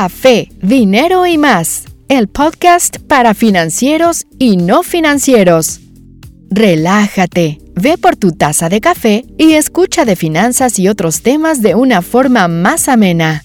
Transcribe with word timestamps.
Café, 0.00 0.48
Dinero 0.62 1.26
y 1.26 1.38
más, 1.38 1.86
el 2.08 2.28
podcast 2.28 2.98
para 3.08 3.34
financieros 3.34 4.26
y 4.38 4.56
no 4.56 4.84
financieros. 4.84 5.80
Relájate, 6.50 7.58
ve 7.74 7.98
por 7.98 8.14
tu 8.14 8.30
taza 8.30 8.68
de 8.68 8.80
café 8.80 9.24
y 9.38 9.54
escucha 9.54 10.04
de 10.04 10.14
finanzas 10.14 10.78
y 10.78 10.86
otros 10.86 11.22
temas 11.22 11.62
de 11.62 11.74
una 11.74 12.00
forma 12.02 12.46
más 12.46 12.88
amena. 12.88 13.42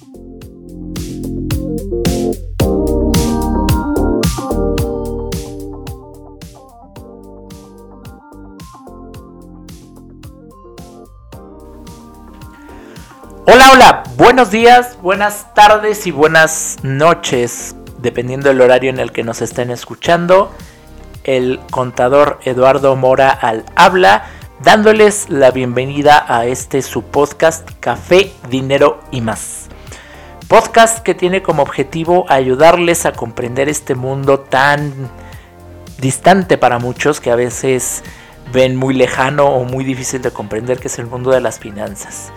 Hola, 13.46 13.72
hola, 13.74 14.04
buenos 14.16 14.52
días, 14.52 14.98
buenas 15.02 15.54
tardes 15.54 16.08
y 16.08 16.12
buenas 16.12 16.78
noches, 16.82 17.76
dependiendo 17.98 18.48
del 18.48 18.62
horario 18.62 18.90
en 18.90 19.00
el 19.00 19.12
que 19.12 19.24
nos 19.24 19.42
estén 19.42 19.70
escuchando. 19.70 20.50
El 21.26 21.60
contador 21.70 22.40
Eduardo 22.46 22.96
Mora 22.96 23.32
al 23.32 23.66
habla, 23.76 24.28
dándoles 24.64 25.30
la 25.30 25.52
bienvenida 25.52 26.24
a 26.26 26.46
este 26.46 26.82
su 26.82 27.04
podcast 27.04 27.70
Café, 27.82 28.32
Dinero 28.50 29.02
y 29.12 29.20
más. 29.20 29.68
Podcast 30.48 31.00
que 31.00 31.14
tiene 31.14 31.44
como 31.44 31.64
objetivo 31.64 32.26
ayudarles 32.30 33.06
a 33.06 33.12
comprender 33.12 33.68
este 33.68 33.94
mundo 33.94 34.40
tan 34.40 34.94
distante 35.98 36.58
para 36.58 36.80
muchos 36.80 37.20
que 37.20 37.30
a 37.30 37.36
veces 37.36 38.04
ven 38.54 38.78
muy 38.78 38.94
lejano 38.94 39.48
o 39.48 39.66
muy 39.66 39.84
difícil 39.84 40.22
de 40.22 40.32
comprender 40.32 40.80
que 40.80 40.88
es 40.88 40.98
el 40.98 41.08
mundo 41.08 41.32
de 41.32 41.42
las 41.42 41.60
finanzas. 41.60 42.32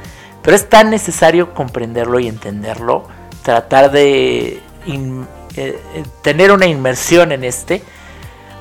Pero 0.47 0.55
es 0.55 0.69
tan 0.69 0.91
necesario 0.91 1.55
comprenderlo 1.55 2.21
y 2.21 2.29
entenderlo, 2.29 3.09
tratar 3.43 3.91
de 3.91 4.61
eh, 4.87 5.25
eh, 5.57 6.05
tener 6.23 6.53
una 6.53 6.67
inmersión 6.67 7.33
en 7.33 7.43
este, 7.43 7.83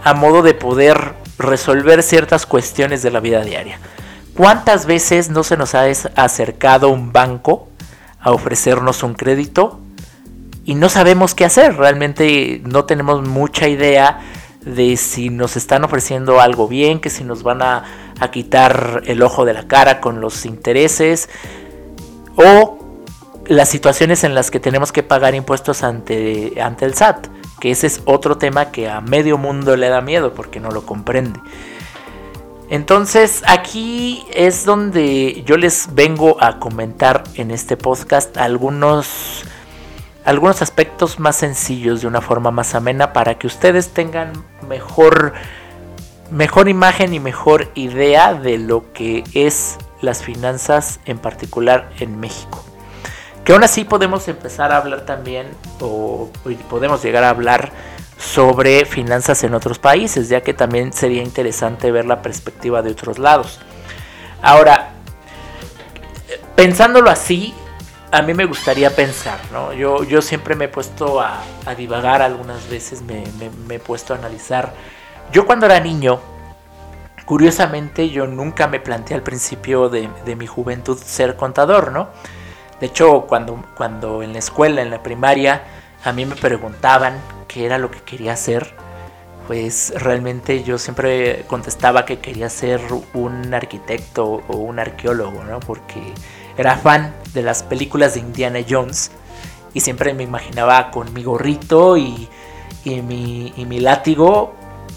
a 0.03 0.15
modo 0.15 0.41
de 0.41 0.55
poder 0.55 1.13
resolver 1.37 2.01
ciertas 2.01 2.47
cuestiones 2.47 3.03
de 3.03 3.11
la 3.11 3.19
vida 3.19 3.43
diaria. 3.43 3.77
¿Cuántas 4.35 4.87
veces 4.87 5.29
no 5.29 5.43
se 5.43 5.57
nos 5.57 5.75
ha 5.75 5.83
acercado 6.15 6.89
un 6.89 7.13
banco 7.13 7.69
a 8.19 8.31
ofrecernos 8.31 9.03
un 9.03 9.13
crédito 9.13 9.79
y 10.65 10.73
no 10.73 10.89
sabemos 10.89 11.35
qué 11.35 11.45
hacer? 11.45 11.77
Realmente 11.77 12.63
no 12.65 12.85
tenemos 12.85 13.21
mucha 13.21 13.67
idea 13.67 14.21
de 14.61 14.97
si 14.97 15.29
nos 15.29 15.55
están 15.55 15.83
ofreciendo 15.83 16.41
algo 16.41 16.67
bien, 16.67 16.99
que 16.99 17.11
si 17.11 17.23
nos 17.23 17.43
van 17.43 17.61
a, 17.61 17.83
a 18.19 18.31
quitar 18.31 19.03
el 19.05 19.21
ojo 19.21 19.45
de 19.45 19.53
la 19.53 19.67
cara 19.67 20.01
con 20.01 20.19
los 20.19 20.47
intereses, 20.47 21.29
o 22.35 22.79
las 23.47 23.69
situaciones 23.69 24.23
en 24.23 24.35
las 24.35 24.51
que 24.51 24.59
tenemos 24.59 24.91
que 24.91 25.03
pagar 25.03 25.35
impuestos 25.35 25.83
ante, 25.83 26.61
ante 26.61 26.85
el 26.85 26.95
SAT, 26.95 27.27
que 27.59 27.71
ese 27.71 27.87
es 27.87 28.01
otro 28.05 28.37
tema 28.37 28.71
que 28.71 28.89
a 28.89 29.01
medio 29.01 29.37
mundo 29.37 29.75
le 29.75 29.89
da 29.89 30.01
miedo 30.01 30.33
porque 30.33 30.59
no 30.59 30.71
lo 30.71 30.85
comprende. 30.85 31.39
Entonces 32.69 33.43
aquí 33.47 34.25
es 34.33 34.65
donde 34.65 35.43
yo 35.45 35.57
les 35.57 35.93
vengo 35.93 36.41
a 36.41 36.59
comentar 36.59 37.23
en 37.35 37.51
este 37.51 37.77
podcast 37.77 38.37
algunos, 38.37 39.43
algunos 40.25 40.63
aspectos 40.63 41.19
más 41.19 41.35
sencillos 41.35 42.01
de 42.01 42.07
una 42.07 42.21
forma 42.21 42.49
más 42.49 42.73
amena 42.73 43.13
para 43.13 43.37
que 43.37 43.45
ustedes 43.45 43.89
tengan 43.89 44.33
mejor, 44.67 45.33
mejor 46.31 46.67
imagen 46.67 47.13
y 47.13 47.19
mejor 47.19 47.69
idea 47.75 48.33
de 48.33 48.57
lo 48.57 48.91
que 48.93 49.23
es 49.35 49.77
las 50.01 50.23
finanzas 50.23 50.99
en 51.05 51.17
particular 51.17 51.89
en 51.99 52.19
México. 52.19 52.63
Que 53.43 53.53
aún 53.53 53.63
así 53.63 53.83
podemos 53.83 54.27
empezar 54.27 54.71
a 54.71 54.77
hablar 54.77 55.05
también 55.05 55.47
o 55.79 56.29
podemos 56.69 57.03
llegar 57.03 57.23
a 57.23 57.29
hablar 57.29 57.71
sobre 58.17 58.85
finanzas 58.85 59.43
en 59.43 59.53
otros 59.53 59.77
países, 59.77 60.29
ya 60.29 60.41
que 60.41 60.53
también 60.53 60.93
sería 60.93 61.21
interesante 61.21 61.91
ver 61.91 62.05
la 62.05 62.21
perspectiva 62.21 62.81
de 62.81 62.91
otros 62.91 63.19
lados. 63.19 63.59
Ahora, 64.41 64.93
pensándolo 66.55 67.09
así, 67.09 67.53
a 68.11 68.21
mí 68.21 68.33
me 68.33 68.45
gustaría 68.45 68.95
pensar, 68.95 69.39
¿no? 69.51 69.73
Yo, 69.73 70.03
yo 70.03 70.21
siempre 70.21 70.55
me 70.55 70.65
he 70.65 70.69
puesto 70.69 71.21
a, 71.21 71.43
divagar 71.77 72.21
algunas 72.21 72.67
veces, 72.69 73.01
me, 73.01 73.23
me 73.67 73.75
he 73.75 73.79
puesto 73.79 74.13
a 74.13 74.17
analizar. 74.17 74.73
Yo 75.31 75.45
cuando 75.45 75.65
era 75.65 75.79
niño, 75.79 76.19
Curiosamente 77.25 78.09
yo 78.09 78.27
nunca 78.27 78.67
me 78.67 78.79
planteé 78.79 79.15
al 79.15 79.23
principio 79.23 79.89
de, 79.89 80.07
mi 80.35 80.45
juventud 80.45 80.97
ser 80.97 81.35
contador, 81.35 81.91
¿no? 81.91 82.09
De 82.79 82.87
hecho, 82.87 83.21
cuando, 83.21 83.63
cuando 83.75 84.21
en 84.21 84.33
la 84.33 84.39
escuela, 84.39 84.81
en 84.81 84.91
la 84.91 85.01
primaria, 85.01 85.63
a 86.03 86.11
mí 86.11 86.25
me 86.25 86.35
preguntaban 86.35 87.19
qué 87.47 87.65
era 87.65 87.79
lo 87.79 87.89
que 87.89 88.01
quería 88.01 88.33
hacer, 88.33 88.75
pues 89.47 89.93
realmente 89.97 90.63
yo 90.63 90.77
siempre 90.77 91.45
contestaba 91.47 92.05
que 92.05 92.19
quería 92.19 92.49
ser 92.49 92.81
un 93.13 93.53
arquitecto 93.53 94.43
o 94.47 94.57
un 94.57 94.77
arqueólogo, 94.77 95.43
¿no? 95.43 95.59
Porque 95.59 96.01
era 96.57 96.77
fan 96.77 97.13
de 97.33 97.41
las 97.41 97.63
películas 97.63 98.13
de 98.13 98.19
Indiana 98.19 98.59
Jones 98.67 99.11
y 99.73 99.81
siempre 99.81 100.13
me 100.13 100.23
imaginaba 100.23 100.91
con 100.91 101.11
mi 101.13 101.23
gorrito 101.23 101.97
y, 101.97 102.29
y, 102.83 103.01
mi, 103.01 103.51
y 103.57 103.65
mi 103.65 103.79
látigo 103.79 104.53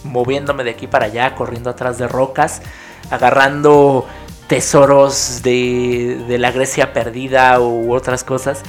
moviéndome 0.08 0.64
de 0.64 0.70
aquí 0.70 0.86
para 0.86 1.06
allá, 1.06 1.34
corriendo 1.34 1.70
atrás 1.70 1.98
de 1.98 2.08
rocas, 2.08 2.62
agarrando 3.10 4.06
tesoros 4.48 5.42
de, 5.42 6.24
de 6.26 6.38
la 6.38 6.50
Grecia 6.50 6.92
perdida 6.92 7.60
u 7.60 7.92
otras 7.92 8.24
cosas. 8.24 8.62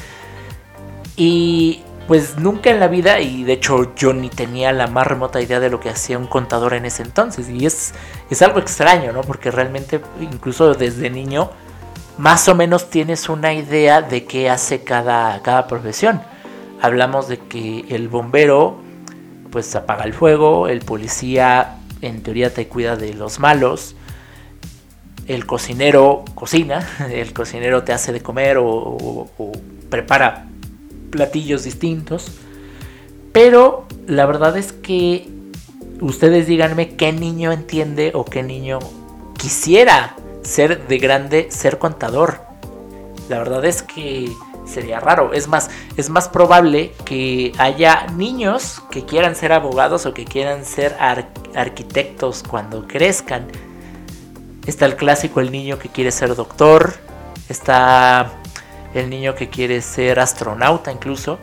Y 1.16 1.84
pues 2.10 2.38
nunca 2.40 2.72
en 2.72 2.80
la 2.80 2.88
vida, 2.88 3.20
y 3.20 3.44
de 3.44 3.54
hecho 3.54 3.94
yo 3.96 4.14
ni 4.14 4.30
tenía 4.30 4.72
la 4.74 4.88
más 4.88 5.06
remota 5.06 5.42
idea 5.42 5.60
de 5.60 5.70
lo 5.70 5.80
que 5.80 5.90
hacía 5.90 6.18
un 6.18 6.26
contador 6.26 6.74
en 6.74 6.86
ese 6.86 7.04
entonces. 7.04 7.48
Y 7.50 7.68
es, 7.68 7.94
es 8.32 8.42
algo 8.42 8.58
extraño, 8.58 9.12
¿no? 9.14 9.22
Porque 9.22 9.52
realmente, 9.52 10.02
incluso 10.20 10.74
desde 10.74 11.12
niño, 11.12 11.52
más 12.18 12.50
o 12.50 12.56
menos 12.56 12.90
tienes 12.90 13.30
una 13.30 13.54
idea 13.54 14.02
de 14.02 14.26
qué 14.26 14.50
hace 14.50 14.84
cada, 14.84 15.40
cada 15.44 15.68
profesión. 15.68 16.22
Hablamos 16.82 17.28
de 17.28 17.38
que 17.38 17.86
el 17.90 18.10
bombero 18.10 18.82
pues 19.52 19.76
apaga 19.76 20.04
el 20.04 20.14
fuego, 20.14 20.68
el 20.68 20.82
policía 20.82 21.78
en 22.02 22.24
teoría 22.24 22.54
te 22.54 22.68
cuida 22.68 22.96
de 22.96 23.14
los 23.14 23.40
malos, 23.40 23.96
el 25.28 25.46
cocinero 25.46 26.26
cocina, 26.36 26.88
el 27.12 27.34
cocinero 27.34 27.84
te 27.84 27.94
hace 27.94 28.12
de 28.12 28.22
comer 28.22 28.58
o, 28.60 29.28
prepara 29.90 30.46
platillos 31.10 31.64
distintos, 31.64 32.32
pero 33.32 33.88
la 34.08 34.26
verdad 34.26 34.58
es 34.58 34.72
que 34.72 35.28
ustedes 36.00 36.48
díganme 36.48 36.96
qué 36.96 37.12
niño 37.12 37.52
entiende 37.52 38.12
o 38.14 38.26
qué 38.26 38.44
niño 38.44 38.80
quisiera 39.38 40.16
ser 40.44 40.88
de 40.88 40.98
grande, 41.00 41.48
ser 41.50 41.80
contador. 41.80 42.42
La 43.30 43.40
verdad 43.40 43.66
es 43.66 43.81
que 43.81 44.31
sería 44.69 45.00
raro. 45.00 45.34
Es 45.34 45.47
más, 45.47 45.69
es 45.97 46.09
más 46.09 46.30
probable 46.30 46.94
que 47.06 47.52
haya 47.57 48.07
niños 48.16 48.81
que 48.91 49.06
quieran 49.06 49.35
ser 49.35 49.52
abogados 49.52 50.06
o 50.06 50.13
que 50.13 50.25
quieran 50.25 50.66
ser 50.66 50.96
arquitectos 51.56 52.44
cuando 52.47 52.88
crezcan. 52.88 53.47
Está 54.66 54.85
el 54.85 54.96
clásico, 54.96 55.40
el 55.40 55.52
niño 55.52 55.80
que 55.80 55.90
quiere 55.90 56.12
ser 56.12 56.35
doctor. 56.35 56.94
Está 57.50 58.31
el 58.94 59.09
niño 59.09 59.35
que 59.35 59.50
quiere 59.50 59.81
ser 59.81 60.19
astronauta 60.19 60.91
incluso. 60.91 61.40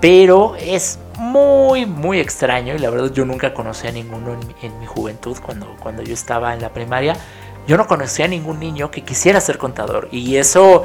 Pero 0.00 0.56
es 0.56 0.98
muy, 1.18 1.84
muy 1.86 2.20
extraño. 2.20 2.74
Y 2.74 2.78
la 2.78 2.90
verdad 2.90 3.12
yo 3.12 3.24
nunca 3.24 3.52
conocí 3.52 3.86
a 3.86 3.92
ninguno 3.92 4.38
en, 4.62 4.80
mi 4.80 4.86
juventud 4.86 5.36
cuando, 5.44 5.76
cuando 5.80 6.02
yo 6.02 6.14
estaba 6.14 6.54
en 6.54 6.62
la 6.62 6.70
primaria. 6.70 7.16
Yo 7.66 7.76
no 7.76 7.86
conocía 7.86 8.24
a 8.24 8.28
ningún 8.28 8.60
niño 8.60 8.90
que 8.90 9.02
quisiera 9.02 9.40
ser 9.40 9.58
contador. 9.58 10.08
Y 10.10 10.36
eso 10.36 10.84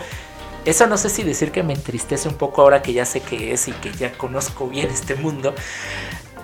eso 0.65 0.88
no 0.88 0.98
sé 0.98 1.10
si 1.10 1.24
decir 1.24 1.51
que 1.51 1.63
me 1.63 1.74
entristece 1.74 2.27
un 2.27 2.36
poco 2.36 2.62
ahora 2.62 2.81
que 2.81 2.94
ya 2.94 3.06
sé 3.06 3.21
qué 3.21 3.54
es 3.54 3.68
y 3.68 3.71
que 3.74 3.92
ya 3.92 4.13
conozco 4.13 4.68
bien 4.68 4.89
este 4.89 5.15
mundo. 5.15 5.54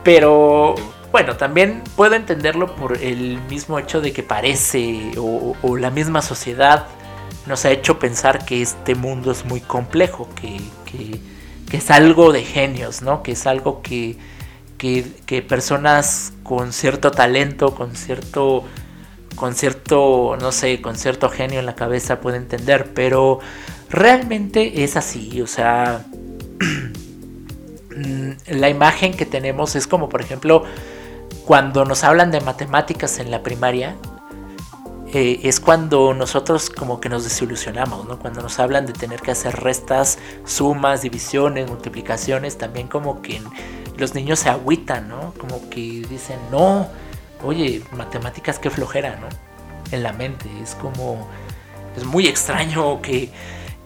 Pero 0.04 0.75
bueno, 1.12 1.38
también 1.38 1.83
puedo 1.95 2.16
entenderlo 2.16 2.75
por 2.75 2.98
el 2.98 3.39
mismo 3.50 3.80
hecho 3.80 4.00
de 4.00 4.13
que 4.13 4.21
parece 4.21 5.12
o, 5.18 5.77
la 5.77 5.89
misma 5.89 6.21
sociedad 6.21 6.86
nos 7.48 7.66
ha 7.66 7.71
hecho 7.71 7.98
pensar 7.98 8.45
que 8.45 8.62
este 8.62 8.94
mundo 8.94 9.31
es 9.31 9.44
muy 9.45 9.60
complejo, 9.60 10.30
que, 10.36 10.60
es 11.72 11.92
algo 11.92 12.31
de 12.31 12.44
genios, 12.44 13.01
¿no? 13.01 13.24
Que 13.24 13.31
es 13.33 13.48
algo 13.48 13.81
que, 13.81 14.18
que, 14.77 15.42
personas 15.48 16.33
con 16.44 16.74
cierto 16.74 17.12
talento, 17.12 17.74
con 17.74 17.95
cierto, 17.95 18.63
con 19.36 19.56
cierto, 19.56 20.38
no 20.40 20.52
sé, 20.52 20.81
con 20.81 20.96
cierto 20.96 21.30
genio 21.30 21.60
en 21.60 21.66
la 21.66 21.76
cabeza 21.76 22.20
pueden 22.20 22.44
entender, 22.44 22.94
pero 22.94 23.40
realmente 23.90 24.84
es 24.84 24.96
así, 24.96 25.42
o 25.42 25.48
sea, 25.48 26.06
la 28.48 28.70
imagen 28.70 29.14
que 29.14 29.26
tenemos 29.26 29.76
es 29.76 29.88
como, 29.88 30.10
por 30.10 30.22
ejemplo, 30.22 30.64
cuando 31.46 31.86
nos 31.86 32.04
hablan 32.04 32.31
de 32.31 32.42
matemáticas 32.42 33.20
en 33.20 33.31
la 33.31 33.42
primaria, 33.42 33.96
eh, 35.12 35.40
es 35.44 35.60
cuando 35.60 36.14
nosotros 36.14 36.70
como 36.70 37.00
que 37.00 37.10
nos 37.10 37.24
desilusionamos, 37.24 38.08
¿no? 38.08 38.20
Cuando 38.20 38.44
nos 38.44 38.60
hablan 38.60 38.86
de 38.86 38.94
tener 38.94 39.22
que 39.22 39.32
hacer 39.32 39.56
restas, 39.60 40.20
sumas, 40.46 41.02
divisiones, 41.02 41.68
multiplicaciones, 41.68 42.60
también 42.60 42.88
como 42.88 43.24
que 43.24 43.42
los 43.98 44.14
niños 44.14 44.38
se 44.40 44.50
agüitan, 44.50 45.10
¿no? 45.10 45.34
Como 45.40 45.68
que 45.70 46.06
dicen, 46.08 46.38
no, 46.52 46.88
oye, 47.44 47.83
matemáticas 47.91 48.59
qué 48.59 48.69
flojera, 48.69 49.18
¿no? 49.18 49.27
En 49.91 50.03
la 50.03 50.13
mente, 50.13 50.50
es 50.62 50.75
como, 50.75 51.27
es 51.95 52.06
muy 52.06 52.27
extraño 52.27 53.01
que, 53.01 53.30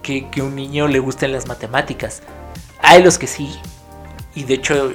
que, 0.02 0.42
un 0.42 0.54
niño 0.54 0.86
le 0.88 0.98
gusten 0.98 1.32
las 1.32 1.46
matemáticas. 1.46 2.22
Hay 2.80 3.02
los 3.02 3.18
que 3.18 3.26
sí, 3.26 3.58
y 4.34 4.44
de 4.44 4.54
hecho 4.54 4.92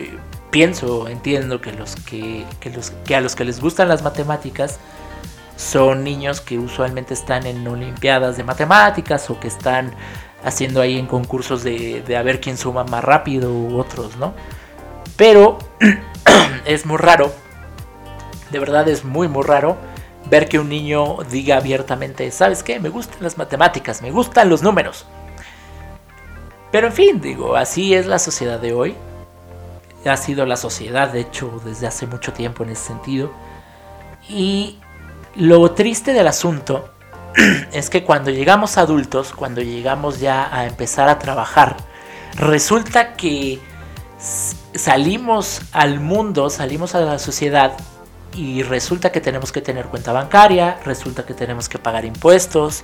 pienso, 0.52 1.08
entiendo 1.08 1.62
que 1.62 1.72
los 1.72 1.96
que, 1.96 2.46
que, 2.60 2.70
los, 2.70 2.92
que 2.92 3.16
a 3.16 3.22
los 3.22 3.36
que 3.36 3.46
les 3.46 3.60
gustan 3.60 3.88
las 3.88 4.04
matemáticas, 4.04 4.80
son 5.60 6.06
niños 6.06 6.40
que 6.40 6.58
usualmente 6.58 7.14
están 7.14 7.46
en 7.46 7.68
olimpiadas 7.68 8.38
de 8.38 8.46
matemáticas 8.46 9.30
o 9.30 9.40
que 9.42 9.50
están 9.50 9.92
haciendo 10.44 10.80
ahí 10.80 10.98
en 10.98 11.06
concursos 11.06 11.64
de, 11.64 12.16
a 12.18 12.24
ver 12.24 12.40
quién 12.40 12.58
suma 12.58 12.86
más 12.86 13.04
rápido 13.04 13.52
u 13.52 13.78
otros, 13.78 14.16
¿no? 14.16 14.34
Pero 15.18 15.58
es 16.66 16.86
muy 16.86 16.98
raro, 16.98 17.34
de 18.52 18.60
verdad 18.60 18.88
es 18.88 19.04
muy 19.04 19.28
muy 19.28 19.44
raro 19.44 19.78
ver 20.30 20.48
que 20.48 20.60
un 20.60 20.70
niño 20.70 21.18
diga 21.30 21.58
abiertamente, 21.58 22.30
¿sabes 22.32 22.64
qué? 22.64 22.80
Me 22.80 22.90
gustan 22.90 23.18
las 23.22 23.38
matemáticas, 23.38 24.02
me 24.02 24.12
gustan 24.12 24.50
los 24.50 24.62
números. 24.62 25.06
Pero 26.72 26.88
en 26.88 26.94
fin, 26.94 27.22
digo, 27.22 27.56
así 27.56 27.94
es 27.94 28.06
la 28.06 28.20
sociedad 28.20 28.60
de 28.60 28.74
hoy. 28.74 28.96
Ha 30.06 30.18
sido 30.18 30.46
la 30.46 30.56
sociedad, 30.56 31.10
de 31.10 31.22
hecho, 31.22 31.62
desde 31.66 31.88
hace 31.88 32.06
mucho 32.06 32.32
tiempo 32.32 32.64
en 32.64 32.70
ese 32.70 32.88
sentido. 32.88 33.32
Y 34.28 34.80
lo 35.36 35.72
triste 35.72 36.14
del 36.14 36.28
asunto 36.28 36.90
es 37.74 37.90
que 37.90 38.04
cuando 38.04 38.30
llegamos 38.30 38.78
adultos, 38.78 39.34
cuando 39.34 39.62
llegamos 39.62 40.20
ya 40.20 40.56
a 40.56 40.66
empezar 40.68 41.10
a 41.10 41.20
trabajar, 41.20 41.78
resulta 42.36 43.14
que 43.14 43.60
salimos 44.76 45.62
al 45.72 46.00
mundo, 46.00 46.50
salimos 46.50 46.94
a 46.94 47.02
la 47.02 47.20
sociedad 47.20 47.74
y 48.34 48.64
resulta 48.64 49.12
que 49.12 49.22
tenemos 49.22 49.52
que 49.52 49.62
tener 49.62 49.86
cuenta 49.86 50.12
bancaria, 50.12 50.80
resulta 50.86 51.26
que 51.26 51.34
tenemos 51.34 51.68
que 51.68 51.80
pagar 51.80 52.06
impuestos, 52.06 52.84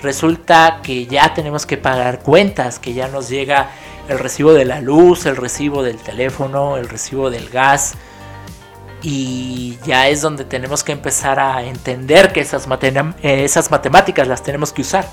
resulta 0.00 0.80
que 0.82 1.06
ya 1.06 1.34
tenemos 1.34 1.66
que 1.66 1.76
pagar 1.76 2.20
cuentas, 2.20 2.78
que 2.78 2.94
ya 2.94 3.08
nos 3.08 3.28
llega 3.28 3.70
el 4.08 4.18
recibo 4.18 4.52
de 4.52 4.64
la 4.64 4.80
luz, 4.80 5.26
el 5.26 5.36
recibo 5.36 5.82
del 5.82 5.98
teléfono, 5.98 6.76
el 6.76 6.88
recibo 6.88 7.30
del 7.30 7.48
gas, 7.50 7.94
y 9.02 9.78
ya 9.84 10.08
es 10.08 10.20
donde 10.20 10.44
tenemos 10.44 10.84
que 10.84 10.92
empezar 10.92 11.38
a 11.38 11.62
entender 11.64 12.32
que 12.32 12.40
esas, 12.40 12.66
esas 13.22 13.70
matemáticas 13.70 14.28
las 14.28 14.42
tenemos 14.42 14.72
que 14.72 14.82
usar. 14.82 15.06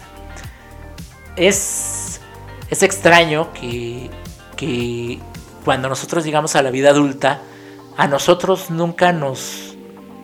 Es, 1.36 2.20
es 2.70 2.84
extraño 2.84 3.54
que, 3.54 4.10
que 4.56 5.20
cuando 5.64 5.88
nosotros 5.90 6.26
llegamos 6.26 6.56
a 6.56 6.62
la 6.62 6.72
vida 6.72 6.90
adulta, 6.90 7.42
a 7.98 8.08
nosotros 8.08 8.70
nunca 8.70 9.12
nos 9.12 9.76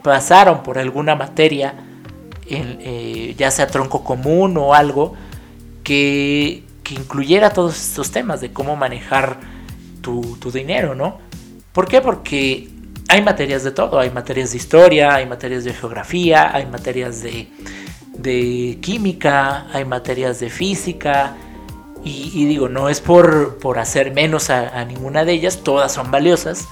pasaron 0.03 0.63
por 0.63 0.77
alguna 0.77 1.15
materia, 1.15 1.73
eh, 2.47 3.33
ya 3.37 3.51
sea 3.51 3.67
tronco 3.67 4.03
común 4.03 4.57
o 4.57 4.73
algo, 4.73 5.15
que, 5.83 6.63
que, 6.83 6.93
incluyera 6.93 7.49
todos 7.49 7.75
estos 7.77 8.11
temas 8.11 8.41
de 8.41 8.53
cómo 8.53 8.75
manejar 8.75 9.39
tu, 10.01 10.37
tu 10.39 10.51
dinero, 10.51 10.95
¿no? 10.95 11.17
¿Por 11.73 11.87
qué? 11.87 11.99
Porque 12.01 12.69
hay 13.07 13.21
materias 13.21 13.63
de 13.63 13.71
todo, 13.71 13.99
hay 13.99 14.09
materias 14.09 14.51
de 14.51 14.57
historia, 14.57 15.15
hay 15.15 15.25
materias 15.25 15.63
de 15.63 15.73
geografía, 15.73 16.55
hay 16.55 16.65
materias 16.65 17.21
de, 17.21 18.77
química, 18.81 19.67
hay 19.71 19.85
materias 19.85 20.39
de 20.39 20.49
física. 20.49 21.35
Y, 22.03 22.45
digo, 22.45 22.67
no 22.67 22.89
es 22.89 22.99
por, 22.99 23.59
por 23.59 23.79
hacer 23.79 24.11
menos 24.11 24.49
a, 24.49 24.83
ninguna 24.85 25.23
de 25.25 25.33
ellas, 25.33 25.61
todas 25.63 25.93
son 25.93 26.11
valiosas. 26.11 26.67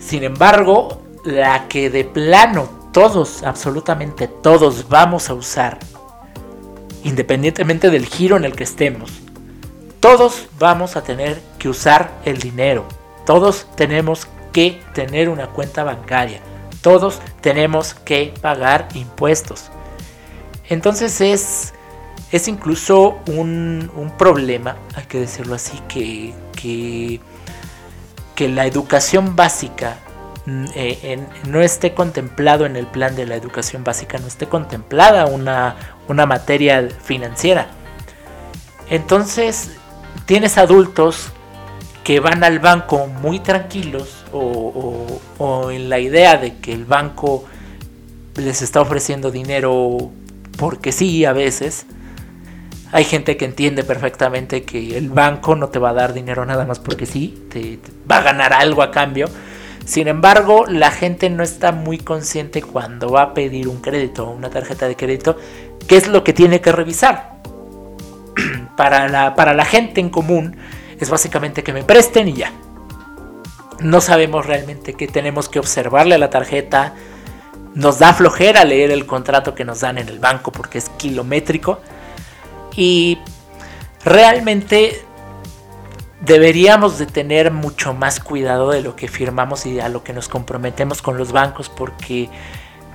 Sin 0.00 0.24
embargo, 0.24 1.02
la 1.24 1.68
que 1.68 1.90
de 1.90 2.04
plano 2.04 2.68
todos, 2.92 3.44
absolutamente 3.44 4.26
todos 4.26 4.88
vamos 4.88 5.30
a 5.30 5.34
usar, 5.34 5.78
independientemente 7.04 7.90
del 7.90 8.06
giro 8.06 8.36
en 8.36 8.44
el 8.44 8.56
que 8.56 8.64
estemos, 8.64 9.20
todos 10.00 10.48
vamos 10.58 10.96
a 10.96 11.02
tener 11.02 11.40
que 11.58 11.68
usar 11.68 12.10
el 12.24 12.38
dinero. 12.38 12.86
Todos 13.26 13.66
tenemos 13.76 14.26
que 14.50 14.80
tener 14.94 15.28
una 15.28 15.48
cuenta 15.48 15.84
bancaria. 15.84 16.40
Todos 16.80 17.20
tenemos 17.42 17.92
que 17.92 18.32
pagar 18.40 18.88
impuestos. 18.94 19.70
Entonces 20.70 21.20
es, 21.20 21.74
es 22.32 22.48
incluso 22.48 23.18
un, 23.26 23.90
problema, 24.16 24.76
hay 24.94 25.04
que 25.04 25.20
decirlo 25.20 25.54
así, 25.54 25.78
que, 25.88 26.32
que, 26.56 27.20
la 28.48 28.66
educación 28.66 29.36
básica 29.36 29.98
mm, 30.46 30.64
eh, 30.74 31.18
no 31.46 31.60
esté 31.60 31.94
contemplado 31.94 32.66
en 32.66 32.76
el 32.76 32.86
plan 32.86 33.16
de 33.16 33.26
la 33.26 33.36
educación 33.36 33.84
básica, 33.84 34.18
no 34.18 34.26
esté 34.26 34.46
contemplada 34.46 35.26
una, 35.26 35.76
una 36.08 36.26
materia 36.26 36.88
financiera. 37.02 37.68
Entonces, 38.88 39.70
tienes 40.26 40.58
adultos 40.58 41.32
que 42.04 42.20
van 42.20 42.42
al 42.44 42.58
banco 42.58 43.06
muy 43.06 43.40
tranquilos 43.40 44.24
o, 44.32 45.70
en 45.70 45.88
la 45.88 46.00
idea 46.00 46.36
de 46.36 46.56
que 46.58 46.72
el 46.72 46.84
banco 46.84 47.44
les 48.36 48.62
está 48.62 48.80
ofreciendo 48.80 49.30
dinero 49.30 50.10
porque 50.56 50.92
sí 50.92 51.24
a 51.24 51.32
veces. 51.32 51.86
Hay 52.92 53.04
gente 53.04 53.36
que 53.36 53.44
entiende 53.44 53.84
perfectamente 53.84 54.64
que 54.64 54.96
el 54.98 55.10
banco 55.10 55.54
no 55.54 55.68
te 55.68 55.78
va 55.78 55.90
a 55.90 55.94
dar 55.94 56.12
dinero 56.12 56.44
nada 56.44 56.64
más 56.64 56.80
porque 56.80 57.06
sí, 57.06 57.46
te, 57.50 57.78
va 58.10 58.18
a 58.18 58.22
ganar 58.22 58.52
algo 58.52 58.82
a 58.82 58.90
cambio. 58.90 59.28
Sin 59.84 60.08
embargo, 60.08 60.66
la 60.66 60.90
gente 60.90 61.30
no 61.30 61.42
está 61.42 61.72
muy 61.72 61.98
consciente 61.98 62.62
cuando 62.62 63.10
va 63.10 63.22
a 63.22 63.34
pedir 63.34 63.68
un 63.68 63.80
crédito 63.80 64.26
o 64.28 64.32
una 64.32 64.50
tarjeta 64.50 64.88
de 64.88 64.96
crédito, 64.96 65.36
qué 65.86 65.96
es 65.96 66.08
lo 66.08 66.24
que 66.24 66.32
tiene 66.32 66.60
que 66.60 66.72
revisar. 66.72 67.40
para, 68.76 69.08
la, 69.08 69.34
para 69.34 69.54
la 69.54 69.64
gente 69.64 70.00
en 70.00 70.10
común, 70.10 70.56
es 70.98 71.10
básicamente 71.10 71.62
que 71.62 71.72
me 71.72 71.84
presten 71.84 72.28
y 72.28 72.34
ya. 72.34 72.52
No 73.80 74.00
sabemos 74.00 74.46
realmente 74.46 74.94
qué 74.94 75.06
tenemos 75.06 75.48
que 75.48 75.58
observarle 75.58 76.16
a 76.16 76.18
la 76.18 76.28
tarjeta. 76.28 76.94
Nos 77.74 78.00
da 78.00 78.12
flojera 78.12 78.64
leer 78.64 78.90
el 78.90 79.06
contrato 79.06 79.54
que 79.54 79.64
nos 79.64 79.80
dan 79.80 79.96
en 79.96 80.08
el 80.08 80.18
banco 80.18 80.52
porque 80.52 80.78
es 80.78 80.88
kilométrico. 80.90 81.80
Y 82.76 83.18
realmente 84.04 85.04
deberíamos 86.20 86.98
de 86.98 87.06
tener 87.06 87.50
mucho 87.50 87.94
más 87.94 88.20
cuidado 88.20 88.70
de 88.70 88.82
lo 88.82 88.96
que 88.96 89.08
firmamos 89.08 89.66
y 89.66 89.80
a 89.80 89.88
lo 89.88 90.04
que 90.04 90.12
nos 90.12 90.28
comprometemos 90.28 91.02
con 91.02 91.16
los 91.16 91.32
bancos 91.32 91.68
porque 91.68 92.28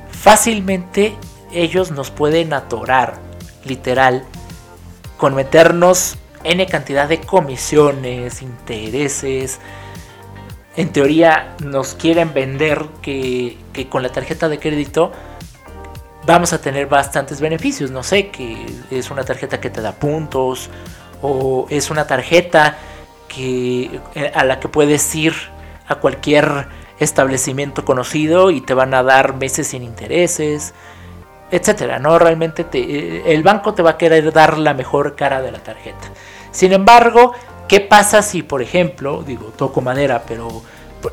fácilmente 0.10 1.16
ellos 1.52 1.92
nos 1.92 2.12
pueden 2.12 2.54
atorar, 2.54 3.20
literal, 3.64 4.24
con 5.18 5.34
meternos 5.34 6.18
N 6.44 6.66
cantidad 6.68 7.10
de 7.10 7.22
comisiones, 7.22 8.42
intereses. 8.42 9.60
En 10.76 10.92
teoría 10.92 11.56
nos 11.64 11.96
quieren 11.96 12.34
vender 12.34 12.86
que, 13.02 13.58
con 13.90 14.04
la 14.04 14.10
tarjeta 14.10 14.48
de 14.48 14.60
crédito 14.60 15.12
vamos 16.26 16.54
a 16.54 16.62
tener 16.62 16.88
bastantes 16.88 17.42
beneficios. 17.42 17.92
No 17.92 18.04
sé, 18.04 18.30
que 18.30 18.66
es 18.92 19.12
una 19.12 19.24
tarjeta 19.24 19.60
que 19.60 19.70
te 19.70 19.82
da 19.82 19.94
puntos 19.94 20.70
o 21.22 21.68
es 21.70 21.90
una 21.90 22.08
tarjeta 22.08 22.78
que, 23.28 24.00
a 24.34 24.44
la 24.44 24.60
que 24.60 24.68
puedes 24.68 25.14
ir 25.16 25.34
a 25.88 25.96
cualquier 25.96 26.68
establecimiento 27.00 27.84
conocido 27.86 28.52
y 28.52 28.62
te 28.62 28.74
van 28.74 28.94
a 28.94 29.04
dar 29.04 29.36
meses 29.36 29.68
sin 29.68 29.84
intereses, 29.84 30.74
etcétera. 31.52 32.00
No 32.00 32.18
realmente 32.20 32.66
el 33.32 33.44
banco 33.44 33.74
te 33.74 33.82
va 33.82 33.92
a 33.92 33.98
querer 33.98 34.32
dar 34.32 34.58
la 34.58 34.74
mejor 34.74 35.16
cara 35.16 35.42
de 35.42 35.52
la 35.52 35.60
tarjeta. 35.60 36.10
Sin 36.52 36.74
embargo, 36.74 37.34
¿qué 37.68 37.82
pasa 37.82 38.22
si, 38.22 38.44
por 38.44 38.62
ejemplo, 38.62 39.24
digo, 39.24 39.52
toco 39.56 39.82
madera, 39.82 40.24
pero 40.28 40.64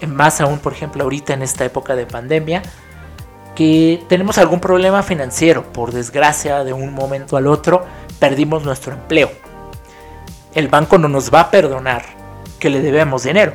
más 0.07 0.41
aún, 0.41 0.59
por 0.59 0.73
ejemplo, 0.73 1.03
ahorita 1.03 1.35
en 1.35 1.43
esta 1.43 1.65
época 1.65 1.97
de 1.97 2.07
pandemia, 2.07 2.63
que 3.55 4.05
tenemos 4.09 4.39
algún 4.39 4.61
problema 4.61 5.03
financiero, 5.03 5.73
por 5.73 5.93
desgracia, 5.93 6.65
de 6.65 6.73
un 6.73 6.93
momento 6.93 7.37
al 7.37 7.47
otro, 7.47 7.85
perdimos 8.19 8.65
nuestro 8.65 8.93
empleo. 8.95 9.31
El 10.55 10.69
banco 10.69 10.99
no 10.99 11.09
nos 11.09 11.33
va 11.33 11.41
a 11.41 11.51
perdonar 11.51 12.05
que 12.59 12.71
le 12.71 12.81
debemos 12.81 13.25
dinero. 13.25 13.53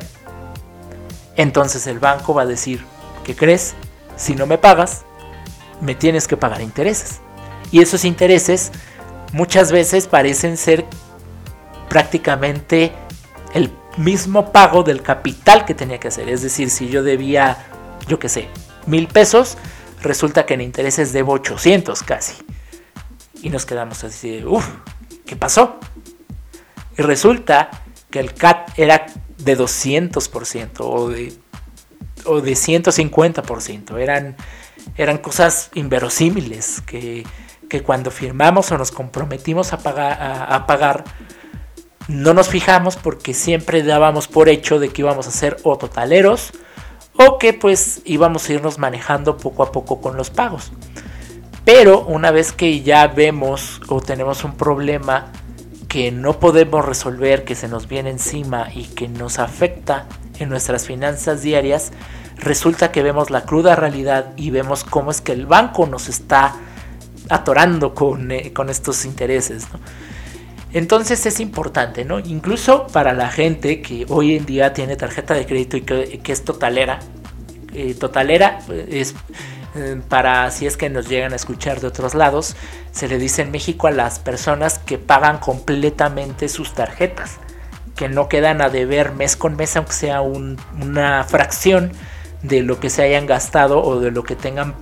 Entonces 1.36 1.86
el 1.86 1.98
banco 1.98 2.34
va 2.34 2.42
a 2.42 2.46
decir, 2.46 2.84
¿qué 3.24 3.34
crees? 3.34 3.74
Si 4.16 4.34
no 4.34 4.46
me 4.46 4.58
pagas, 4.58 5.04
me 5.80 5.94
tienes 5.94 6.26
que 6.26 6.36
pagar 6.36 6.60
intereses. 6.60 7.20
Y 7.70 7.80
esos 7.80 8.04
intereses 8.04 8.72
muchas 9.32 9.72
veces 9.72 10.06
parecen 10.06 10.56
ser 10.56 10.84
prácticamente 11.88 12.92
el 13.54 13.72
mismo 13.96 14.52
pago 14.52 14.82
del 14.82 15.02
capital 15.02 15.64
que 15.64 15.74
tenía 15.74 15.98
que 15.98 16.08
hacer. 16.08 16.28
Es 16.28 16.42
decir, 16.42 16.70
si 16.70 16.88
yo 16.88 17.02
debía, 17.02 17.66
yo 18.06 18.18
qué 18.18 18.28
sé, 18.28 18.48
mil 18.86 19.08
pesos, 19.08 19.56
resulta 20.02 20.46
que 20.46 20.54
en 20.54 20.60
intereses 20.60 21.12
debo 21.12 21.32
800 21.32 22.02
casi. 22.02 22.34
Y 23.42 23.50
nos 23.50 23.66
quedamos 23.66 24.04
así, 24.04 24.42
uff, 24.44 24.66
¿qué 25.24 25.36
pasó? 25.36 25.78
Y 26.96 27.02
resulta 27.02 27.70
que 28.10 28.18
el 28.20 28.34
CAT 28.34 28.78
era 28.78 29.06
de 29.38 29.56
200% 29.56 30.80
o 30.80 31.08
de, 31.08 31.32
o 32.24 32.40
de 32.40 32.52
150%. 32.52 33.98
Eran, 33.98 34.36
eran 34.96 35.18
cosas 35.18 35.70
inverosímiles 35.74 36.80
que, 36.80 37.24
que 37.68 37.82
cuando 37.82 38.10
firmamos 38.10 38.72
o 38.72 38.78
nos 38.78 38.90
comprometimos 38.90 39.72
a 39.72 39.78
pagar, 39.78 40.18
a, 40.20 40.66
pagar, 40.66 41.04
no 42.08 42.34
nos 42.34 42.48
fijamos 42.48 42.96
porque 42.96 43.34
siempre 43.34 43.82
dábamos 43.82 44.26
por 44.26 44.48
hecho 44.48 44.78
de 44.78 44.88
que 44.88 45.02
íbamos 45.02 45.28
a 45.28 45.30
ser 45.30 45.58
o 45.62 45.76
totaleros 45.76 46.52
o 47.18 47.38
que 47.38 47.52
pues 47.52 48.00
íbamos 48.04 48.48
a 48.48 48.52
irnos 48.54 48.78
manejando 48.78 49.36
poco 49.36 49.62
a 49.62 49.72
poco 49.72 50.00
con 50.00 50.16
los 50.16 50.30
pagos. 50.30 50.72
Pero 51.64 52.02
una 52.02 52.30
vez 52.30 52.52
que 52.52 52.80
ya 52.80 53.06
vemos 53.08 53.80
o 53.88 54.00
tenemos 54.00 54.44
un 54.44 54.56
problema 54.56 55.32
que 55.88 56.12
no 56.12 56.38
podemos 56.38 56.84
resolver, 56.84 57.44
que 57.44 57.54
se 57.54 57.68
nos 57.68 57.88
viene 57.88 58.10
encima 58.10 58.68
y 58.72 58.84
que 58.84 59.08
nos 59.08 59.38
afecta 59.38 60.06
en 60.38 60.48
nuestras 60.48 60.86
finanzas 60.86 61.42
diarias, 61.42 61.92
resulta 62.36 62.92
que 62.92 63.02
vemos 63.02 63.30
la 63.30 63.42
cruda 63.42 63.74
realidad 63.74 64.32
y 64.36 64.50
vemos 64.50 64.84
cómo 64.84 65.10
es 65.10 65.20
que 65.20 65.32
el 65.32 65.46
banco 65.46 65.86
nos 65.86 66.08
está 66.08 66.54
atorando 67.28 67.94
con, 67.94 68.30
eh, 68.30 68.52
estos 68.68 69.04
intereses. 69.04 69.66
Entonces 70.72 71.24
es 71.24 71.40
importante, 71.40 72.04
¿no? 72.04 72.18
Incluso 72.18 72.86
para 72.88 73.14
la 73.14 73.30
gente 73.30 73.80
que 73.80 74.04
hoy 74.08 74.36
en 74.36 74.44
día 74.44 74.72
tiene 74.72 74.96
tarjeta 74.96 75.34
de 75.34 75.46
crédito 75.46 75.76
y 75.76 75.82
que, 75.82 76.32
es 76.32 76.44
totalera. 76.44 76.98
Eh, 77.74 77.94
totalera 77.94 78.60
es 78.88 79.14
eh, 79.74 80.00
para 80.08 80.50
si 80.50 80.66
es 80.66 80.76
que 80.76 80.90
nos 80.90 81.08
llegan 81.08 81.32
a 81.32 81.36
escuchar 81.36 81.80
de 81.80 81.86
otros 81.86 82.14
lados, 82.14 82.56
se 82.92 83.08
le 83.08 83.18
dice 83.18 83.42
en 83.42 83.50
México 83.50 83.86
a 83.86 83.90
las 83.90 84.18
personas 84.18 84.78
que 84.78 84.98
pagan 84.98 85.38
completamente 85.38 86.48
sus 86.48 86.74
tarjetas, 86.74 87.36
que 87.94 88.08
no 88.08 88.28
quedan 88.28 88.60
a 88.60 88.70
deber 88.70 89.12
mes 89.12 89.36
con 89.36 89.56
mes, 89.56 89.76
aunque 89.76 89.92
sea 89.92 90.20
una 90.20 91.24
fracción 91.24 91.92
de 92.42 92.62
lo 92.62 92.80
que 92.80 92.90
se 92.90 93.02
hayan 93.02 93.26
gastado 93.26 93.82
o 93.82 94.00
de 94.00 94.10
lo 94.10 94.22
que 94.22 94.36
tengan 94.36 94.74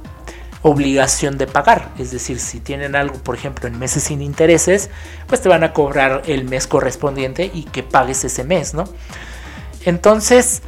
obligación 0.62 1.38
de 1.38 1.46
pagar. 1.46 1.90
Es 1.98 2.10
decir, 2.10 2.38
si 2.38 2.60
tienen 2.60 2.96
algo, 2.96 3.16
por 3.18 3.34
ejemplo, 3.34 3.68
en 3.68 3.78
meses 3.78 4.04
sin 4.04 4.22
intereses, 4.22 4.90
pues 5.26 5.40
te 5.40 5.48
van 5.48 5.64
a 5.64 5.72
cobrar 5.72 6.22
el 6.26 6.44
mes 6.44 6.66
correspondiente 6.66 7.50
y 7.52 7.64
que 7.64 7.82
pagues 7.82 8.24
ese 8.24 8.44
mes, 8.44 8.74
¿no? 8.74 8.84
Entonces, 9.84 10.62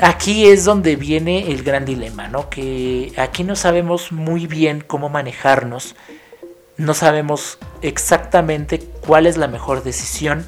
aquí 0.00 0.46
es 0.46 0.64
donde 0.64 0.96
viene 0.96 1.50
el 1.50 1.62
gran 1.62 1.84
dilema, 1.84 2.28
¿no? 2.28 2.48
Que 2.48 3.12
aquí 3.16 3.44
no 3.44 3.56
sabemos 3.56 4.12
muy 4.12 4.46
bien 4.46 4.84
cómo 4.86 5.08
manejarnos, 5.08 5.96
no 6.76 6.94
sabemos 6.94 7.58
exactamente 7.82 8.78
cuál 8.78 9.26
es 9.26 9.36
la 9.36 9.48
mejor 9.48 9.82
decisión 9.82 10.44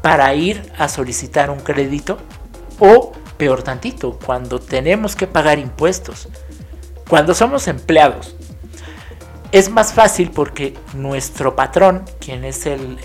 para 0.00 0.32
ir 0.34 0.72
a 0.78 0.88
solicitar 0.88 1.50
un 1.50 1.60
crédito 1.60 2.18
o 2.78 3.12
peor 3.36 3.62
tantito, 3.62 4.18
cuando 4.24 4.58
tenemos 4.58 5.14
que 5.14 5.26
pagar 5.26 5.58
impuestos, 5.58 6.28
cuando 7.08 7.34
somos 7.34 7.68
empleados. 7.68 8.36
Es 9.50 9.70
más 9.70 9.94
fácil 9.94 10.30
porque 10.30 10.74
nuestro 10.94 11.56
patrón, 11.56 12.04
quien 12.20 12.44
es 12.44 12.66
el, 12.66 12.98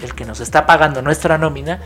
el 0.00 0.14
que 0.14 0.24
nos 0.24 0.40
está 0.40 0.66
pagando 0.66 1.02
nuestra 1.02 1.36
nómina, 1.36 1.80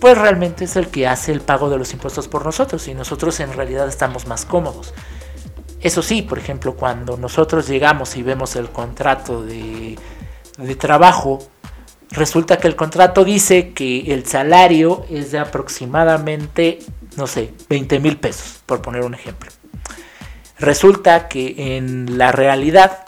pues 0.00 0.16
realmente 0.16 0.64
es 0.64 0.76
el 0.76 0.88
que 0.88 1.06
hace 1.06 1.30
el 1.30 1.40
pago 1.42 1.68
de 1.68 1.76
los 1.76 1.92
impuestos 1.92 2.26
por 2.26 2.44
nosotros 2.44 2.88
y 2.88 2.94
nosotros 2.94 3.38
en 3.40 3.52
realidad 3.52 3.86
estamos 3.86 4.26
más 4.26 4.46
cómodos. 4.46 4.94
Eso 5.80 6.02
sí, 6.02 6.22
por 6.22 6.38
ejemplo, 6.38 6.74
cuando 6.74 7.16
nosotros 7.16 7.68
llegamos 7.68 8.16
y 8.16 8.22
vemos 8.22 8.56
el 8.56 8.70
contrato 8.70 9.42
de, 9.42 9.98
trabajo, 10.78 11.38
resulta 12.10 12.58
que 12.58 12.68
el 12.68 12.76
contrato 12.76 13.24
dice 13.24 13.72
que 13.72 14.12
el 14.12 14.26
salario 14.26 15.04
es 15.10 15.32
de 15.32 15.38
aproximadamente, 15.38 16.80
no 17.16 17.26
sé, 17.26 17.52
20 17.68 17.98
mil 18.00 18.18
pesos, 18.18 18.60
por 18.66 18.82
poner 18.82 19.04
un 19.04 19.14
ejemplo. 19.14 19.50
Resulta 20.60 21.28
que 21.28 21.76
en 21.76 22.18
la 22.18 22.32
realidad 22.32 23.02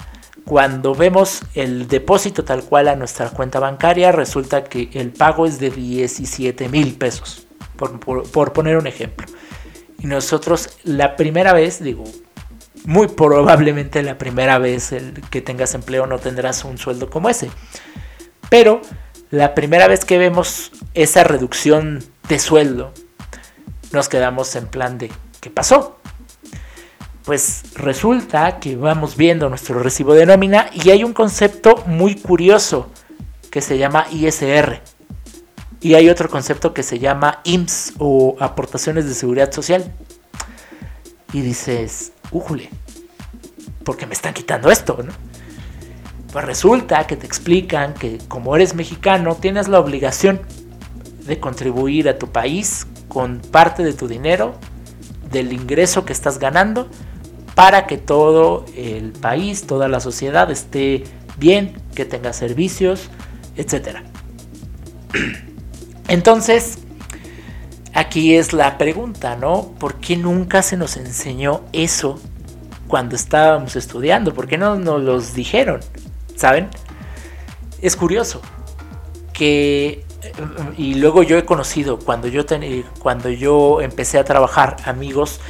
cuando 0.45 0.95
vemos 0.95 1.43
el 1.55 1.87
depósito 1.87 2.45
tal 2.45 2.65
cual 2.65 2.89
a 2.89 2.97
nuestra 2.97 3.31
cuenta 3.31 3.61
bancaria, 3.61 4.11
resulta 4.13 4.65
que 4.65 4.91
el 4.95 5.11
pago 5.11 5.47
es 5.47 5.59
de 5.59 5.71
17 5.71 6.69
mil 6.69 6.95
pesos, 6.95 7.47
por, 7.77 8.53
poner 8.53 8.77
un 8.77 8.87
ejemplo. 8.87 9.27
Y 10.01 10.07
nosotros 10.07 10.71
la 10.83 11.17
primera 11.17 11.53
vez, 11.53 11.83
digo, 11.83 12.05
muy 12.85 13.07
probablemente 13.07 14.03
la 14.03 14.19
primera 14.19 14.59
vez 14.59 14.93
que 15.31 15.41
tengas 15.41 15.75
empleo 15.75 16.07
no 16.07 16.19
tendrás 16.19 16.65
un 16.65 16.79
sueldo 16.79 17.09
como 17.09 17.29
ese. 17.29 17.51
Pero 18.51 18.83
la 19.31 19.55
primera 19.55 19.87
vez 19.87 20.05
que 20.05 20.19
vemos 20.19 20.73
esa 20.95 21.23
reducción 21.23 22.03
de 22.29 22.39
sueldo, 22.39 22.93
nos 23.93 24.09
quedamos 24.09 24.57
en 24.57 24.67
plan 24.67 24.99
de, 24.99 25.13
¿qué 25.41 25.51
pasó? 25.51 26.02
Pues 27.25 27.63
resulta 27.75 28.59
que 28.59 28.77
vamos 28.77 29.17
viendo 29.17 29.49
nuestro 29.49 29.81
recibo 29.83 30.15
de 30.15 30.27
nómina 30.27 30.71
y 30.73 30.91
hay 30.91 31.05
un 31.05 31.13
concepto 31.13 31.83
muy 31.87 32.17
curioso 32.17 32.89
que 33.51 33.61
se 33.61 33.79
llama 33.79 34.07
ISR. 34.11 34.81
Y 35.81 35.95
hay 35.95 36.09
otro 36.09 36.29
concepto 36.29 36.73
que 36.73 36.83
se 36.83 36.99
llama 36.99 37.41
IMSS 37.45 37.95
o 37.99 38.37
aportaciones 38.41 39.07
de 39.07 39.15
seguridad 39.15 39.53
social. 39.53 39.93
Y 41.33 41.41
dices, 41.41 42.13
újule, 42.31 42.71
¿por 43.85 43.97
qué 43.97 44.07
me 44.07 44.15
están 44.15 44.35
quitando 44.35 44.71
esto? 44.71 44.99
Pues 46.33 46.45
resulta 46.45 47.07
que 47.07 47.17
te 47.17 47.27
explican 47.27 47.95
que 47.95 48.19
como 48.29 48.55
eres 48.57 48.75
mexicano 48.75 49.37
tienes 49.37 49.69
la 49.69 49.81
obligación 49.81 50.41
de 51.27 51.39
contribuir 51.39 52.09
a 52.09 52.19
tu 52.19 52.29
país 52.29 52.87
con 53.09 53.41
parte 53.41 53.83
de 53.83 53.93
tu 53.93 54.09
dinero, 54.09 54.55
del 55.31 55.53
ingreso 55.53 56.05
que 56.05 56.13
estás 56.13 56.39
ganando 56.39 56.89
para 57.55 57.87
que 57.87 57.99
todo 57.99 58.65
el 58.77 59.13
país, 59.13 59.67
toda 59.67 59.89
la 59.89 60.01
sociedad 60.01 60.51
esté 60.51 61.05
bien, 61.37 61.81
que 61.95 62.05
tenga 62.05 62.33
servicios, 62.33 63.09
etc. 63.57 63.99
Entonces, 66.09 66.79
aquí 67.93 68.37
es 68.37 68.53
la 68.53 68.79
pregunta, 68.79 69.37
¿no? 69.37 69.73
¿Por 69.79 69.95
qué 69.97 70.17
nunca 70.17 70.63
se 70.63 70.77
nos 70.77 70.97
enseñó 70.97 71.63
eso 71.73 72.19
cuando 72.89 73.17
estábamos 73.17 73.77
estudiando? 73.77 74.35
¿Por 74.35 74.47
qué 74.47 74.59
no 74.59 74.77
nos 74.77 75.03
los 75.03 75.35
dijeron? 75.35 75.81
¿Saben? 76.37 76.69
Es 77.81 77.97
curioso 77.97 78.41
que 79.33 80.05
y 80.77 80.95
luego 80.95 81.23
yo 81.23 81.37
he 81.37 81.45
conocido 81.45 81.99
cuando 81.99 82.29
yo 82.29 82.45
cuando 83.01 83.29
yo 83.29 83.81
empecé 83.81 84.19
a 84.19 84.25
trabajar 84.25 84.77
amigos 84.85 85.41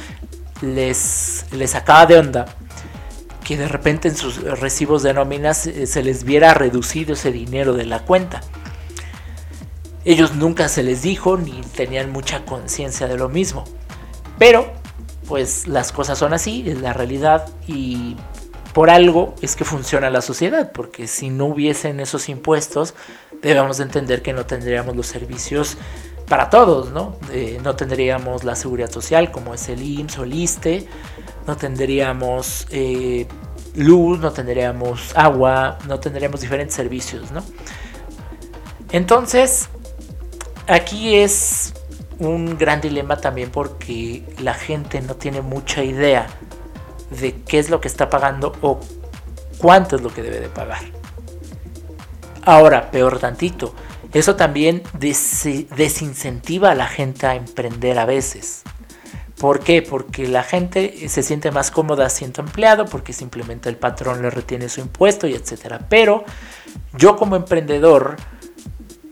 les, 0.63 1.45
les 1.51 1.75
acaba 1.75 2.05
de 2.05 2.17
onda 2.17 2.45
que 3.43 3.57
de 3.57 3.67
repente 3.67 4.07
en 4.07 4.15
sus 4.15 4.41
recibos 4.41 5.03
de 5.03 5.13
nóminas 5.13 5.67
eh, 5.67 5.85
se 5.85 6.01
les 6.01 6.23
viera 6.23 6.53
reducido 6.53 7.13
ese 7.13 7.31
dinero 7.31 7.73
de 7.73 7.85
la 7.85 7.99
cuenta. 7.99 8.41
Ellos 10.05 10.35
nunca 10.35 10.69
se 10.69 10.83
les 10.83 11.01
dijo 11.01 11.37
ni 11.37 11.61
tenían 11.75 12.11
mucha 12.11 12.45
conciencia 12.45 13.07
de 13.07 13.17
lo 13.17 13.29
mismo. 13.29 13.65
Pero, 14.39 14.71
pues 15.27 15.67
las 15.67 15.91
cosas 15.91 16.17
son 16.17 16.33
así, 16.33 16.63
es 16.67 16.79
la 16.81 16.93
realidad 16.93 17.47
y 17.67 18.15
por 18.73 18.89
algo 18.89 19.35
es 19.41 19.55
que 19.55 19.65
funciona 19.65 20.09
la 20.09 20.21
sociedad, 20.21 20.71
porque 20.71 21.07
si 21.07 21.29
no 21.29 21.45
hubiesen 21.45 21.99
esos 21.99 22.27
impuestos, 22.29 22.95
debemos 23.41 23.79
entender 23.79 24.21
que 24.21 24.33
no 24.33 24.45
tendríamos 24.45 24.95
los 24.95 25.07
servicios 25.07 25.77
para 26.27 26.49
todos, 26.49 26.91
¿no? 26.91 27.17
no 27.63 27.75
tendríamos 27.75 28.43
la 28.43 28.55
seguridad 28.55 28.89
social 28.89 29.31
como 29.31 29.53
es 29.53 29.69
el 29.69 29.81
IMSS 29.81 30.17
o 30.19 30.23
el 30.23 30.33
ISTE, 30.33 30.87
no 31.47 31.57
tendríamos 31.57 32.67
eh, 32.71 33.27
luz, 33.75 34.19
no 34.19 34.31
tendríamos 34.31 35.15
agua, 35.15 35.77
no 35.87 35.99
tendríamos 35.99 36.41
diferentes 36.41 36.75
servicios, 36.75 37.31
¿no? 37.31 37.43
Entonces, 38.91 39.69
aquí 40.67 41.15
es 41.15 41.73
un 42.19 42.57
gran 42.57 42.79
dilema 42.79 43.17
también 43.17 43.49
porque 43.49 44.23
la 44.39 44.53
gente 44.53 45.01
no 45.01 45.15
tiene 45.15 45.41
mucha 45.41 45.83
idea 45.83 46.27
de 47.09 47.41
qué 47.41 47.59
es 47.59 47.69
lo 47.69 47.81
que 47.81 47.87
está 47.87 48.09
pagando 48.09 48.53
o 48.61 48.79
cuánto 49.57 49.95
es 49.95 50.01
lo 50.01 50.13
que 50.13 50.21
debe 50.21 50.39
de 50.39 50.49
pagar. 50.49 50.83
Ahora, 52.45 52.91
peor 52.91 53.19
tantito, 53.19 53.73
eso 54.13 54.35
también 54.35 54.83
desincentiva 54.99 56.71
a 56.71 56.75
la 56.75 56.87
gente 56.87 57.25
a 57.25 57.35
emprender 57.35 57.97
a 57.97 58.05
veces. 58.05 58.63
¿Por 59.39 59.59
qué? 59.59 59.81
Porque 59.81 60.27
la 60.27 60.43
gente 60.43 61.09
se 61.09 61.23
siente 61.23 61.51
más 61.51 61.71
cómoda 61.71 62.09
siendo 62.09 62.41
empleado, 62.41 62.85
porque 62.85 63.11
simplemente 63.11 63.69
el 63.69 63.75
patrón 63.75 64.21
le 64.21 64.29
retiene 64.29 64.69
su 64.69 64.79
impuesto 64.79 65.27
y 65.27 65.33
etcétera. 65.33 65.87
Pero 65.89 66.23
yo 66.97 67.17
como 67.17 67.35
emprendedor, 67.35 68.15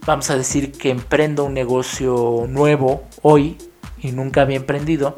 vamos 0.06 0.30
a 0.30 0.36
decir 0.36 0.72
que 0.72 0.90
emprendo 0.90 1.44
un 1.44 1.54
negocio 1.54 2.46
nuevo 2.48 3.04
hoy 3.22 3.58
y 4.00 4.12
nunca 4.12 4.42
había 4.42 4.56
emprendido. 4.56 5.16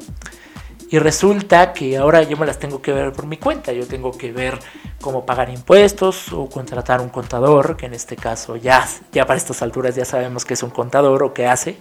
Y 0.90 0.98
resulta 0.98 1.72
que 1.72 1.96
ahora 1.96 2.22
yo 2.22 2.36
me 2.36 2.46
las 2.46 2.58
tengo 2.58 2.80
que 2.80 2.92
ver 2.92 3.12
por 3.12 3.26
mi 3.26 3.36
cuenta. 3.36 3.72
Yo 3.72 3.86
tengo 3.86 4.16
que 4.16 4.32
ver 4.32 4.58
cómo 5.00 5.24
pagar 5.26 5.50
impuestos 5.50 6.32
o 6.32 6.48
contratar 6.48 7.00
un 7.00 7.08
contador, 7.08 7.76
que 7.76 7.86
en 7.86 7.94
este 7.94 8.16
caso 8.16 8.56
ya, 8.56 8.86
ya 9.12 9.26
para 9.26 9.36
estas 9.38 9.62
alturas 9.62 9.96
ya 9.96 10.04
sabemos 10.04 10.44
que 10.44 10.54
es 10.54 10.62
un 10.62 10.70
contador 10.70 11.22
o 11.22 11.32
qué 11.32 11.46
hace. 11.46 11.76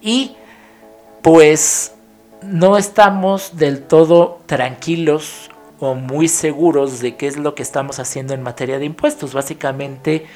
Y 0.00 0.36
pues 1.22 1.94
no 2.42 2.76
estamos 2.76 3.56
del 3.56 3.82
todo 3.82 4.40
tranquilos 4.46 5.50
o 5.78 5.94
muy 5.94 6.28
seguros 6.28 7.00
de 7.00 7.16
qué 7.16 7.26
es 7.26 7.36
lo 7.36 7.54
que 7.54 7.62
estamos 7.62 7.98
haciendo 7.98 8.34
en 8.34 8.42
materia 8.42 8.78
de 8.78 8.84
impuestos. 8.84 9.34
Básicamente 9.34 10.26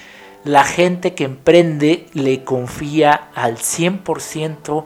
la 0.44 0.64
gente 0.64 1.14
que 1.14 1.24
emprende 1.24 2.06
le 2.12 2.44
confía 2.44 3.28
al 3.34 3.56
100% 3.56 4.84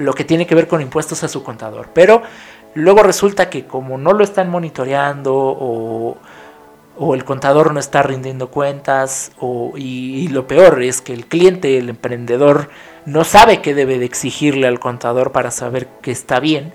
lo 0.00 0.14
que 0.14 0.24
tiene 0.24 0.46
que 0.46 0.54
ver 0.54 0.68
con 0.68 0.80
impuestos 0.80 1.22
a 1.22 1.28
su 1.28 1.42
contador. 1.42 1.88
Pero 1.94 2.22
luego 2.74 3.02
resulta 3.02 3.50
que 3.50 3.66
como 3.66 3.98
no 3.98 4.12
lo 4.12 4.24
están 4.24 4.50
monitoreando 4.50 5.34
o, 5.34 6.16
el 7.14 7.24
contador 7.24 7.72
no 7.72 7.80
está 7.80 8.02
rindiendo 8.02 8.50
cuentas 8.50 9.32
o, 9.38 9.72
y, 9.76 10.28
lo 10.28 10.46
peor 10.46 10.82
es 10.82 11.00
que 11.00 11.14
el 11.14 11.26
cliente, 11.26 11.78
el 11.78 11.88
emprendedor, 11.88 12.68
no 13.06 13.24
sabe 13.24 13.62
qué 13.62 13.74
debe 13.74 13.98
de 13.98 14.04
exigirle 14.04 14.66
al 14.66 14.80
contador 14.80 15.32
para 15.32 15.50
saber 15.50 15.88
que 16.02 16.10
está 16.10 16.40
bien, 16.40 16.74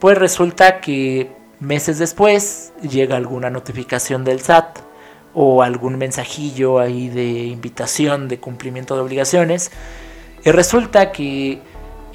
pues 0.00 0.18
resulta 0.18 0.80
que 0.80 1.30
meses 1.60 1.98
después 1.98 2.72
llega 2.82 3.16
alguna 3.16 3.48
notificación 3.48 4.24
del 4.24 4.40
SAT 4.40 4.80
o 5.34 5.62
algún 5.62 5.98
mensajillo 5.98 6.80
ahí 6.80 7.08
de 7.08 7.44
invitación 7.46 8.26
de 8.26 8.40
cumplimiento 8.40 8.96
de 8.96 9.02
obligaciones 9.02 9.70
y 10.44 10.50
resulta 10.50 11.12
que 11.12 11.60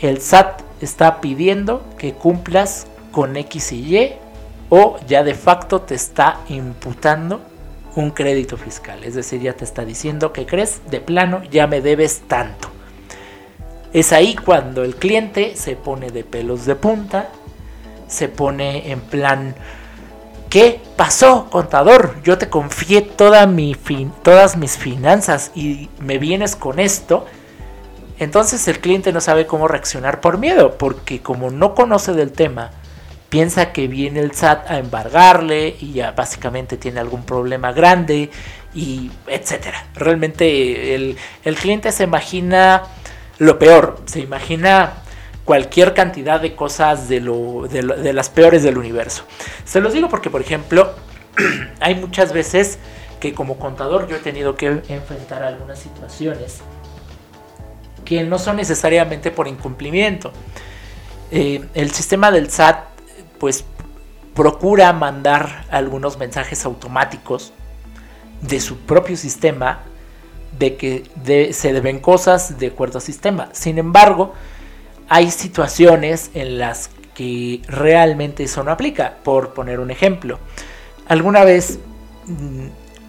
el 0.04 0.20
SAT 0.20 0.62
está 0.82 1.22
pidiendo 1.22 1.82
que 1.98 2.14
cumplas 2.14 2.88
con 3.14 3.38
X 3.38 3.72
y 3.72 3.96
Y 3.98 4.14
o 4.70 4.98
ya 5.08 5.24
de 5.24 5.34
facto 5.34 5.82
te 5.82 5.96
está 5.96 6.40
imputando 6.50 7.40
un 7.96 8.12
crédito 8.12 8.58
fiscal. 8.58 9.02
Es 9.06 9.16
decir, 9.16 9.42
ya 9.42 9.54
te 9.54 9.64
está 9.64 9.86
diciendo 9.86 10.34
que 10.34 10.46
crees, 10.46 10.82
de 10.90 11.00
plano 11.00 11.42
ya 11.50 11.68
me 11.68 11.80
debes 11.80 12.24
tanto. 12.28 12.70
Es 13.94 14.12
ahí 14.12 14.36
cuando 14.36 14.84
el 14.84 14.96
cliente 14.96 15.56
se 15.56 15.78
pone 15.78 16.10
de 16.10 16.26
pelos 16.26 16.66
de 16.66 16.76
punta, 16.76 17.30
se 18.08 18.28
pone 18.28 18.92
en 18.92 19.00
plan, 19.00 19.56
¿qué 20.50 20.82
pasó, 20.98 21.50
contador? 21.50 22.16
Yo 22.24 22.38
te 22.38 22.50
confié 22.50 23.04
todas 23.04 23.48
mis 23.48 23.78
finanzas 24.78 25.52
y 25.56 25.90
me 26.00 26.18
vienes 26.18 26.58
con 26.58 26.80
esto 26.80 27.26
entonces 28.24 28.68
el 28.68 28.80
cliente 28.80 29.12
no 29.14 29.22
sabe 29.22 29.46
cómo 29.46 29.68
reaccionar 29.68 30.22
por 30.22 30.38
miedo, 30.38 30.78
porque 30.78 31.22
como 31.22 31.52
no 31.52 31.76
conoce 31.76 32.14
del 32.14 32.32
tema, 32.32 32.72
piensa 33.30 33.72
que 33.72 33.88
viene 33.88 34.20
el 34.20 34.34
SAT 34.34 34.70
a 34.70 34.78
embargarle 34.78 35.76
y 35.80 35.94
ya 35.94 36.12
básicamente 36.12 36.78
tiene 36.78 37.00
algún 37.00 37.24
problema 37.24 37.72
grande 37.72 38.30
y 38.76 39.12
etcétera. 39.28 39.88
Realmente 39.96 40.94
el, 40.96 41.18
cliente 41.60 41.92
se 41.92 42.04
imagina 42.04 42.84
lo 43.40 43.58
peor, 43.58 44.02
se 44.06 44.20
imagina 44.20 44.94
cualquier 45.46 45.94
cantidad 45.94 46.40
de 46.40 46.56
cosas 46.56 47.10
de, 47.10 47.22
lo, 47.22 47.68
de, 47.68 47.82
de 47.82 48.14
las 48.14 48.30
peores 48.30 48.64
del 48.64 48.78
universo. 48.78 49.24
Se 49.66 49.82
los 49.82 49.94
digo 49.94 50.10
porque, 50.10 50.30
por 50.30 50.42
ejemplo, 50.42 50.94
hay 51.80 51.96
muchas 51.96 52.34
veces 52.34 52.78
que 53.20 53.34
como 53.34 53.58
contador 53.58 54.08
yo 54.08 54.18
he 54.18 54.20
tenido 54.20 54.56
que 54.56 54.82
enfrentar 54.90 55.44
algunas 55.44 55.80
situaciones 55.80 56.62
que 58.04 58.24
no 58.24 58.40
son 58.40 58.58
necesariamente 58.58 59.32
por 59.32 59.48
incumplimiento. 59.48 60.32
Eh, 61.32 61.66
el 61.74 61.92
sistema 61.92 62.32
del 62.32 62.50
SAT 62.50 62.86
pues 63.40 63.66
procura 64.34 64.94
mandar 64.94 65.66
algunos 65.70 66.18
mensajes 66.18 66.66
automáticos 66.66 67.54
de 68.42 68.60
su 68.60 68.78
propio 68.80 69.16
sistema 69.18 69.84
de 70.58 70.76
que 70.76 71.54
se 71.54 71.74
deben 71.74 72.00
cosas 72.00 72.60
de 72.60 72.68
acuerdo 72.68 73.00
al 73.00 73.04
sistema. 73.04 73.50
Sin 73.54 73.78
embargo, 73.78 74.34
hay 75.10 75.32
situaciones 75.32 76.32
en 76.34 76.60
las 76.60 76.90
que 77.16 77.62
realmente 77.68 78.44
eso 78.44 78.64
no 78.64 78.72
aplica. 78.72 79.18
Por 79.24 79.54
poner 79.54 79.80
un 79.80 79.92
ejemplo, 79.92 80.40
alguna 81.08 81.44
vez 81.44 81.80
mm, 82.26 82.68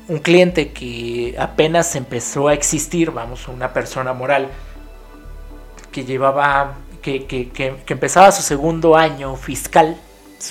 un 0.09 0.19
cliente 0.19 0.73
que 0.73 1.35
apenas 1.39 1.97
empezó 1.97 2.49
a 2.49 2.55
existir, 2.55 3.11
vamos, 3.11 3.49
una 3.49 3.73
persona 3.73 4.13
moral, 4.13 4.49
que 5.95 6.05
llevaba, 6.05 6.75
que, 7.03 7.25
que, 7.25 7.85
empezaba 7.87 8.33
su 8.33 8.43
segundo 8.43 8.97
año 8.97 9.37
fiscal, 9.37 9.97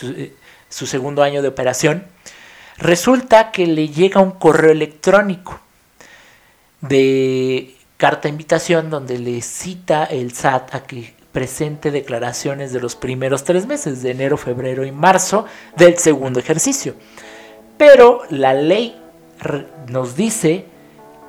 eh, 0.03 0.33
su, 0.69 0.87
segundo 0.87 1.21
año 1.21 1.41
de 1.41 1.49
operación, 1.49 2.05
resulta 2.77 3.51
que 3.51 3.67
le 3.67 3.89
llega 3.89 4.21
un 4.21 4.31
correo 4.31 4.71
electrónico 4.71 5.59
de 6.79 7.75
carta 7.97 8.29
invitación 8.29 8.89
donde 8.89 9.19
le 9.19 9.41
cita 9.41 10.05
el 10.05 10.33
SAT 10.33 10.75
a 10.75 10.83
que 10.83 11.13
presente 11.33 11.91
declaraciones 11.91 12.71
de 12.71 12.79
los 12.79 12.95
primeros 12.95 13.43
tres 13.43 13.65
meses, 13.65 14.01
de 14.01 14.11
enero, 14.11 14.37
febrero 14.37 14.85
y 14.85 14.93
marzo 14.93 15.45
del 15.75 15.97
segundo 15.97 16.39
ejercicio. 16.39 16.95
Pero 17.77 18.21
la 18.29 18.53
ley 18.53 18.97
nos 19.89 20.15
dice 20.15 20.67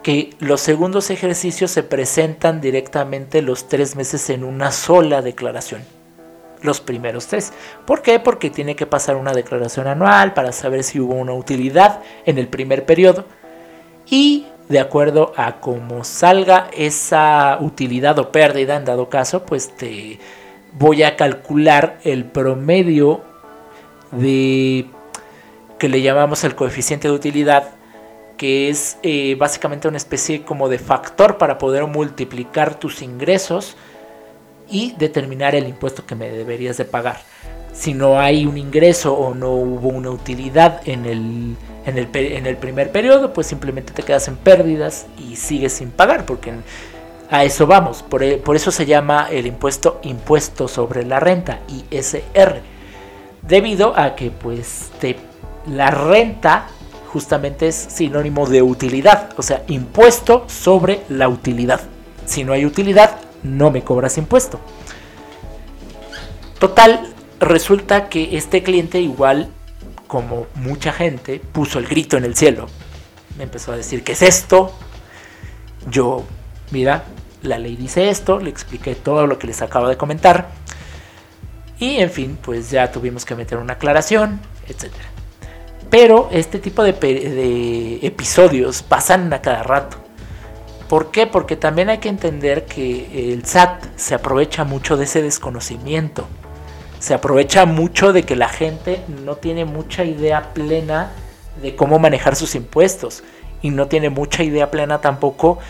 que 0.04 0.34
los 0.38 0.60
segundos 0.60 1.10
ejercicios 1.10 1.70
se 1.70 1.82
presentan 1.82 2.60
directamente 2.60 3.40
los 3.40 3.68
tres 3.68 3.96
meses 3.96 4.28
en 4.28 4.44
una 4.44 4.70
sola 4.70 5.22
declaración. 5.22 5.82
Los 6.60 6.80
primeros 6.80 7.26
tres. 7.26 7.54
¿Por 7.86 8.02
qué? 8.02 8.20
Porque 8.20 8.50
tiene 8.50 8.76
que 8.76 8.86
pasar 8.86 9.16
una 9.16 9.32
declaración 9.32 9.86
anual 9.86 10.34
para 10.34 10.52
saber 10.52 10.84
si 10.84 11.00
hubo 11.00 11.14
una 11.14 11.32
utilidad 11.32 12.02
en 12.26 12.36
el 12.36 12.48
primer 12.48 12.84
periodo. 12.84 13.24
Y 14.06 14.46
de 14.68 14.78
acuerdo 14.78 15.32
a 15.36 15.60
cómo 15.60 16.04
salga 16.04 16.68
esa 16.76 17.56
utilidad 17.60 18.18
o 18.18 18.30
pérdida, 18.30 18.76
en 18.76 18.84
dado 18.84 19.08
caso, 19.08 19.46
pues 19.46 19.74
te 19.74 20.18
voy 20.74 21.02
a 21.02 21.16
calcular 21.16 21.98
el 22.04 22.26
promedio 22.26 23.22
de 24.12 24.86
que 25.78 25.88
le 25.88 26.02
llamamos 26.02 26.44
el 26.44 26.54
coeficiente 26.54 27.08
de 27.08 27.14
utilidad 27.14 27.70
es 28.44 28.98
eh, 29.02 29.36
básicamente 29.38 29.88
una 29.88 29.96
especie 29.96 30.42
como 30.42 30.68
de 30.68 30.78
factor 30.78 31.38
para 31.38 31.58
poder 31.58 31.86
multiplicar 31.86 32.78
tus 32.78 33.02
ingresos 33.02 33.76
y 34.68 34.94
determinar 34.98 35.54
el 35.54 35.68
impuesto 35.68 36.06
que 36.06 36.14
me 36.14 36.30
deberías 36.30 36.76
de 36.76 36.84
pagar. 36.84 37.20
Si 37.72 37.92
no 37.92 38.20
hay 38.20 38.46
un 38.46 38.56
ingreso 38.56 39.14
o 39.14 39.34
no 39.34 39.50
hubo 39.52 39.88
una 39.88 40.10
utilidad 40.10 40.80
en 40.86 41.06
el, 41.06 41.56
en 41.86 41.98
el, 41.98 42.08
en 42.14 42.46
el 42.46 42.56
primer 42.56 42.92
periodo, 42.92 43.32
pues 43.32 43.46
simplemente 43.46 43.92
te 43.92 44.02
quedas 44.02 44.28
en 44.28 44.36
pérdidas 44.36 45.06
y 45.18 45.36
sigues 45.36 45.72
sin 45.72 45.90
pagar, 45.90 46.24
porque 46.24 46.52
a 47.30 47.44
eso 47.44 47.66
vamos. 47.66 48.02
Por, 48.02 48.22
e, 48.22 48.36
por 48.36 48.56
eso 48.56 48.70
se 48.70 48.86
llama 48.86 49.28
el 49.30 49.46
impuesto 49.46 50.00
impuesto 50.02 50.68
sobre 50.68 51.04
la 51.04 51.20
renta, 51.20 51.60
ISR. 51.90 52.62
Debido 53.42 53.98
a 53.98 54.14
que 54.14 54.30
pues 54.30 54.90
te, 55.00 55.16
la 55.66 55.90
renta 55.90 56.68
justamente 57.14 57.68
es 57.68 57.76
sinónimo 57.76 58.44
de 58.44 58.60
utilidad, 58.60 59.30
o 59.36 59.42
sea, 59.42 59.62
impuesto 59.68 60.46
sobre 60.48 61.02
la 61.08 61.28
utilidad. 61.28 61.80
Si 62.26 62.42
no 62.42 62.52
hay 62.52 62.66
utilidad, 62.66 63.20
no 63.44 63.70
me 63.70 63.84
cobras 63.84 64.18
impuesto. 64.18 64.58
Total, 66.58 67.14
resulta 67.38 68.08
que 68.08 68.36
este 68.36 68.64
cliente 68.64 68.98
igual 68.98 69.48
como 70.08 70.48
mucha 70.56 70.92
gente 70.92 71.38
puso 71.38 71.78
el 71.78 71.86
grito 71.86 72.16
en 72.16 72.24
el 72.24 72.34
cielo. 72.34 72.66
Me 73.38 73.44
empezó 73.44 73.70
a 73.70 73.76
decir, 73.76 74.02
¿qué 74.02 74.12
es 74.12 74.22
esto? 74.22 74.72
Yo, 75.88 76.24
mira, 76.72 77.04
la 77.42 77.58
ley 77.58 77.76
dice 77.76 78.08
esto, 78.08 78.40
le 78.40 78.50
expliqué 78.50 78.96
todo 78.96 79.28
lo 79.28 79.38
que 79.38 79.46
les 79.46 79.62
acabo 79.62 79.86
de 79.86 79.96
comentar. 79.96 80.48
Y 81.78 81.98
en 81.98 82.10
fin, 82.10 82.36
pues 82.42 82.72
ya 82.72 82.90
tuvimos 82.90 83.24
que 83.24 83.36
meter 83.36 83.58
una 83.58 83.74
aclaración, 83.74 84.40
etcétera. 84.66 85.13
Pero 85.96 86.28
este 86.32 86.58
tipo 86.58 86.82
de, 86.82 88.00
episodios 88.02 88.82
pasan 88.82 89.32
a 89.32 89.40
cada 89.40 89.62
rato. 89.62 89.96
¿Por 90.88 91.12
qué? 91.12 91.28
Porque 91.28 91.54
también 91.54 91.88
hay 91.88 91.98
que 91.98 92.08
entender 92.08 92.64
que 92.64 93.32
el 93.32 93.46
SAT 93.46 93.84
se 93.94 94.16
aprovecha 94.16 94.64
mucho 94.64 94.96
de 94.96 95.04
ese 95.04 95.22
desconocimiento. 95.22 96.26
Se 96.98 97.14
aprovecha 97.14 97.64
mucho 97.64 98.12
de 98.12 98.24
que 98.24 98.34
la 98.34 98.48
gente 98.48 99.04
no 99.24 99.36
tiene 99.36 99.66
mucha 99.66 100.02
idea 100.02 100.52
plena 100.52 101.12
de 101.62 101.76
cómo 101.76 102.00
manejar 102.00 102.34
sus 102.34 102.56
impuestos. 102.56 103.22
Y 103.62 103.70
no 103.70 103.86
tiene 103.86 104.10
mucha 104.10 104.42
idea 104.42 104.72
plena 104.72 105.00
tampoco 105.00 105.60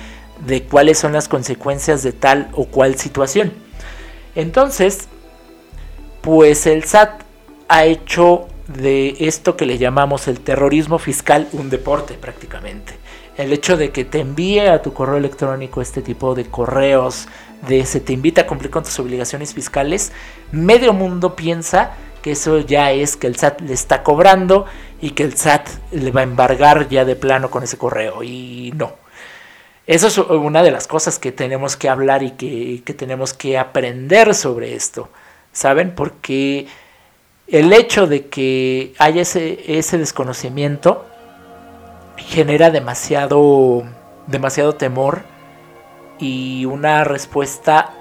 de 0.46 0.62
cuáles 0.62 0.98
son 0.98 1.12
las 1.12 1.28
consecuencias 1.28 2.02
de 2.02 2.12
tal 2.12 2.48
o 2.54 2.64
cual 2.64 2.94
situación. 2.94 3.52
Entonces, 4.34 5.06
pues 6.22 6.66
el 6.66 6.84
SAT 6.84 7.20
ha 7.68 7.84
hecho 7.84 8.48
de 8.68 9.16
esto 9.20 9.56
que 9.56 9.66
le 9.66 9.78
llamamos 9.78 10.28
el 10.28 10.40
terrorismo 10.40 10.98
fiscal 10.98 11.48
un 11.52 11.70
deporte 11.70 12.14
prácticamente. 12.14 12.94
el 13.36 13.52
hecho 13.52 13.76
de 13.76 13.90
que 13.90 14.04
te 14.04 14.20
envíe 14.20 14.60
a 14.60 14.80
tu 14.80 14.92
correo 14.92 15.16
electrónico 15.16 15.82
este 15.82 16.02
tipo 16.02 16.34
de 16.36 16.44
correos 16.44 17.26
de 17.66 17.84
se 17.84 18.00
te 18.00 18.12
invita 18.12 18.42
a 18.42 18.46
cumplir 18.46 18.70
con 18.70 18.84
tus 18.84 18.98
obligaciones 19.00 19.54
fiscales, 19.54 20.12
medio 20.52 20.92
mundo 20.92 21.34
piensa 21.34 21.94
que 22.24 22.32
eso 22.32 22.60
ya 22.60 22.90
es 22.90 23.16
que 23.16 23.26
el 23.26 23.36
SAT 23.36 23.60
le 23.60 23.74
está 23.74 24.02
cobrando 24.02 24.64
y 25.00 25.10
que 25.10 25.24
el 25.24 25.36
SAT 25.36 25.68
le 25.92 26.10
va 26.10 26.20
a 26.20 26.24
embargar 26.24 26.88
ya 26.88 27.04
de 27.04 27.16
plano 27.16 27.50
con 27.50 27.62
ese 27.62 27.76
correo. 27.76 28.22
Y 28.22 28.72
no. 28.76 28.94
Eso 29.86 30.06
es 30.06 30.16
una 30.16 30.62
de 30.62 30.70
las 30.70 30.86
cosas 30.86 31.18
que 31.18 31.32
tenemos 31.32 31.76
que 31.76 31.90
hablar 31.90 32.22
y 32.22 32.30
que, 32.30 32.82
que 32.82 32.94
tenemos 32.94 33.34
que 33.34 33.58
aprender 33.58 34.34
sobre 34.34 34.74
esto. 34.74 35.10
¿Saben? 35.52 35.94
Porque 35.94 36.66
el 37.46 37.72
hecho 37.72 38.06
de 38.06 38.26
que 38.28 38.94
haya 38.98 39.22
ese, 39.22 39.78
ese 39.78 39.98
desconocimiento 39.98 41.04
genera 42.16 42.70
demasiado, 42.70 43.84
demasiado 44.26 44.74
temor 44.74 45.22
y 46.18 46.64
una 46.64 47.04
respuesta 47.04 47.92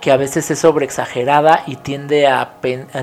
que 0.00 0.10
a 0.10 0.16
veces 0.16 0.50
es 0.50 0.58
sobreexagerada 0.58 1.62
y 1.66 1.76
tiende 1.76 2.26
a, 2.26 2.56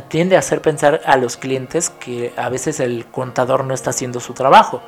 tiende 0.07 0.35
a 0.35 0.39
hacer 0.39 0.61
pensar 0.61 1.01
a 1.05 1.17
los 1.17 1.37
clientes 1.37 1.89
que 1.89 2.33
a 2.35 2.49
veces 2.49 2.79
el 2.79 3.05
contador 3.05 3.63
no 3.63 3.73
está 3.73 3.91
haciendo 3.91 4.19
su 4.19 4.33
trabajo. 4.33 4.81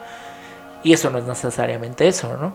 Y 0.83 0.93
eso 0.93 1.09
no 1.09 1.19
es 1.19 1.25
necesariamente 1.25 2.07
eso, 2.07 2.35
¿no? 2.37 2.53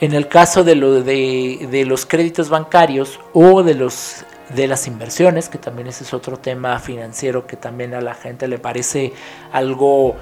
En 0.00 0.12
el 0.14 0.28
caso 0.28 0.64
de, 0.64 0.74
lo 0.74 1.02
de, 1.02 1.68
de 1.70 1.84
los 1.84 2.04
créditos 2.04 2.48
bancarios 2.48 3.20
o 3.32 3.62
de, 3.62 3.74
los, 3.74 4.24
de 4.50 4.66
las 4.66 4.86
inversiones, 4.86 5.48
que 5.48 5.58
también 5.58 5.88
ese 5.88 6.04
es 6.04 6.14
otro 6.14 6.36
tema 6.38 6.78
financiero 6.78 7.46
que 7.46 7.56
también 7.56 7.94
a 7.94 8.00
la 8.00 8.14
gente 8.14 8.48
le 8.48 8.58
parece 8.58 9.12
algo 9.52 10.16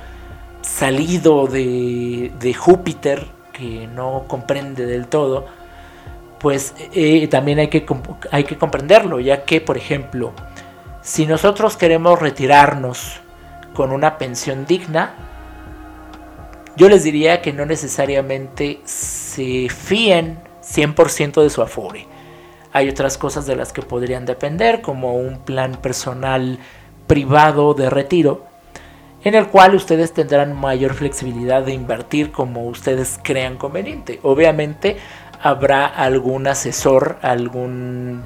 salido 0.63 1.47
de, 1.47 2.33
de 2.39 2.55
Júpiter, 2.55 3.27
que 3.53 3.87
no 3.87 4.25
comprende 4.27 4.87
del 4.87 5.07
todo, 5.07 5.47
pues 6.39 6.75
eh, 6.93 7.29
también 7.29 7.59
hay 7.59 7.69
que, 7.69 7.87
hay 8.31 8.45
que 8.45 8.57
comprenderlo, 8.57 9.21
ya 9.21 9.45
que, 9.45 9.61
por 9.61 9.77
ejemplo, 9.77 10.33
si 11.03 11.27
nosotros 11.27 11.77
queremos 11.77 12.19
retirarnos 12.19 13.21
con 13.75 13.93
una 13.93 14.17
pensión 14.17 14.65
digna, 14.67 15.15
yo 16.77 16.89
les 16.89 17.05
diría 17.05 17.43
que 17.43 17.53
no 17.53 17.67
necesariamente 17.67 18.81
se 18.85 19.69
fíen 19.69 20.39
100% 20.63 21.43
de 21.43 21.51
su 21.51 21.61
afore. 21.63 22.07
Hay 22.73 22.89
otras 22.89 23.19
cosas 23.19 23.47
de 23.47 23.57
las 23.57 23.73
que 23.73 23.83
podrían 23.83 24.27
depender, 24.27 24.81
como 24.81 25.15
un 25.15 25.39
plan 25.39 25.77
personal 25.77 26.59
privado 27.07 27.75
de 27.75 27.91
retiro, 27.91 28.47
en 29.25 29.35
el 29.35 29.49
cual 29.49 29.75
ustedes 29.75 30.13
tendrán 30.13 30.59
mayor 30.59 30.95
flexibilidad 30.95 31.63
de 31.63 31.75
invertir 31.75 32.31
como 32.31 32.67
ustedes 32.67 33.19
crean 33.23 33.57
conveniente. 33.57 34.21
Obviamente 34.23 34.97
habrá 35.43 35.87
algún 35.87 36.47
asesor, 36.47 37.19
algún 37.23 38.25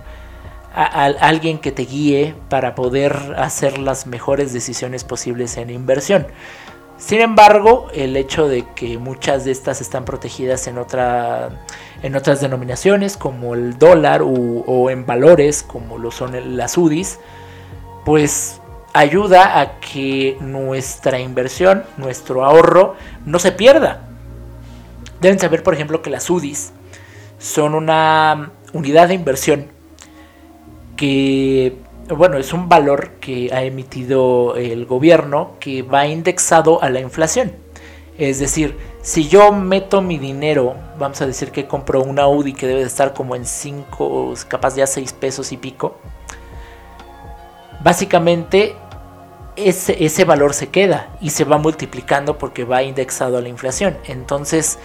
alguien 0.74 1.58
que 1.58 1.70
te 1.70 1.84
guíe 1.84 2.34
para 2.48 2.74
poder 2.74 3.34
hacer 3.36 3.78
las 3.78 4.06
mejores 4.06 4.52
decisiones 4.52 5.04
posibles 5.04 5.56
en 5.56 5.70
inversión. 5.70 6.26
Sin 6.96 7.20
embargo, 7.20 7.88
el 7.92 8.16
hecho 8.16 8.48
de 8.48 8.64
que 8.74 8.98
muchas 8.98 9.44
de 9.44 9.52
estas 9.52 9.80
están 9.80 10.04
protegidas 10.04 10.66
en, 10.66 10.78
otra, 10.78 11.64
en 12.02 12.16
otras 12.16 12.40
denominaciones, 12.40 13.16
como 13.16 13.54
el 13.54 13.78
dólar 13.78 14.22
o, 14.22 14.90
en 14.90 15.06
valores, 15.06 15.62
como 15.62 15.98
lo 15.98 16.10
son 16.10 16.56
las 16.56 16.76
UDIs, 16.76 17.18
pues 18.04 18.60
ayuda 18.92 19.60
a 19.60 19.80
que 19.80 20.36
nuestra 20.40 21.18
inversión, 21.18 21.84
nuestro 21.96 22.44
ahorro, 22.44 22.96
no 23.24 23.38
se 23.38 23.52
pierda. 23.52 24.08
Deben 25.20 25.38
saber, 25.38 25.62
por 25.62 25.74
ejemplo, 25.74 26.02
que 26.02 26.10
las 26.10 26.28
UDIs 26.28 26.72
son 27.38 27.74
una 27.74 28.50
unidad 28.72 29.08
de 29.08 29.14
inversión 29.14 29.66
que, 30.96 31.76
bueno, 32.08 32.36
es 32.36 32.52
un 32.52 32.68
valor 32.68 33.12
que 33.20 33.50
ha 33.52 33.62
emitido 33.64 34.56
el 34.56 34.86
gobierno 34.86 35.52
que 35.60 35.82
va 35.82 36.06
indexado 36.06 36.82
a 36.82 36.90
la 36.90 37.00
inflación. 37.00 37.52
Es 38.18 38.38
decir, 38.38 38.76
si 39.04 39.28
yo 39.28 39.52
meto 39.52 40.00
mi 40.00 40.16
dinero, 40.16 40.76
vamos 40.98 41.20
a 41.20 41.26
decir 41.26 41.50
que 41.50 41.66
compro 41.66 42.02
una 42.02 42.26
UDI 42.26 42.54
que 42.54 42.66
debe 42.66 42.80
de 42.80 42.86
estar 42.86 43.12
como 43.12 43.36
en 43.36 43.44
5, 43.44 44.32
capaz 44.48 44.76
ya 44.76 44.86
6 44.86 45.12
pesos 45.12 45.52
y 45.52 45.58
pico, 45.58 45.98
básicamente 47.82 48.74
ese, 49.56 50.24
valor 50.24 50.54
se 50.54 50.70
queda 50.70 51.10
y 51.20 51.30
se 51.30 51.44
va 51.44 51.58
multiplicando 51.58 52.38
porque 52.38 52.64
va 52.64 52.82
indexado 52.82 53.36
a 53.36 53.42
la 53.42 53.50
inflación. 53.50 53.94
Entonces, 54.06 54.78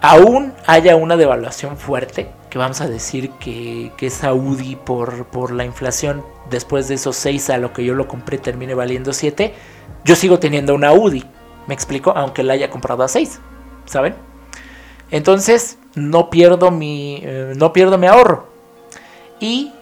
aún 0.00 0.54
haya 0.66 0.96
una 0.96 1.18
devaluación 1.18 1.76
fuerte, 1.76 2.30
que 2.48 2.56
vamos 2.56 2.80
a 2.80 2.88
decir 2.88 3.32
que, 3.32 3.92
que 3.98 4.06
esa 4.06 4.32
UDI 4.32 4.76
por, 4.76 5.26
por 5.26 5.52
la 5.52 5.66
inflación, 5.66 6.24
después 6.48 6.88
de 6.88 6.94
esos 6.94 7.16
6 7.16 7.50
a 7.50 7.58
lo 7.58 7.74
que 7.74 7.84
yo 7.84 7.94
lo 7.94 8.08
compré 8.08 8.38
termine 8.38 8.72
valiendo 8.72 9.12
7, 9.12 9.52
yo 10.04 10.16
sigo 10.16 10.38
teniendo 10.38 10.74
una 10.74 10.94
UDI, 10.94 11.26
me 11.66 11.74
explico, 11.74 12.12
aunque 12.16 12.42
la 12.42 12.54
haya 12.54 12.70
comprado 12.70 13.02
a 13.02 13.08
6, 13.08 13.40
¿saben? 13.86 14.14
Entonces 15.10 15.78
no 15.94 16.30
pierdo 16.30 16.70
mi, 16.70 17.20
eh, 17.22 17.52
no 17.56 17.72
pierdo 17.72 17.98
mi 17.98 18.06
ahorro 18.06 18.48
y 19.40 19.72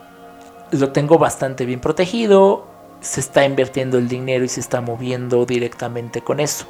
lo 0.70 0.92
tengo 0.92 1.18
bastante 1.18 1.66
bien 1.66 1.80
protegido, 1.80 2.66
se 3.00 3.20
está 3.20 3.44
invirtiendo 3.44 3.98
el 3.98 4.08
dinero 4.08 4.44
y 4.44 4.48
se 4.48 4.60
está 4.60 4.80
moviendo 4.80 5.44
directamente 5.46 6.22
con 6.22 6.40
eso. 6.40 6.66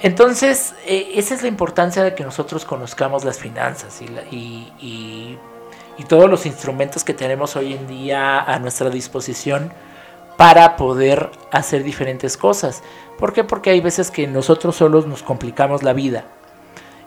Entonces, 0.00 0.74
eh, 0.86 1.12
esa 1.14 1.34
es 1.34 1.42
la 1.42 1.48
importancia 1.48 2.02
de 2.02 2.14
que 2.14 2.24
nosotros 2.24 2.64
conozcamos 2.64 3.24
las 3.24 3.38
finanzas 3.38 4.02
y, 4.02 5.38
todos 6.08 6.28
los 6.28 6.44
instrumentos 6.44 7.02
que 7.02 7.14
tenemos 7.14 7.56
hoy 7.56 7.72
en 7.72 7.86
día 7.86 8.40
a 8.40 8.58
nuestra 8.58 8.90
disposición 8.90 9.72
para 10.36 10.76
poder 10.76 11.30
hacer 11.52 11.82
diferentes 11.82 12.36
cosas. 12.36 12.82
¿Por 13.18 13.32
qué? 13.32 13.44
Porque 13.44 13.70
hay 13.70 13.80
veces 13.80 14.10
que 14.10 14.26
nosotros 14.26 14.76
solos 14.76 15.06
nos 15.06 15.22
complicamos 15.22 15.82
la 15.82 15.92
vida 15.92 16.24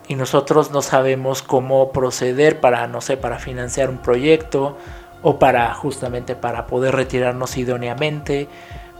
y 0.08 0.14
nosotros 0.14 0.70
no 0.70 0.80
sabemos 0.80 1.42
cómo 1.42 1.92
proceder 1.92 2.60
para, 2.60 2.86
no 2.86 3.00
sé, 3.00 3.16
para 3.16 3.38
financiar 3.38 3.90
un 3.90 3.98
proyecto 3.98 4.76
o 5.22 5.38
para 5.38 5.74
justamente 5.74 6.34
para 6.34 6.66
poder 6.66 6.94
retirarnos 6.94 7.56
idóneamente 7.56 8.48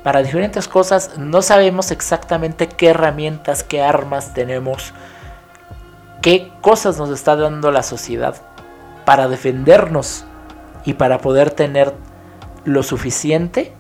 para 0.03 0.23
diferentes 0.23 0.69
cosas. 0.69 1.19
No 1.19 1.43
sabemos 1.43 1.91
exactamente 1.91 2.69
qué 2.69 2.89
herramientas, 2.89 3.63
qué 3.65 3.83
armas 3.83 4.35
tenemos, 4.35 4.93
qué 6.23 6.53
cosas 6.61 6.99
nos 6.99 7.11
está 7.11 7.37
dando 7.37 7.71
la 7.71 7.83
sociedad 7.83 8.37
para 9.05 9.29
defendernos 9.29 10.25
y 10.85 10.95
para 10.95 11.19
poder 11.19 11.51
tener 11.51 11.95
lo 12.65 12.83
suficiente. 12.83 13.75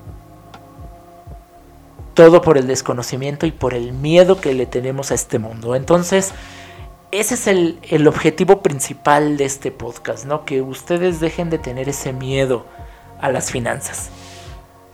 Todo 2.19 2.43
por 2.43 2.59
el 2.59 2.67
desconocimiento 2.67 3.47
y 3.47 3.53
por 3.53 3.75
el 3.75 3.93
miedo 3.93 4.41
que 4.41 4.53
le 4.53 4.67
tenemos 4.67 5.13
a 5.13 5.15
este 5.15 5.39
mundo. 5.39 5.77
Entonces, 5.77 6.33
ese 7.13 7.35
es 7.35 7.47
el, 7.47 7.79
el 7.85 8.09
objetivo 8.09 8.61
principal 8.61 9.37
de 9.37 9.45
este 9.45 9.71
podcast, 9.71 10.25
¿no? 10.25 10.45
Que 10.45 10.61
ustedes 10.61 11.21
dejen 11.21 11.49
de 11.49 11.59
tener 11.59 11.89
ese 11.89 12.13
miedo 12.13 12.67
a 13.21 13.31
las 13.31 13.53
finanzas. 13.53 14.11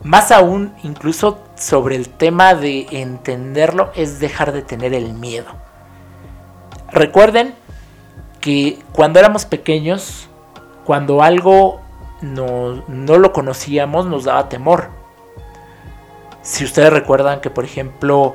Más 0.02 0.32
aún, 0.32 0.74
incluso 0.82 1.38
sobre 1.56 1.96
el 1.96 2.10
tema 2.10 2.54
de 2.54 2.88
entenderlo, 2.90 3.90
es 3.96 4.20
dejar 4.20 4.52
de 4.52 4.60
tener 4.60 4.92
el 4.92 5.14
miedo. 5.14 5.46
Recuerden 6.92 7.54
que 8.42 8.80
cuando 8.92 9.18
éramos 9.18 9.46
pequeños, 9.46 10.28
cuando 10.84 11.22
algo 11.22 11.80
no, 12.20 12.84
no 12.86 13.16
lo 13.16 13.32
conocíamos, 13.32 14.04
nos 14.04 14.24
daba 14.24 14.50
temor. 14.50 15.03
Si 16.44 16.62
ustedes 16.62 16.92
recuerdan 16.92 17.40
que, 17.40 17.48
por 17.48 17.64
ejemplo, 17.64 18.34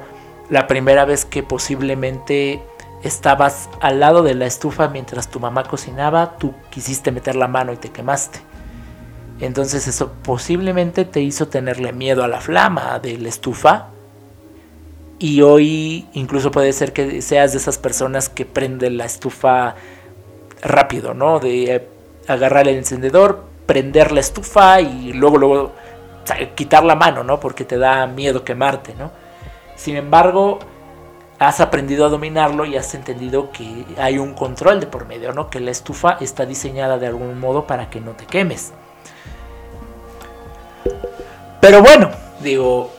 la 0.50 0.66
primera 0.66 1.06
vez 1.06 1.26
que 1.26 1.44
posiblemente 1.44 2.62
estabas 3.04 3.70
al 3.82 4.00
lado 4.00 4.24
de 4.24 4.34
la 4.34 4.48
estufa 4.48 4.88
mientras 4.90 5.30
tu 5.30 5.40
mamá 5.40 5.64
cocinaba, 5.64 6.38
tú 6.38 6.54
quisiste 6.72 7.12
meter 7.12 7.36
la 7.36 7.48
mano 7.48 7.72
y 7.72 7.78
te 7.78 7.92
quemaste. 7.92 8.40
Entonces 9.40 9.88
eso 9.88 10.12
posiblemente 10.24 11.06
te 11.06 11.22
hizo 11.22 11.48
tenerle 11.48 11.94
miedo 11.94 12.24
a 12.24 12.28
la 12.28 12.42
flama 12.42 12.98
de 13.00 13.18
la 13.20 13.30
estufa. 13.30 13.90
Y 15.20 15.42
hoy 15.42 16.08
incluso 16.14 16.50
puede 16.50 16.74
ser 16.74 16.94
que 16.94 17.22
seas 17.22 17.52
de 17.52 17.60
esas 17.60 17.78
personas 17.78 18.28
que 18.28 18.46
prende 18.46 18.90
la 18.90 19.06
estufa 19.06 19.76
rápido, 20.64 21.14
¿no? 21.14 21.40
De 21.40 21.88
agarrar 22.28 22.68
el 22.68 22.78
encendedor, 22.78 23.46
prender 23.68 24.12
la 24.12 24.20
estufa 24.20 24.82
y 24.82 25.14
luego, 25.14 25.38
luego 25.38 25.74
quitar 26.56 26.84
la 26.84 26.96
mano, 26.96 27.24
¿no? 27.24 27.40
Porque 27.40 27.66
te 27.66 27.78
da 27.78 28.08
miedo 28.08 28.44
quemarte, 28.44 28.94
¿no? 28.96 29.12
Sin 29.76 29.96
embargo, 29.96 30.60
has 31.40 31.62
aprendido 31.62 32.06
a 32.06 32.10
dominarlo 32.10 32.66
y 32.66 32.76
has 32.76 32.94
entendido 32.94 33.52
que 33.52 33.86
hay 33.98 34.18
un 34.18 34.34
control 34.34 34.80
de 34.80 34.88
por 34.88 35.06
medio, 35.06 35.32
¿no? 35.32 35.50
Que 35.50 35.60
la 35.60 35.72
estufa 35.72 36.18
está 36.20 36.46
diseñada 36.46 36.98
de 36.98 37.08
algún 37.08 37.40
modo 37.40 37.66
para 37.66 37.90
que 37.90 38.02
no 38.02 38.12
te 38.12 38.26
quemes. 38.26 38.74
Pero 41.62 41.82
bueno, 41.82 42.10
digo, 42.42 42.92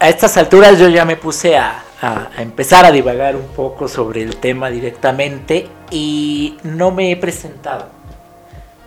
a 0.00 0.08
estas 0.08 0.36
alturas 0.36 0.78
yo 0.78 0.88
ya 0.88 1.04
me 1.04 1.16
puse 1.16 1.56
a, 1.56 1.82
a, 2.02 2.28
empezar 2.38 2.84
a 2.84 2.90
divagar 2.90 3.36
un 3.36 3.46
poco 3.48 3.88
sobre 3.88 4.22
el 4.22 4.36
tema 4.36 4.70
directamente 4.70 5.68
y 5.90 6.58
no 6.62 6.90
me 6.90 7.12
he 7.12 7.16
presentado. 7.16 7.88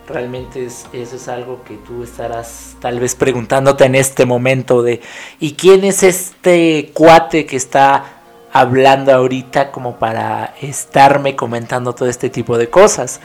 Realmente 0.10 0.66
es, 0.66 0.88
eso 0.92 1.18
es 1.18 1.28
algo 1.28 1.64
que 1.64 1.76
tú 1.76 2.02
estarás 2.04 2.76
tal 2.80 3.00
vez 3.00 3.14
preguntándote 3.14 3.86
en 3.86 3.94
este 3.94 4.26
momento 4.26 4.82
de 4.82 5.02
¿y 5.40 5.54
quién 5.54 5.84
es 5.84 6.02
este 6.02 6.90
cuate 6.96 7.46
que 7.46 7.56
está 7.56 8.06
hablando 8.52 9.14
ahorita 9.14 9.72
como 9.72 9.98
para 9.98 10.56
estarme 10.62 11.36
comentando 11.36 11.94
todo 11.94 12.10
este 12.10 12.32
tipo 12.32 12.58
de 12.58 12.72
cosas? 12.72 13.20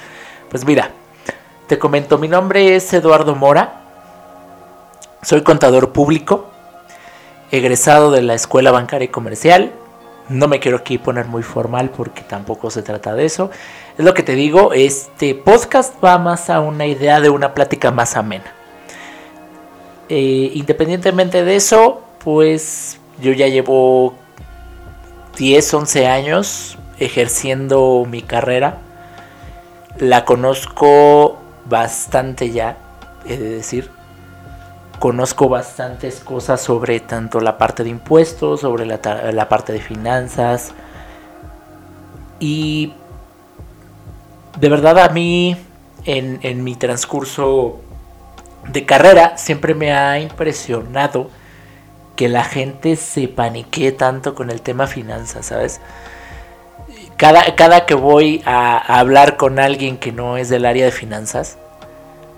Pues 0.51 0.67
mira, 0.67 0.91
te 1.69 1.79
comento, 1.79 2.19
mi 2.19 2.29
nombre 2.29 2.77
es 2.77 2.93
Eduardo 2.93 3.35
Mora, 3.35 3.81
soy 5.23 5.41
contador 5.41 5.93
público, 5.93 6.51
egresado 7.51 8.11
de 8.11 8.21
la 8.21 8.35
Escuela 8.35 8.73
Bancaria 8.73 9.07
y 9.07 9.09
Comercial. 9.09 9.73
No 10.29 10.49
me 10.49 10.61
quiero 10.61 10.77
aquí 10.77 10.99
poner 10.99 11.27
muy 11.27 11.43
formal 11.43 11.89
porque 11.89 12.21
tampoco 12.23 12.71
se 12.71 12.83
trata 12.83 13.15
de 13.15 13.25
eso. 13.25 13.51
Es 13.97 14.05
lo 14.05 14.15
que 14.15 14.23
te 14.23 14.35
digo, 14.35 14.73
este 14.73 15.35
podcast 15.35 15.95
va 16.05 16.19
más 16.19 16.51
a 16.51 16.61
una 16.61 16.87
idea 16.87 17.21
de 17.21 17.31
una 17.31 17.55
plática 17.55 17.91
más 17.91 18.17
amena. 18.17 18.53
Eh, 20.09 20.51
independientemente 20.55 21.45
de 21.45 21.57
eso, 21.57 22.03
pues 22.23 22.99
yo 23.21 23.33
ya 23.33 23.47
llevo 23.47 24.15
10, 25.37 25.75
11 25.75 26.07
años 26.07 26.79
ejerciendo 26.99 28.05
mi 28.09 28.23
carrera. 28.23 28.79
La 29.99 30.25
conozco 30.25 31.39
bastante 31.67 32.51
ya, 32.51 32.77
he 33.27 33.37
de 33.37 33.49
decir 33.51 33.91
conozco 34.99 35.51
bastantes 35.51 36.21
cosas 36.21 36.63
sobre 36.63 36.99
tanto 36.99 37.41
la 37.41 37.59
parte 37.59 37.85
de 37.85 37.91
impuestos, 37.91 38.61
sobre 38.61 38.87
la, 38.87 39.49
parte 39.51 39.75
de 39.75 39.81
finanzas. 39.81 40.73
Y 42.41 42.95
de 44.57 44.69
verdad 44.69 44.99
a 44.99 45.09
mí 45.09 45.57
en, 46.05 46.39
en, 46.43 46.65
mi 46.65 46.75
transcurso 46.75 47.81
de 48.69 48.85
carrera 48.85 49.37
siempre 49.37 49.75
me 49.75 49.93
ha 49.93 50.19
impresionado 50.21 51.31
que 52.17 52.29
la 52.29 52.45
gente 52.45 52.97
se 52.97 53.29
paniquee 53.29 53.93
tanto 53.93 54.35
con 54.35 54.51
el 54.51 54.61
tema 54.61 54.87
finanzas, 54.87 55.47
¿sabes? 55.47 55.81
Cada, 57.17 57.55
cada 57.55 57.87
que 57.87 57.95
voy 57.95 58.43
a 58.45 58.77
hablar 58.99 59.37
con 59.37 59.59
alguien 59.59 59.99
que 59.99 60.13
no 60.13 60.37
es 60.37 60.49
del 60.49 60.67
área 60.67 60.85
de 60.85 60.93
finanzas, 60.93 61.59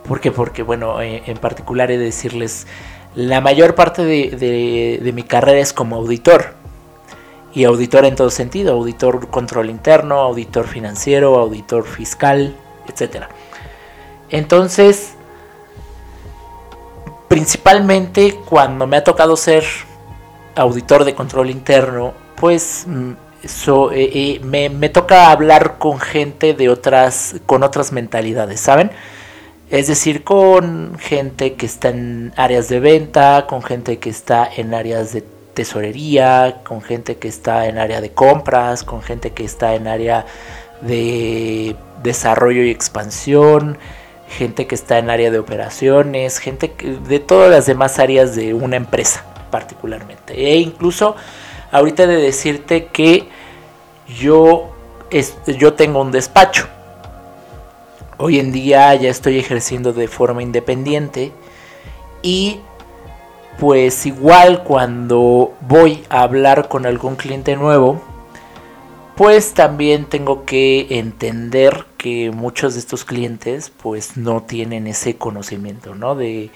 ¿Por 0.07 0.20
qué? 0.20 0.31
Porque, 0.31 0.62
bueno, 0.62 1.00
eh, 1.02 1.22
en 1.26 1.37
particular 1.37 1.90
he 1.90 1.98
de 1.98 2.05
decirles, 2.05 2.66
la 3.14 3.40
mayor 3.40 3.74
parte 3.74 4.05
de, 4.05 5.12
mi 5.12 5.22
carrera 5.24 5.59
es 5.59 5.72
como 5.72 5.96
auditor. 5.96 6.55
Y 7.57 7.64
auditor 7.64 8.05
en 8.05 8.14
todo 8.14 8.29
sentido, 8.29 8.75
auditor 8.75 9.31
control 9.31 9.71
interno, 9.71 10.21
auditor 10.21 10.69
financiero, 10.69 11.38
auditor 11.38 11.87
fiscal, 11.87 12.55
etc. 12.87 13.25
Entonces, 14.29 15.14
principalmente 17.29 18.38
cuando 18.45 18.87
me 18.87 18.99
ha 18.99 19.05
tocado 19.05 19.38
ser 19.38 19.64
auditor 20.55 21.07
de 21.07 21.14
control 21.14 21.49
interno, 21.49 22.12
pues 22.35 22.85
mm, 22.87 23.12
eh, 23.42 23.88
eh, 23.92 24.40
me, 24.45 24.69
me, 24.69 24.90
toca 24.90 25.31
hablar 25.31 25.79
con 25.79 25.99
gente 25.99 26.53
de 26.53 26.69
otras, 26.69 27.37
con 27.47 27.62
otras 27.62 27.90
mentalidades, 27.90 28.61
¿saben? 28.61 28.90
Es 29.71 29.87
decir, 29.87 30.25
con 30.25 30.99
gente 30.99 31.55
que 31.55 31.64
está 31.64 31.88
en 31.88 32.35
áreas 32.37 32.69
de 32.69 32.81
venta, 32.81 33.47
con 33.49 33.62
gente 33.62 33.99
que 33.99 34.11
está 34.11 34.47
en 34.55 34.75
áreas 34.75 35.14
de 35.14 35.25
tesorería, 35.57 36.61
con 36.62 36.81
gente 36.81 37.16
que 37.16 37.27
está 37.27 37.66
en 37.66 37.79
área 37.79 38.01
de 38.01 38.11
compras, 38.11 38.85
con 38.85 39.03
gente 39.03 39.33
que 39.33 39.45
está 39.45 39.75
en 39.75 39.88
área 39.88 40.25
de 40.83 41.75
desarrollo 42.05 42.62
y 42.62 42.71
expansión, 42.71 43.77
gente 44.29 44.69
que 44.69 44.77
está 44.77 44.99
en 44.99 45.11
área 45.11 45.33
de 45.33 45.40
operaciones, 45.40 46.38
gente 46.38 46.73
de 47.09 47.19
todas 47.19 47.51
las 47.51 47.66
demás 47.66 47.99
áreas 47.99 48.37
de 48.37 48.55
una 48.55 48.77
empresa 48.77 49.25
particularmente. 49.51 50.35
E 50.35 50.59
incluso 50.59 51.16
ahorita 51.73 52.07
de 52.07 52.16
decirte 52.16 52.87
que 52.87 53.29
yo, 54.07 54.71
yo 55.59 55.75
tengo 55.75 56.01
un 56.01 56.12
despacho 56.12 56.69
Hoy 58.19 58.38
en 58.38 58.51
día 58.51 58.95
ya 58.95 59.11
estoy 59.11 59.38
ejerciendo 59.38 59.92
de 59.92 60.09
forma 60.09 60.42
independiente 60.42 61.33
y 62.23 62.61
pues 63.59 64.07
igual 64.07 64.62
cuando 64.64 65.55
voy 65.62 66.05
a 66.09 66.23
hablar 66.23 66.69
con 66.69 66.87
algún 66.87 67.16
cliente 67.16 67.57
nuevo, 67.57 68.03
pues 69.16 69.55
también 69.55 70.05
tengo 70.05 70.45
que 70.45 70.87
entender 70.90 71.87
que 71.97 72.31
muchos 72.31 72.75
de 72.75 72.81
estos 72.81 73.05
clientes 73.05 73.73
pues 73.83 74.16
no 74.16 74.42
tienen 74.42 74.87
ese 74.87 75.16
conocimiento, 75.16 75.95
¿no? 75.95 76.14
De, 76.14 76.51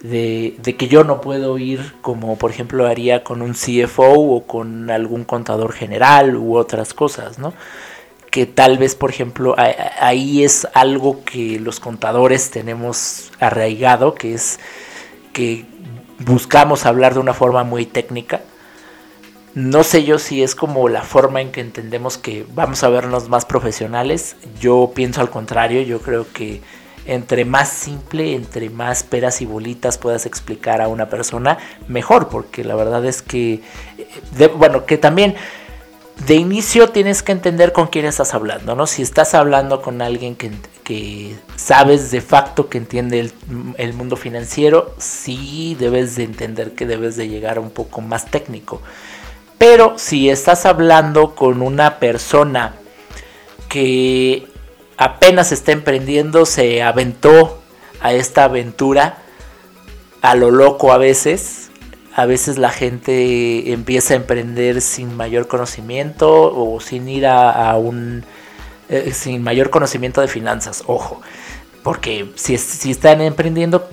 de, 0.00 0.56
de, 0.62 0.76
que 0.76 0.88
yo 0.88 1.04
no 1.04 1.20
puedo 1.20 1.58
ir 1.58 1.94
como 2.00 2.38
por 2.38 2.50
ejemplo 2.50 2.86
haría 2.86 3.24
con 3.24 3.42
un 3.42 3.52
CFO 3.52 4.12
o 4.12 4.46
con 4.46 4.90
algún 4.90 5.24
contador 5.24 5.72
general 5.72 6.36
u 6.36 6.56
otras 6.56 6.94
cosas, 6.94 7.38
¿no? 7.38 7.52
que 8.30 8.46
tal 8.46 8.78
vez, 8.78 8.94
por 8.94 9.10
ejemplo, 9.10 9.54
ahí 10.00 10.44
es 10.44 10.66
algo 10.74 11.24
que 11.24 11.58
los 11.58 11.80
contadores 11.80 12.50
tenemos 12.50 13.30
arraigado, 13.40 14.14
que 14.14 14.34
es 14.34 14.60
que 15.32 15.64
buscamos 16.18 16.86
hablar 16.86 17.14
de 17.14 17.20
una 17.20 17.34
forma 17.34 17.64
muy 17.64 17.86
técnica. 17.86 18.40
No 19.54 19.82
sé 19.82 20.04
yo 20.04 20.18
si 20.18 20.42
es 20.42 20.54
como 20.54 20.88
la 20.88 21.02
forma 21.02 21.40
en 21.40 21.50
que 21.50 21.60
entendemos 21.60 22.18
que 22.18 22.46
vamos 22.54 22.82
a 22.84 22.88
vernos 22.88 23.28
más 23.28 23.44
profesionales. 23.44 24.36
Yo 24.60 24.92
pienso 24.94 25.20
al 25.20 25.30
contrario, 25.30 25.82
yo 25.82 26.00
creo 26.00 26.26
que 26.32 26.60
entre 27.06 27.46
más 27.46 27.70
simple, 27.70 28.34
entre 28.34 28.68
más 28.68 29.02
peras 29.02 29.40
y 29.40 29.46
bolitas 29.46 29.96
puedas 29.96 30.26
explicar 30.26 30.82
a 30.82 30.88
una 30.88 31.08
persona, 31.08 31.56
mejor, 31.88 32.28
porque 32.28 32.62
la 32.64 32.74
verdad 32.74 33.04
es 33.06 33.22
que, 33.22 33.62
bueno, 34.56 34.84
que 34.84 34.98
también 34.98 35.34
de 36.26 36.34
inicio 36.34 36.90
tienes 36.90 37.22
que 37.22 37.32
entender 37.32 37.72
con 37.72 37.86
quién 37.86 38.04
estás 38.04 38.34
hablando, 38.34 38.74
¿no? 38.74 38.86
Si 38.86 39.00
estás 39.00 39.34
hablando 39.34 39.80
con 39.80 40.02
alguien 40.02 40.36
que, 40.36 40.50
sabes 41.56 42.10
de 42.10 42.20
facto 42.20 42.68
que 42.68 42.78
entiende 42.78 43.30
el, 43.76 43.92
mundo 43.94 44.16
financiero, 44.16 44.94
sí 44.98 45.76
debes 45.78 46.16
de 46.16 46.24
entender 46.24 46.72
que 46.72 46.86
debes 46.86 47.16
de 47.16 47.28
llegar 47.28 47.58
un 47.58 47.70
poco 47.70 48.00
más 48.00 48.30
técnico. 48.30 48.80
Pero 49.58 49.98
si 49.98 50.30
estás 50.30 50.66
hablando 50.66 51.34
con 51.34 51.62
una 51.62 51.98
persona 51.98 52.74
que 53.68 54.46
apenas 54.96 55.52
está 55.52 55.72
emprendiendo, 55.72 56.46
se 56.46 56.82
aventó 56.82 57.60
a 58.00 58.12
esta 58.12 58.44
aventura 58.44 59.18
a 60.22 60.34
lo 60.34 60.50
loco 60.50 60.92
a 60.92 60.98
veces, 60.98 61.70
a 62.14 62.26
veces 62.26 62.58
la 62.58 62.70
gente 62.70 63.72
empieza 63.72 64.14
a 64.14 64.16
emprender 64.16 64.80
sin 64.80 65.16
mayor 65.16 65.46
conocimiento 65.46 66.52
o 66.52 66.80
sin 66.80 67.08
ir 67.08 67.26
a, 67.26 67.76
un... 67.76 68.24
Eh, 68.88 69.12
sin 69.12 69.42
mayor 69.42 69.70
conocimiento 69.70 70.20
de 70.20 70.28
finanzas, 70.28 70.84
ojo. 70.86 71.20
Porque 71.82 72.30
si, 72.36 72.56
si 72.58 72.90
están 72.90 73.20
emprendiendo, 73.20 73.88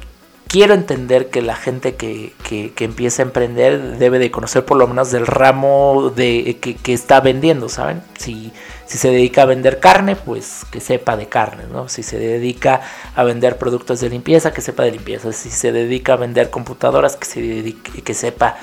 quiero 0.48 0.74
entender 0.74 1.30
que 1.30 1.42
la 1.42 1.56
gente 1.56 1.96
que, 1.96 2.34
que, 2.44 2.72
empieza 2.84 3.22
a 3.22 3.26
emprender 3.26 3.98
debe 3.98 4.20
de 4.20 4.32
conocer 4.32 4.66
por 4.66 4.78
lo 4.78 4.88
menos 4.88 5.12
del 5.12 5.28
ramo 5.28 6.12
de, 6.16 6.58
que, 6.62 6.76
que 6.76 6.94
está 6.94 7.20
vendiendo, 7.20 7.70
¿saben? 7.70 8.02
Si 8.18 8.52
si 8.86 9.00
se 9.00 9.10
dedica 9.10 9.42
a 9.44 9.46
vender 9.46 9.80
carne, 9.80 10.16
pues 10.16 10.64
que 10.72 10.80
sepa 10.80 11.18
de 11.18 11.28
carne, 11.28 11.64
¿no? 11.72 11.90
Si 11.90 12.04
se 12.04 12.20
dedica 12.20 12.82
a 13.16 13.24
vender 13.24 13.58
productos 13.58 14.00
de 14.00 14.10
limpieza, 14.10 14.54
que 14.54 14.62
sepa 14.62 14.84
de 14.84 14.92
limpieza. 14.92 15.34
Si 15.34 15.50
se 15.50 15.72
dedica 15.72 16.14
a 16.14 16.18
vender 16.18 16.52
computadoras, 16.52 17.16
que, 17.16 17.26
se 17.26 17.42
dedique, 17.42 18.04
que 18.04 18.14
sepa 18.14 18.58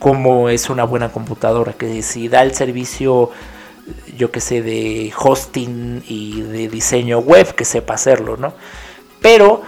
cómo 0.00 0.48
es 0.48 0.70
una 0.70 0.82
buena 0.84 1.12
computadora. 1.12 1.72
Que 1.72 2.02
si 2.02 2.28
da 2.28 2.42
el 2.42 2.54
servicio, 2.54 3.30
yo 4.16 4.30
que 4.30 4.40
sé, 4.40 4.62
de 4.62 5.12
hosting 5.16 6.02
y 6.08 6.42
de 6.42 6.68
diseño 6.68 7.18
web, 7.18 7.54
que 7.54 7.64
sepa 7.64 7.94
hacerlo, 7.94 8.36
¿no? 8.36 8.54
Pero 9.20 9.62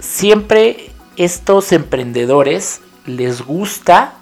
siempre 0.00 0.90
estos 1.16 1.72
emprendedores 1.72 2.80
les 3.06 3.42
gusta 3.42 4.14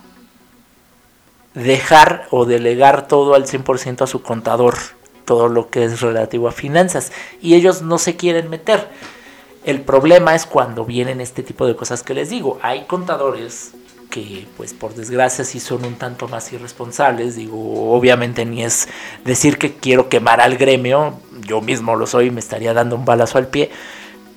dejar 1.55 2.27
o 2.31 2.45
delegar 2.45 3.09
todo 3.09 3.35
al 3.35 3.47
100% 3.47 4.03
a 4.03 4.07
su 4.07 4.23
contador, 4.23 4.75
todo 5.25 5.49
lo 5.49 5.71
que 5.71 5.85
es 5.85 6.01
relativo 6.01 6.49
a 6.49 6.53
finanzas, 6.53 7.13
y 7.41 7.55
ellos 7.55 7.83
no 7.83 7.99
se 7.99 8.17
quieren 8.17 8.51
meter. 8.51 8.89
El 9.65 9.81
problema 9.81 10.35
es 10.35 10.45
cuando 10.45 10.85
vienen 10.85 11.21
este 11.21 11.43
tipo 11.43 11.67
de 11.67 11.75
cosas 11.75 12.03
que 12.03 12.13
les 12.13 12.29
digo. 12.29 12.59
Hay 12.61 12.85
contadores 12.85 13.73
que 14.15 14.47
pues 14.57 14.73
por 14.73 14.95
desgracia 14.95 15.45
sí 15.45 15.59
son 15.59 15.85
un 15.85 15.97
tanto 15.97 16.29
más 16.29 16.53
irresponsables, 16.53 17.35
digo, 17.35 17.93
obviamente 17.93 18.45
ni 18.45 18.63
es 18.63 18.87
decir 19.25 19.59
que 19.59 19.75
quiero 19.75 20.09
quemar 20.09 20.41
al 20.41 20.57
gremio, 20.57 21.19
yo 21.49 21.61
mismo 21.61 21.97
lo 21.97 22.07
soy, 22.07 22.31
me 22.31 22.39
estaría 22.39 22.73
dando 22.73 22.95
un 22.95 23.05
balazo 23.05 23.39
al 23.39 23.49
pie, 23.49 23.71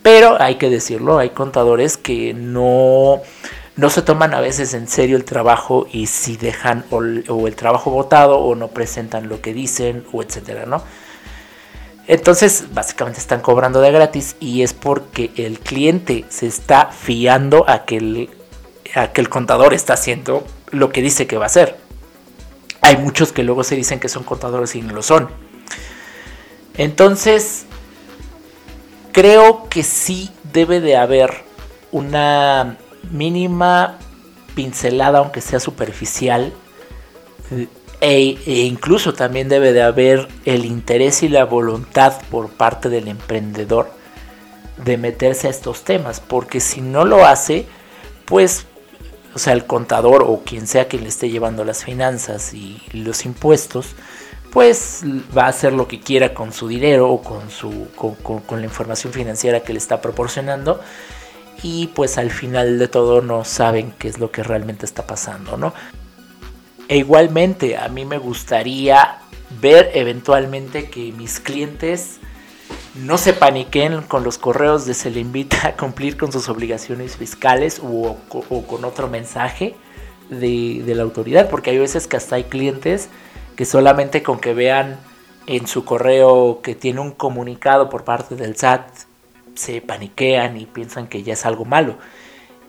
pero 0.01 0.41
hay 0.41 0.55
que 0.55 0.71
decirlo, 0.71 1.19
hay 1.19 1.29
contadores 1.29 1.95
que 1.95 2.33
no 2.33 3.21
no 3.75 3.91
se 3.91 4.01
toman 4.01 4.33
a 4.33 4.39
veces 4.39 4.73
en 4.73 4.87
serio 4.87 5.15
el 5.15 5.25
trabajo 5.25 5.85
y 5.91 6.07
si 6.07 6.37
dejan 6.37 6.83
o, 6.89 7.03
el 7.03 7.55
trabajo 7.55 7.91
votado 7.91 8.39
o 8.39 8.55
no 8.55 8.69
presentan 8.69 9.29
lo 9.29 9.41
que 9.41 9.53
dicen 9.53 10.05
o 10.11 10.23
etcétera, 10.23 10.65
¿no? 10.65 10.81
Entonces, 12.07 12.73
básicamente 12.73 13.19
están 13.19 13.41
cobrando 13.41 13.79
de 13.81 13.91
gratis 13.91 14.37
y 14.39 14.63
es 14.63 14.73
porque 14.73 15.29
el 15.35 15.59
cliente 15.59 16.25
se 16.29 16.47
está 16.47 16.87
fiando 16.87 17.69
a 17.69 17.85
que 17.85 17.97
el, 17.97 18.29
a 18.95 19.11
que 19.11 19.21
el 19.21 19.29
contador 19.29 19.73
está 19.73 19.93
haciendo 19.93 20.45
lo 20.71 20.91
que 20.91 21.01
dice 21.01 21.27
que 21.27 21.37
va 21.37 21.45
a 21.45 21.47
hacer. 21.47 21.77
Hay 22.81 22.97
muchos 22.97 23.31
que 23.31 23.43
luego 23.43 23.63
se 23.63 23.75
dicen 23.75 23.99
que 23.99 24.09
son 24.09 24.23
contadores 24.23 24.75
y 24.75 24.81
no 24.81 24.93
lo 24.93 25.01
son. 25.01 25.29
Entonces, 26.75 27.65
creo 29.11 29.67
que 29.69 29.83
sí 29.83 30.29
debe 30.53 30.79
de 30.79 30.95
haber 30.95 31.43
una 31.91 32.77
mínima 33.11 33.97
pincelada, 34.55 35.19
aunque 35.19 35.41
sea 35.41 35.59
superficial, 35.59 36.53
e, 37.99 38.37
e, 38.45 38.51
incluso 38.61 39.13
también 39.13 39.49
debe 39.49 39.73
de 39.73 39.81
haber 39.81 40.27
el 40.45 40.65
interés 40.65 41.23
y 41.23 41.29
la 41.29 41.45
voluntad 41.45 42.13
por 42.29 42.49
parte 42.49 42.89
del 42.89 43.07
emprendedor 43.07 43.89
de 44.77 44.97
meterse 44.97 45.47
a 45.47 45.49
estos 45.49 45.83
temas, 45.83 46.19
porque 46.19 46.59
si 46.59 46.81
no 46.81 47.05
lo 47.05 47.25
hace, 47.25 47.65
pues, 48.25 48.65
o 49.37 49.39
sea, 49.39 49.53
el 49.53 49.67
contador 49.67 50.23
o 50.25 50.41
quien 50.43 50.65
sea 50.65 50.87
que 50.87 50.97
le 50.97 51.07
esté 51.07 51.29
llevando 51.29 51.63
las 51.63 51.85
finanzas 51.85 52.55
y 52.55 52.81
los 52.91 53.23
impuestos, 53.23 53.95
pues 54.51 55.03
va 55.37 55.43
a 55.43 55.49
hacer 55.49 55.73
lo 55.73 55.87
que 55.87 55.99
quiera 55.99 56.33
con 56.33 56.51
su 56.51 56.67
dinero 56.67 57.11
o 57.11 57.21
con, 57.21 57.51
su, 57.51 57.87
con 57.93 58.59
la 58.59 58.65
información 58.65 59.13
financiera 59.13 59.59
que 59.59 59.73
le 59.73 59.77
está 59.77 60.01
proporcionando 60.01 60.79
y 61.61 61.85
pues 61.93 62.17
al 62.17 62.31
final 62.31 62.79
de 62.79 62.87
todo 62.87 63.21
no 63.21 63.45
saben 63.45 63.93
qué 63.99 64.07
es 64.07 64.17
lo 64.17 64.31
que 64.31 64.41
realmente 64.41 64.87
está 64.87 65.05
pasando, 65.05 65.55
¿no? 65.55 65.71
E 66.87 66.97
igualmente 66.97 67.77
a 67.77 67.89
mí 67.89 68.05
me 68.05 68.17
gustaría 68.17 69.19
ver 69.61 69.91
eventualmente 69.93 70.89
que 70.89 71.11
mis 71.11 71.39
clientes 71.39 72.17
no 72.99 73.17
se 73.17 73.33
paniquen 73.33 74.01
con 74.03 74.23
los 74.23 74.37
correos 74.37 74.85
de 74.85 74.93
se 74.93 75.09
le 75.09 75.19
invita 75.19 75.67
a 75.67 75.73
cumplir 75.75 76.17
con 76.17 76.31
sus 76.31 76.49
obligaciones 76.49 77.17
fiscales 77.17 77.81
o, 77.83 78.17
con 78.67 78.85
otro 78.85 79.07
mensaje 79.07 79.75
de, 80.29 80.83
de, 80.85 80.95
la 80.95 81.03
autoridad, 81.03 81.49
porque 81.49 81.71
hay 81.71 81.77
veces 81.77 82.07
que 82.07 82.17
hasta 82.17 82.35
hay 82.35 82.45
clientes 82.45 83.09
que 83.55 83.65
solamente 83.65 84.23
con 84.23 84.39
que 84.39 84.53
vean 84.53 84.99
en 85.47 85.67
su 85.67 85.85
correo 85.85 86.61
que 86.61 86.75
tiene 86.75 86.99
un 86.99 87.11
comunicado 87.11 87.89
por 87.89 88.03
parte 88.03 88.35
del 88.35 88.55
SAT 88.55 88.89
se 89.55 89.81
paniquean 89.81 90.57
y 90.57 90.65
piensan 90.65 91.07
que 91.07 91.23
ya 91.23 91.33
es 91.33 91.45
algo 91.45 91.65
malo. 91.65 91.97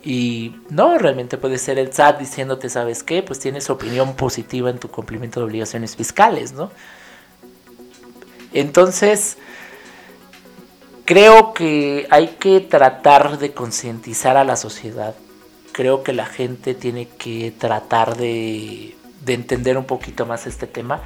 Y 0.03 0.55
no, 0.71 0.97
realmente 0.97 1.37
puede 1.37 1.59
ser 1.59 1.79
el 1.79 1.93
SAT 1.93 2.21
diciéndote, 2.21 2.69
¿sabes 2.69 3.03
qué? 3.03 3.23
Pues 3.23 3.41
tienes 3.41 3.69
opinión 3.69 4.15
positiva 4.15 4.71
en 4.71 4.79
tu 4.79 4.89
cumplimiento 4.89 5.41
de 5.41 5.47
obligaciones 5.47 5.97
fiscales, 5.97 6.53
¿no? 6.53 6.71
Entonces, 8.55 9.37
creo 11.09 11.55
que 11.55 12.07
hay 12.11 12.37
que 12.39 12.61
tratar 12.61 13.39
de 13.39 13.53
concientizar 13.53 14.37
a 14.37 14.45
la 14.45 14.57
sociedad. 14.57 15.15
Creo 15.73 16.03
que 16.03 16.13
la 16.13 16.27
gente 16.27 16.75
tiene 16.75 17.09
que 17.09 17.51
tratar 17.51 18.19
de, 18.19 18.95
de 19.25 19.33
entender 19.33 19.79
un 19.79 19.87
poquito 19.87 20.27
más 20.27 20.47
este 20.47 20.67
tema 20.67 21.01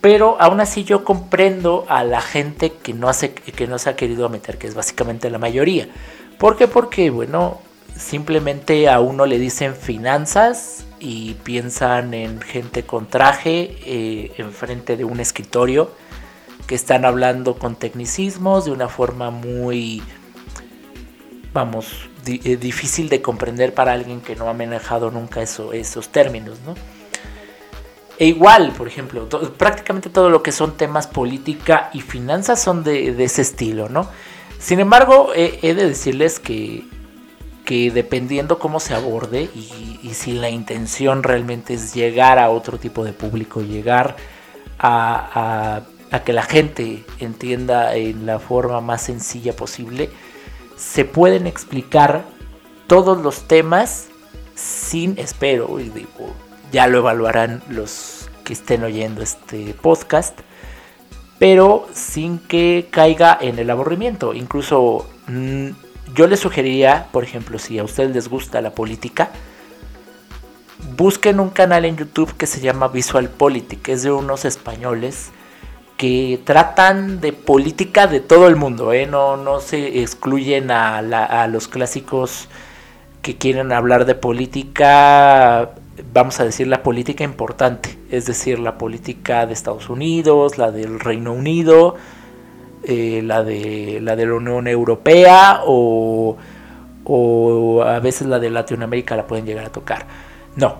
pero 0.00 0.40
aún 0.40 0.60
así 0.60 0.84
yo 0.84 1.04
comprendo 1.04 1.84
a 1.90 2.04
la 2.04 2.22
gente 2.22 2.72
que 2.72 2.94
no, 2.94 3.10
hace, 3.10 3.34
que 3.34 3.66
no 3.66 3.78
se 3.78 3.90
ha 3.90 3.96
querido 3.96 4.30
meter, 4.30 4.56
que 4.56 4.66
es 4.66 4.74
básicamente 4.74 5.28
la 5.28 5.36
mayoría. 5.36 5.88
¿Por 6.38 6.56
qué? 6.56 6.66
Porque, 6.68 7.10
bueno, 7.10 7.60
simplemente 7.94 8.88
a 8.88 9.00
uno 9.00 9.26
le 9.26 9.38
dicen 9.38 9.76
finanzas 9.76 10.86
y 11.00 11.34
piensan 11.34 12.14
en 12.14 12.40
gente 12.40 12.84
con 12.84 13.08
traje 13.08 13.76
eh, 13.84 14.32
enfrente 14.38 14.96
de 14.96 15.04
un 15.04 15.20
escritorio 15.20 15.90
que 16.70 16.76
están 16.76 17.04
hablando 17.04 17.56
con 17.56 17.74
tecnicismos 17.74 18.66
de 18.66 18.70
una 18.70 18.86
forma 18.86 19.32
muy, 19.32 20.04
vamos, 21.52 22.08
eh, 22.24 22.56
difícil 22.58 23.08
de 23.08 23.20
comprender 23.20 23.74
para 23.74 23.92
alguien 23.92 24.20
que 24.20 24.36
no 24.36 24.48
ha 24.48 24.52
manejado 24.52 25.10
nunca 25.10 25.42
eso, 25.42 25.72
esos 25.72 26.10
términos, 26.10 26.60
¿no? 26.64 26.76
E 28.20 28.26
igual, 28.26 28.70
por 28.78 28.86
ejemplo, 28.86 29.28
prácticamente 29.58 30.10
todo 30.10 30.30
lo 30.30 30.44
que 30.44 30.52
son 30.52 30.76
temas 30.76 31.08
política 31.08 31.90
y 31.92 32.02
finanzas 32.02 32.62
son 32.62 32.84
de, 32.84 33.20
ese 33.20 33.42
estilo, 33.42 33.88
¿no? 33.88 34.08
Sin 34.60 34.78
embargo, 34.78 35.32
he, 35.34 35.74
de 35.74 35.88
decirles 35.88 36.38
que, 36.38 36.84
que, 37.64 37.90
dependiendo 37.90 38.60
cómo 38.60 38.78
se 38.78 38.94
aborde 38.94 39.50
y, 39.56 40.14
si 40.14 40.34
la 40.34 40.50
intención 40.50 41.24
realmente 41.24 41.74
es 41.74 41.94
llegar 41.94 42.38
a 42.38 42.48
otro 42.48 42.78
tipo 42.78 43.02
de 43.02 43.12
público, 43.12 43.60
llegar 43.60 44.14
a, 44.78 45.30
a 45.34 45.99
que 46.18 46.32
la 46.32 46.42
gente 46.42 47.04
entienda 47.20 47.94
en 47.94 48.26
la 48.26 48.38
forma 48.38 48.80
más 48.80 49.02
sencilla 49.02 49.54
posible, 49.54 50.10
se 50.76 51.04
pueden 51.04 51.46
explicar 51.46 52.24
todos 52.86 53.22
los 53.22 53.46
temas 53.46 54.08
sin, 54.56 55.18
espero, 55.18 55.78
y 55.78 55.88
digo, 55.90 56.34
ya 56.72 56.86
lo 56.88 56.98
evaluarán 56.98 57.62
los 57.68 58.28
que 58.44 58.52
estén 58.52 58.82
oyendo 58.82 59.22
este 59.22 59.74
podcast, 59.80 60.40
pero 61.38 61.86
sin 61.94 62.38
que 62.38 62.88
caiga 62.90 63.38
en 63.40 63.58
el 63.58 63.70
aburrimiento. 63.70 64.34
Incluso 64.34 65.08
mm, 65.28 65.68
yo 66.14 66.26
les 66.26 66.40
sugeriría, 66.40 67.06
por 67.12 67.22
ejemplo, 67.22 67.58
si 67.58 67.78
a 67.78 67.84
ustedes 67.84 68.10
les 68.10 68.28
gusta 68.28 68.60
la 68.60 68.74
política, 68.74 69.30
busquen 70.96 71.40
un 71.40 71.50
canal 71.50 71.84
en 71.84 71.96
YouTube 71.96 72.36
que 72.36 72.46
se 72.46 72.60
llama 72.60 72.88
Visual 72.88 73.28
Politic, 73.28 73.88
es 73.88 74.02
de 74.02 74.10
unos 74.10 74.44
españoles 74.44 75.30
que 76.00 76.40
tratan 76.44 77.20
de 77.20 77.34
política 77.34 78.06
de 78.06 78.20
todo 78.20 78.46
el 78.46 78.56
mundo, 78.56 78.94
¿eh? 78.94 79.06
no, 79.06 79.36
no 79.36 79.60
se 79.60 80.00
excluyen 80.00 80.70
a, 80.70 80.96
a 80.96 81.46
los 81.46 81.68
clásicos 81.68 82.48
que 83.20 83.36
quieren 83.36 83.70
hablar 83.70 84.06
de 84.06 84.14
política 84.14 85.72
vamos 86.14 86.40
a 86.40 86.44
decir, 86.44 86.68
la 86.68 86.82
política 86.82 87.22
importante, 87.22 87.98
es 88.10 88.24
decir, 88.24 88.58
la 88.58 88.78
política 88.78 89.44
de 89.44 89.52
Estados 89.52 89.90
Unidos, 89.90 90.56
la 90.56 90.70
del 90.70 91.00
Reino 91.00 91.34
Unido, 91.34 91.96
eh, 92.84 93.20
la, 93.22 93.42
de, 93.42 94.00
la 94.00 94.16
de 94.16 94.24
la 94.24 94.34
Unión 94.36 94.68
Europea 94.68 95.60
o, 95.66 96.38
o 97.04 97.82
a 97.82 98.00
veces 98.00 98.26
la 98.26 98.38
de 98.38 98.48
Latinoamérica 98.48 99.16
la 99.16 99.26
pueden 99.26 99.44
llegar 99.44 99.66
a 99.66 99.70
tocar. 99.70 100.06
No, 100.56 100.78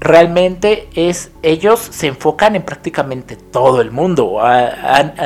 realmente 0.00 0.88
es 0.94 1.30
ellos 1.42 1.80
se 1.80 2.08
enfocan 2.08 2.56
en 2.56 2.62
prácticamente 2.62 3.36
todo 3.36 3.80
el 3.80 3.90
mundo. 3.90 4.40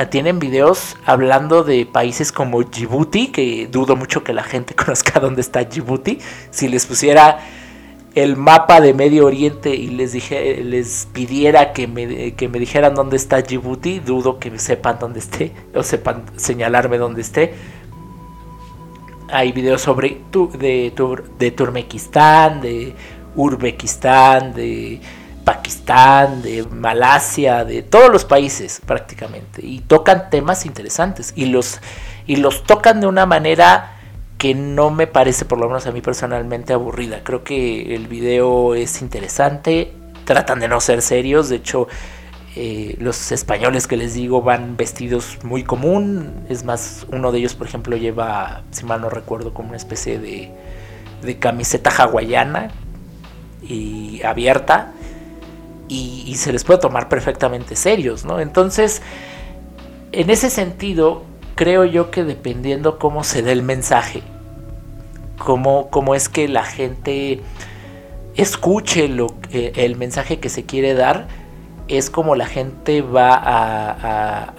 tienen 0.09 0.39
videos 0.39 0.95
hablando 1.05 1.63
de 1.63 1.85
países 1.85 2.31
como 2.31 2.63
Djibouti, 2.63 3.27
que 3.27 3.67
dudo 3.67 3.95
mucho 3.95 4.23
que 4.23 4.33
la 4.33 4.43
gente 4.43 4.75
conozca 4.85 5.19
dónde 5.19 5.41
está 5.41 5.63
Djibouti. 5.63 6.19
Si 6.51 6.67
les 6.67 6.85
pusiera 6.85 7.39
el 8.15 8.37
mapa 8.37 8.81
de 8.81 8.93
Medio 8.93 9.25
Oriente 9.27 9.75
y 9.75 9.87
les 9.87 10.13
dije 10.13 10.63
les 10.63 11.07
pidiera 11.13 11.73
que 11.73 11.87
me, 11.87 12.33
que 12.33 12.47
me 12.47 12.59
dijeran 12.59 12.95
dónde 12.95 13.17
está 13.17 13.41
Djibouti, 13.41 13.99
dudo 13.99 14.39
que 14.39 14.57
sepan 14.59 14.97
dónde 14.99 15.19
esté 15.19 15.53
o 15.75 15.83
sepan 15.83 16.23
señalarme 16.35 16.97
dónde 16.97 17.21
esté. 17.21 17.53
Hay 19.31 19.51
videos 19.51 19.81
sobre 19.81 20.21
de, 20.57 20.91
de 21.37 21.51
Turmequistán, 21.51 22.61
de 22.61 22.95
Uzbekistán, 23.39 24.53
de 24.53 24.99
Pakistán, 25.45 26.41
de 26.41 26.63
Malasia, 26.63 27.63
de 27.63 27.81
todos 27.83 28.11
los 28.11 28.25
países 28.25 28.81
prácticamente. 28.85 29.65
Y 29.65 29.79
tocan 29.79 30.29
temas 30.29 30.65
interesantes. 30.65 31.31
Y 31.35 31.45
los 31.45 31.79
y 32.27 32.35
los 32.35 32.63
tocan 32.63 33.01
de 33.01 33.07
una 33.07 33.25
manera 33.25 33.95
que 34.37 34.53
no 34.53 34.91
me 34.91 35.07
parece, 35.07 35.45
por 35.45 35.57
lo 35.57 35.67
menos 35.67 35.87
a 35.87 35.91
mí 35.91 36.01
personalmente, 36.01 36.73
aburrida. 36.73 37.23
Creo 37.23 37.43
que 37.43 37.95
el 37.95 38.07
video 38.07 38.75
es 38.75 39.01
interesante, 39.01 39.93
tratan 40.25 40.59
de 40.59 40.67
no 40.67 40.79
ser 40.79 41.01
serios, 41.01 41.49
de 41.49 41.55
hecho 41.55 41.87
eh, 42.55 42.95
los 42.99 43.31
españoles 43.31 43.87
que 43.87 43.97
les 43.97 44.13
digo 44.13 44.41
van 44.41 44.77
vestidos 44.77 45.39
muy 45.43 45.63
común, 45.63 46.45
es 46.49 46.63
más, 46.63 47.07
uno 47.11 47.31
de 47.31 47.39
ellos 47.39 47.55
por 47.55 47.67
ejemplo 47.67 47.97
lleva, 47.97 48.63
si 48.71 48.85
mal 48.85 49.01
no 49.01 49.09
recuerdo, 49.09 49.53
como 49.53 49.69
una 49.69 49.77
especie 49.77 50.19
de, 50.19 50.51
de 51.23 51.39
camiseta 51.39 51.89
hawaiana 51.89 52.71
y 53.61 54.21
abierta 54.23 54.93
y, 55.89 56.35
se 56.35 56.53
les 56.53 56.63
puede 56.63 56.79
tomar 56.79 57.09
perfectamente 57.09 57.75
serios, 57.75 58.23
¿no? 58.23 58.39
Entonces, 58.39 59.01
en 60.11 60.29
ese 60.29 60.49
sentido, 60.49 61.23
creo 61.55 61.83
yo 61.83 62.11
que 62.11 62.23
dependiendo 62.23 62.99
cómo 62.99 63.23
se 63.23 63.41
dé 63.41 63.51
el 63.51 63.63
mensaje, 63.63 64.21
cómo, 65.37 65.89
cómo 65.89 66.13
es 66.15 66.29
que 66.29 66.47
la 66.47 66.63
gente 66.63 67.41
escuche 68.35 69.07
lo, 69.07 69.33
el 69.51 69.95
mensaje 69.97 70.39
que 70.39 70.49
se 70.49 70.65
quiere 70.65 70.93
dar, 70.93 71.27
es 71.87 72.11
como 72.11 72.35
la 72.35 72.45
gente 72.45 73.01
va 73.01 73.33
a, 73.33 74.53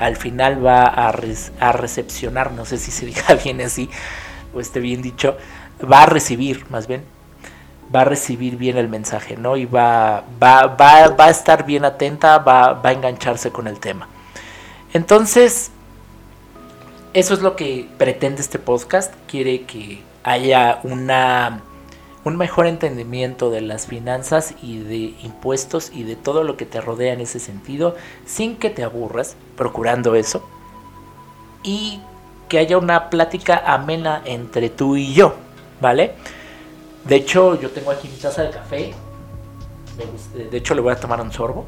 al 0.00 0.16
final 0.16 0.66
va 0.66 0.82
a, 0.82 1.14
a, 1.60 1.72
recepcionar, 1.72 2.50
no 2.52 2.64
sé 2.64 2.76
si 2.78 2.90
se 2.90 3.06
diga 3.06 3.34
bien 3.44 3.60
así 3.60 3.88
o 4.52 4.60
esté 4.60 4.80
bien 4.80 5.00
dicho, 5.00 5.36
va 5.90 6.02
a 6.02 6.06
recibir, 6.06 6.66
más 6.70 6.88
bien, 6.88 7.04
va 7.94 8.02
a 8.02 8.04
recibir 8.04 8.56
bien 8.56 8.76
el 8.76 8.88
mensaje, 8.88 9.36
¿no? 9.36 9.56
Y 9.56 9.66
va, 9.66 10.24
va, 10.42 10.66
va, 10.66 11.08
va 11.08 11.24
a 11.26 11.30
estar 11.30 11.64
bien 11.66 11.84
atenta, 11.84 12.38
va, 12.38 12.74
va 12.74 12.90
a 12.90 12.92
engancharse 12.92 13.50
con 13.50 13.66
el 13.66 13.80
tema. 13.80 14.08
Entonces, 14.92 15.70
eso 17.14 17.34
es 17.34 17.42
lo 17.42 17.56
que 17.56 17.88
pretende 17.96 18.40
este 18.40 18.58
podcast. 18.58 19.12
Quiere 19.28 19.62
que 19.62 20.02
haya 20.24 20.80
una, 20.82 21.60
un 22.24 22.36
mejor 22.36 22.66
entendimiento 22.66 23.50
de 23.50 23.60
las 23.60 23.86
finanzas 23.86 24.54
y 24.62 24.78
de 24.78 25.14
impuestos 25.22 25.92
y 25.94 26.02
de 26.02 26.16
todo 26.16 26.42
lo 26.42 26.56
que 26.56 26.66
te 26.66 26.80
rodea 26.80 27.12
en 27.12 27.20
ese 27.20 27.38
sentido, 27.38 27.94
sin 28.26 28.56
que 28.56 28.70
te 28.70 28.82
aburras, 28.82 29.36
procurando 29.56 30.14
eso. 30.14 30.44
Y 31.62 32.00
que 32.48 32.58
haya 32.58 32.78
una 32.78 33.10
plática 33.10 33.62
amena 33.64 34.22
entre 34.24 34.70
tú 34.70 34.96
y 34.96 35.14
yo, 35.14 35.34
¿vale? 35.80 36.14
De 37.06 37.16
hecho, 37.16 37.60
yo 37.60 37.70
tengo 37.70 37.90
aquí 37.90 38.08
mi 38.08 38.16
taza 38.16 38.42
de 38.42 38.50
café. 38.50 38.94
De 40.50 40.56
hecho, 40.56 40.74
le 40.74 40.80
voy 40.80 40.92
a 40.92 40.96
tomar 40.96 41.20
un 41.20 41.32
sorbo. 41.32 41.66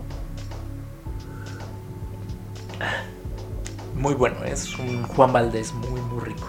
Muy 3.94 4.14
bueno, 4.14 4.44
es 4.44 4.78
un 4.78 5.02
Juan 5.04 5.32
Valdés 5.32 5.72
muy, 5.72 6.00
muy 6.00 6.24
rico. 6.24 6.48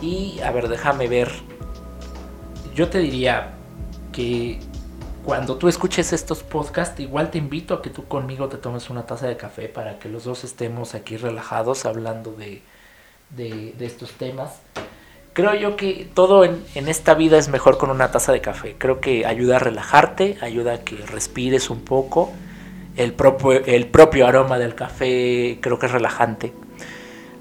Y 0.00 0.40
a 0.40 0.50
ver, 0.50 0.68
déjame 0.68 1.08
ver. 1.08 1.30
Yo 2.74 2.88
te 2.88 2.98
diría 2.98 3.54
que 4.12 4.60
cuando 5.24 5.56
tú 5.56 5.68
escuches 5.68 6.12
estos 6.12 6.42
podcasts, 6.42 6.98
igual 7.00 7.30
te 7.30 7.38
invito 7.38 7.74
a 7.74 7.82
que 7.82 7.90
tú 7.90 8.06
conmigo 8.06 8.48
te 8.48 8.56
tomes 8.56 8.88
una 8.88 9.04
taza 9.04 9.26
de 9.26 9.36
café 9.36 9.68
para 9.68 9.98
que 9.98 10.08
los 10.08 10.24
dos 10.24 10.42
estemos 10.42 10.94
aquí 10.94 11.16
relajados 11.16 11.84
hablando 11.84 12.32
de, 12.32 12.62
de, 13.30 13.74
estos 13.84 14.12
temas. 14.12 14.60
Creo 15.38 15.54
yo 15.54 15.76
que 15.76 16.10
todo 16.14 16.42
en, 16.44 16.64
en, 16.74 16.88
esta 16.88 17.14
vida 17.14 17.38
es 17.38 17.48
mejor 17.48 17.78
con 17.78 17.92
una 17.92 18.10
taza 18.10 18.32
de 18.32 18.40
café. 18.40 18.74
Creo 18.76 19.00
que 19.00 19.24
ayuda 19.24 19.54
a 19.54 19.58
relajarte, 19.60 20.36
ayuda 20.40 20.72
a 20.72 20.78
que 20.78 20.96
respires 20.96 21.70
un 21.70 21.82
poco. 21.82 22.32
El 22.96 23.12
propio, 23.12 23.64
el 23.64 23.86
propio 23.86 24.26
aroma 24.26 24.58
del 24.58 24.74
café 24.74 25.58
creo 25.60 25.78
que 25.78 25.86
es 25.86 25.92
relajante. 25.92 26.52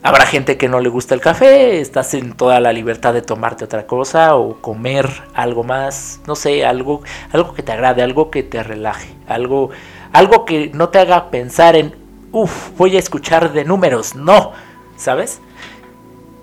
Habrá 0.04 0.28
gente 0.28 0.58
que 0.58 0.70
no 0.70 0.80
le 0.80 0.90
gusta 0.90 1.16
el 1.16 1.22
café, 1.22 1.82
estás 1.82 2.14
en 2.14 2.34
toda 2.34 2.60
la 2.60 2.72
libertad 2.72 3.16
de 3.16 3.24
tomarte 3.24 3.66
otra 3.66 3.88
cosa 3.88 4.36
o 4.36 4.62
comer 4.62 5.10
algo 5.34 5.64
más, 5.64 6.22
no 6.28 6.36
sé, 6.36 6.68
algo, 6.68 7.02
algo 7.32 7.56
que 7.56 7.64
te 7.64 7.72
agrade, 7.72 8.04
algo 8.04 8.30
que 8.30 8.44
te 8.44 8.62
relaje, 8.62 9.10
algo, 9.28 9.72
algo 10.14 10.46
que 10.46 10.70
no 10.72 10.90
te 10.90 11.00
haga 11.00 11.32
pensar 11.32 11.76
en, 11.76 11.96
uff, 12.32 12.78
voy 12.78 12.96
a 12.96 13.00
escuchar 13.00 13.54
de 13.54 13.66
números, 13.66 14.14
no, 14.14 14.52
¿sabes? 14.98 15.42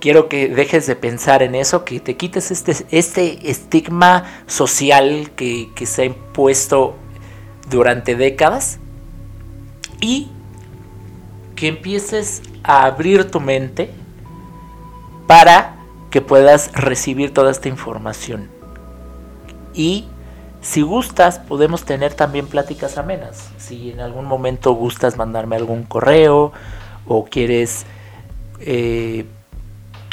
Quiero 0.05 0.28
que 0.28 0.48
dejes 0.48 0.86
de 0.86 0.96
pensar 0.96 1.42
en 1.42 1.55
eso, 1.55 1.86
que 1.86 1.98
te 1.98 2.18
quites 2.18 2.50
este, 2.50 2.76
este 2.90 3.50
estigma 3.50 4.24
social 4.46 5.30
que, 5.34 5.72
se 5.86 6.02
ha 6.02 6.05
impuesto 6.05 6.94
durante 7.70 8.14
décadas 8.14 8.80
y 10.02 10.28
que 11.57 11.68
empieces 11.68 12.42
a 12.62 12.84
abrir 12.84 13.30
tu 13.30 13.40
mente 13.40 13.92
para 15.26 15.76
que 16.11 16.20
puedas 16.20 16.70
recibir 16.72 17.32
toda 17.32 17.50
esta 17.50 17.70
información. 17.70 18.50
Y 19.72 20.05
si 20.61 20.82
gustas, 20.82 21.38
podemos 21.38 21.86
tener 21.86 22.12
también 22.12 22.46
pláticas 22.48 22.98
amenas. 22.98 23.48
Si 23.57 23.92
en 23.92 24.00
algún 24.00 24.26
momento 24.26 24.72
gustas 24.72 25.16
mandarme 25.16 25.57
algún 25.57 25.84
correo 25.84 26.52
o 27.07 27.24
quieres 27.24 27.86
eh, 28.61 29.24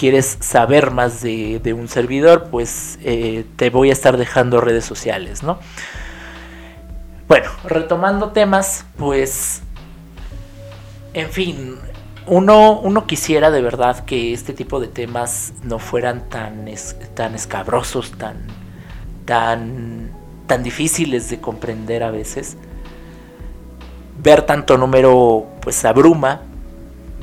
quieres 0.02 0.40
saber 0.40 0.90
más 0.90 1.22
de, 1.22 1.76
un 1.78 1.88
servidor, 1.88 2.48
pues 2.50 2.98
eh, 3.04 3.46
te 3.56 3.70
voy 3.70 3.92
a 3.92 3.94
estar 3.94 4.18
dejando 4.18 4.60
redes 4.60 4.84
sociales, 4.84 5.44
¿no? 5.44 5.60
Bueno, 7.28 7.52
retomando 7.66 8.32
temas, 8.32 8.84
pues, 8.98 9.62
en 11.14 11.30
fin, 11.30 11.78
uno, 12.26 12.80
uno 12.80 13.06
quisiera 13.06 13.52
de 13.52 13.62
verdad 13.62 14.04
que 14.04 14.34
este 14.34 14.54
tipo 14.54 14.80
de 14.80 14.88
temas 14.88 15.54
no 15.62 15.78
fueran 15.78 16.28
tan, 16.30 16.66
tan 17.14 17.36
escabrosos, 17.36 18.10
tan, 18.14 18.38
tan, 19.26 20.10
tan 20.48 20.64
difíciles 20.64 21.30
de 21.30 21.40
comprender 21.40 22.02
a 22.02 22.10
veces. 22.10 22.58
Ver 24.18 24.48
tanto 24.48 24.80
número, 24.80 25.46
pues 25.62 25.86
abruma, 25.86 26.42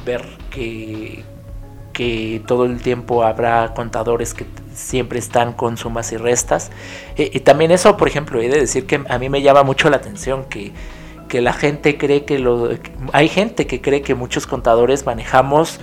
ver 0.04 0.24
que, 0.52 1.24
que 1.98 2.40
todo 2.46 2.64
el 2.64 2.80
tiempo 2.80 3.24
habrá 3.24 3.74
contadores 3.74 4.32
que 4.32 4.46
siempre 4.72 5.18
están 5.18 5.52
con 5.52 5.76
sumas 5.76 6.12
y 6.12 6.16
restas. 6.16 6.70
Eh, 7.16 7.28
y 7.34 7.40
también 7.40 7.72
eso, 7.72 7.96
por 7.96 8.06
ejemplo, 8.06 8.40
he 8.40 8.48
de 8.48 8.60
decir 8.60 8.86
que 8.86 9.02
a 9.08 9.18
mí 9.18 9.28
me 9.28 9.42
llama 9.42 9.64
mucho 9.64 9.90
la 9.90 9.96
atención 9.96 10.44
que, 10.44 10.70
que 11.26 11.40
la 11.40 11.52
gente 11.52 11.98
cree 11.98 12.24
que 12.24 12.38
lo... 12.38 12.70
Hay 13.12 13.28
gente 13.28 13.66
que 13.66 13.80
cree 13.80 14.02
que 14.02 14.14
muchos 14.14 14.46
contadores 14.46 15.06
manejamos 15.06 15.80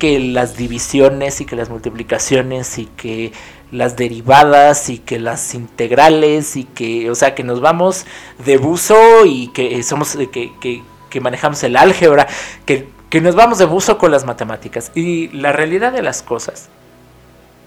que 0.00 0.18
las 0.18 0.56
divisiones 0.56 1.40
y 1.40 1.44
que 1.44 1.54
las 1.54 1.70
multiplicaciones 1.70 2.76
y 2.78 2.86
que 2.86 3.30
las 3.70 3.94
derivadas 3.94 4.90
y 4.90 4.98
que 4.98 5.20
las 5.20 5.54
integrales 5.54 6.56
y 6.56 6.64
que, 6.64 7.12
o 7.12 7.14
sea, 7.14 7.36
que 7.36 7.44
nos 7.44 7.60
vamos 7.60 8.06
de 8.44 8.56
buzo 8.56 9.24
y 9.24 9.52
que 9.52 9.80
somos, 9.84 10.16
que, 10.32 10.50
que, 10.60 10.82
que 11.10 11.20
manejamos 11.20 11.62
el 11.62 11.76
álgebra, 11.76 12.26
que 12.66 12.88
que 13.14 13.20
nos 13.20 13.36
vamos 13.36 13.58
de 13.58 13.64
buzo 13.64 13.96
con 13.96 14.10
las 14.10 14.24
matemáticas. 14.24 14.90
Y 14.96 15.28
la 15.28 15.52
realidad 15.52 15.92
de 15.92 16.02
las 16.02 16.20
cosas 16.20 16.68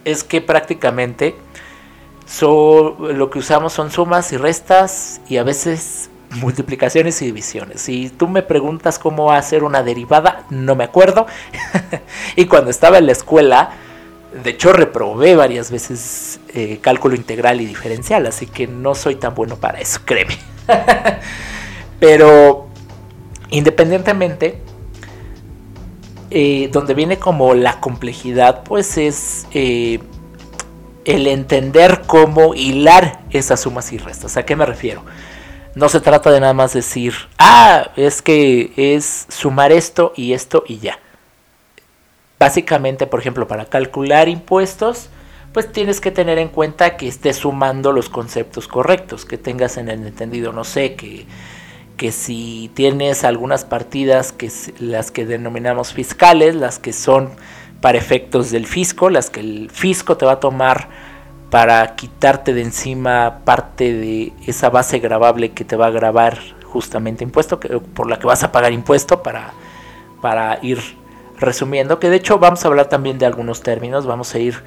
es 0.04 0.26
que 0.26 0.42
prácticamente 0.42 1.38
lo 2.42 3.30
que 3.32 3.40
usamos 3.40 3.72
son 3.72 3.90
sumas 3.90 4.34
y 4.34 4.36
restas 4.36 5.22
y 5.30 5.38
a 5.38 5.44
veces 5.44 6.10
multiplicaciones 6.32 7.22
y 7.22 7.28
divisiones. 7.28 7.80
Si 7.80 8.10
tú 8.10 8.28
me 8.28 8.42
preguntas 8.42 9.00
cómo 9.00 9.32
hacer 9.32 9.64
una 9.64 9.84
derivada, 9.84 10.44
no 10.50 10.76
me 10.76 10.84
acuerdo. 10.84 11.28
y 12.36 12.48
cuando 12.48 12.70
estaba 12.70 12.98
en 12.98 13.06
la 13.06 13.14
escuela, 13.14 13.70
de 14.44 14.50
hecho 14.50 14.74
reprobé 14.74 15.38
varias 15.38 15.72
veces 15.72 16.42
eh, 16.50 16.80
cálculo 16.82 17.16
integral 17.16 17.62
y 17.62 17.66
diferencial, 17.66 18.26
así 18.26 18.48
que 18.48 18.68
no 18.68 18.96
soy 18.96 19.16
tan 19.16 19.34
bueno 19.34 19.56
para 19.56 19.80
eso, 19.80 20.02
créeme. 20.04 20.38
Pero 22.02 22.68
independientemente, 23.50 24.62
eh, 26.30 26.70
donde 26.72 26.94
viene 26.94 27.18
como 27.18 27.54
la 27.54 27.80
complejidad, 27.80 28.64
pues 28.64 28.98
es 28.98 29.48
eh, 29.54 30.00
el 31.06 31.28
entender 31.28 32.02
cómo 32.06 32.54
hilar 32.54 33.22
esas 33.30 33.62
sumas 33.62 33.94
y 33.94 33.98
restas. 33.98 34.36
¿A 34.36 34.46
qué 34.46 34.56
me 34.56 34.66
refiero? 34.66 35.04
No 35.74 35.90
se 35.90 36.02
trata 36.02 36.32
de 36.32 36.40
nada 36.40 36.54
más 36.54 36.74
decir, 36.74 37.14
ah, 37.38 37.92
es 37.96 38.22
que 38.22 38.74
es 38.76 39.26
sumar 39.30 39.72
esto 39.72 40.12
y 40.16 40.34
esto 40.34 40.64
y 40.68 40.80
ya. 40.80 41.00
Básicamente, 42.40 43.08
por 43.08 43.20
ejemplo, 43.20 43.48
para 43.48 43.66
calcular 43.66 44.28
impuestos, 44.28 45.10
pues 45.54 45.72
tienes 45.72 46.02
que 46.02 46.12
tener 46.12 46.40
en 46.40 46.50
cuenta 46.50 46.98
que 46.98 47.08
estés 47.08 47.38
sumando 47.38 47.92
los 47.92 48.10
conceptos 48.10 48.68
correctos, 48.68 49.24
que 49.24 49.38
tengas 49.38 49.78
en 49.78 49.90
el 49.90 50.06
entendido, 50.06 50.52
no 50.52 50.64
sé, 50.64 50.96
que 50.96 51.26
que 51.98 52.12
si 52.12 52.72
tienes 52.76 53.24
algunas 53.24 53.66
partidas 53.66 54.32
que 54.32 54.52
las 54.80 55.12
que 55.12 55.26
denominamos 55.26 55.94
fiscales, 55.94 56.56
las 56.56 56.78
que 56.78 56.94
son 56.94 57.32
para 57.82 57.98
efectos 57.98 58.52
del 58.52 58.68
fisco, 58.68 59.10
las 59.10 59.30
que 59.30 59.40
el 59.40 59.70
fisco 59.72 60.16
te 60.16 60.26
va 60.26 60.34
a 60.34 60.40
tomar 60.40 60.88
para 61.50 61.96
quitarte 61.96 62.54
de 62.54 62.62
encima 62.62 63.40
parte 63.46 63.94
de 63.94 64.34
esa 64.46 64.70
base 64.70 65.00
grabable 65.00 65.52
que 65.52 65.66
te 65.66 65.76
va 65.76 65.88
a 65.88 65.92
grabar 65.92 66.38
justamente 66.64 67.24
impuesto, 67.24 67.60
que, 67.60 67.80
por 67.80 68.08
la 68.08 68.20
que 68.20 68.28
vas 68.28 68.44
a 68.44 68.52
pagar 68.52 68.74
impuesto 68.74 69.24
para, 69.24 69.54
para 70.22 70.60
ir 70.62 70.80
resumiendo, 71.40 72.00
que 72.00 72.10
de 72.10 72.18
hecho 72.18 72.38
vamos 72.38 72.64
a 72.64 72.68
hablar 72.68 72.90
también 72.90 73.18
de 73.18 73.26
algunos 73.26 73.62
términos, 73.62 74.06
vamos 74.06 74.36
a 74.36 74.40
ir 74.40 74.62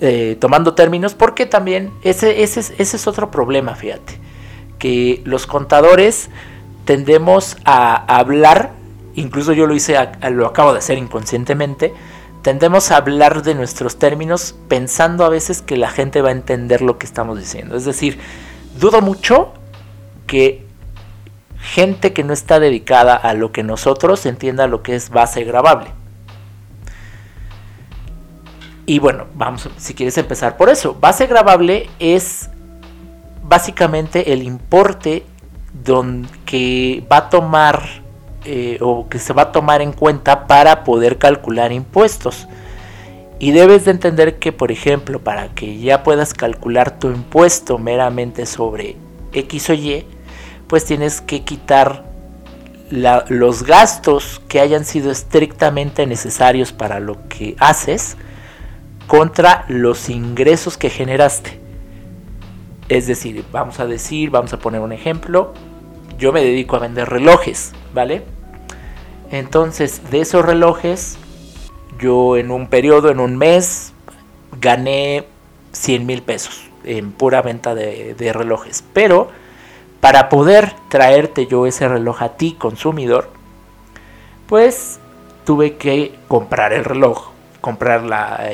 eh, 0.00 0.36
tomando 0.38 0.74
términos, 0.74 1.14
porque 1.14 1.46
también 1.46 1.92
ese, 2.02 2.42
ese, 2.42 2.60
ese 2.60 2.96
es 2.96 3.06
otro 3.06 3.30
problema, 3.30 3.74
fíjate 3.74 4.25
los 5.24 5.46
contadores 5.46 6.30
tendemos 6.84 7.56
a 7.64 7.94
hablar, 8.18 8.72
incluso 9.14 9.52
yo 9.52 9.66
lo 9.66 9.74
hice, 9.74 9.96
lo 10.30 10.46
acabo 10.46 10.72
de 10.72 10.78
hacer 10.78 10.98
inconscientemente, 10.98 11.92
tendemos 12.42 12.90
a 12.90 12.98
hablar 12.98 13.42
de 13.42 13.54
nuestros 13.54 13.98
términos 13.98 14.54
pensando 14.68 15.24
a 15.24 15.28
veces 15.28 15.62
que 15.62 15.76
la 15.76 15.90
gente 15.90 16.22
va 16.22 16.28
a 16.28 16.32
entender 16.32 16.82
lo 16.82 16.98
que 16.98 17.06
estamos 17.06 17.38
diciendo. 17.38 17.76
Es 17.76 17.84
decir, 17.84 18.18
dudo 18.78 19.00
mucho 19.00 19.52
que 20.26 20.64
gente 21.58 22.12
que 22.12 22.22
no 22.22 22.32
está 22.32 22.60
dedicada 22.60 23.16
a 23.16 23.34
lo 23.34 23.50
que 23.50 23.62
nosotros 23.62 24.24
entienda 24.26 24.68
lo 24.68 24.82
que 24.82 24.94
es 24.94 25.10
base 25.10 25.42
grabable. 25.44 25.90
Y 28.86 29.00
bueno, 29.00 29.26
vamos, 29.34 29.68
si 29.78 29.94
quieres 29.94 30.16
empezar 30.16 30.56
por 30.56 30.68
eso. 30.68 30.94
Base 30.94 31.26
grabable 31.26 31.90
es 31.98 32.48
básicamente 33.48 34.32
el 34.32 34.42
importe 34.42 35.24
que 36.44 37.04
va 37.10 37.18
a 37.18 37.30
tomar 37.30 37.82
eh, 38.44 38.78
o 38.80 39.08
que 39.08 39.18
se 39.18 39.32
va 39.32 39.42
a 39.42 39.52
tomar 39.52 39.82
en 39.82 39.92
cuenta 39.92 40.46
para 40.46 40.84
poder 40.84 41.18
calcular 41.18 41.72
impuestos. 41.72 42.48
Y 43.38 43.50
debes 43.50 43.84
de 43.84 43.90
entender 43.90 44.38
que, 44.38 44.50
por 44.50 44.72
ejemplo, 44.72 45.20
para 45.20 45.48
que 45.48 45.78
ya 45.78 46.02
puedas 46.02 46.32
calcular 46.32 46.98
tu 46.98 47.08
impuesto 47.08 47.78
meramente 47.78 48.46
sobre 48.46 48.96
X 49.32 49.70
o 49.70 49.74
Y, 49.74 50.06
pues 50.66 50.84
tienes 50.84 51.20
que 51.20 51.44
quitar 51.44 52.04
los 52.90 53.64
gastos 53.64 54.40
que 54.48 54.60
hayan 54.60 54.84
sido 54.84 55.10
estrictamente 55.10 56.06
necesarios 56.06 56.72
para 56.72 57.00
lo 57.00 57.28
que 57.28 57.56
haces 57.58 58.16
contra 59.06 59.64
los 59.68 60.08
ingresos 60.08 60.78
que 60.78 60.88
generaste. 60.88 61.65
Es 62.88 63.06
decir, 63.06 63.44
vamos 63.52 63.80
a 63.80 63.86
decir, 63.86 64.30
vamos 64.30 64.52
a 64.52 64.58
poner 64.58 64.80
un 64.80 64.92
ejemplo, 64.92 65.52
yo 66.18 66.32
me 66.32 66.42
dedico 66.42 66.76
a 66.76 66.80
vender 66.80 67.08
relojes, 67.08 67.72
¿vale? 67.92 68.22
Entonces, 69.30 70.10
de 70.10 70.20
esos 70.20 70.44
relojes, 70.44 71.18
yo 71.98 72.36
en 72.36 72.50
un 72.50 72.68
periodo, 72.68 73.10
en 73.10 73.18
un 73.18 73.36
mes, 73.36 73.92
gané 74.60 75.26
100 75.72 76.06
mil 76.06 76.22
pesos 76.22 76.62
en 76.84 77.10
pura 77.10 77.42
venta 77.42 77.74
de, 77.74 78.14
de 78.14 78.32
relojes. 78.32 78.84
Pero 78.92 79.28
para 80.00 80.28
poder 80.28 80.72
traerte 80.88 81.46
yo 81.46 81.66
ese 81.66 81.88
reloj 81.88 82.22
a 82.22 82.36
ti, 82.36 82.52
consumidor, 82.52 83.28
pues 84.46 85.00
tuve 85.44 85.76
que 85.76 86.14
comprar 86.28 86.72
el 86.72 86.84
reloj, 86.84 87.30
comprar 87.66 88.48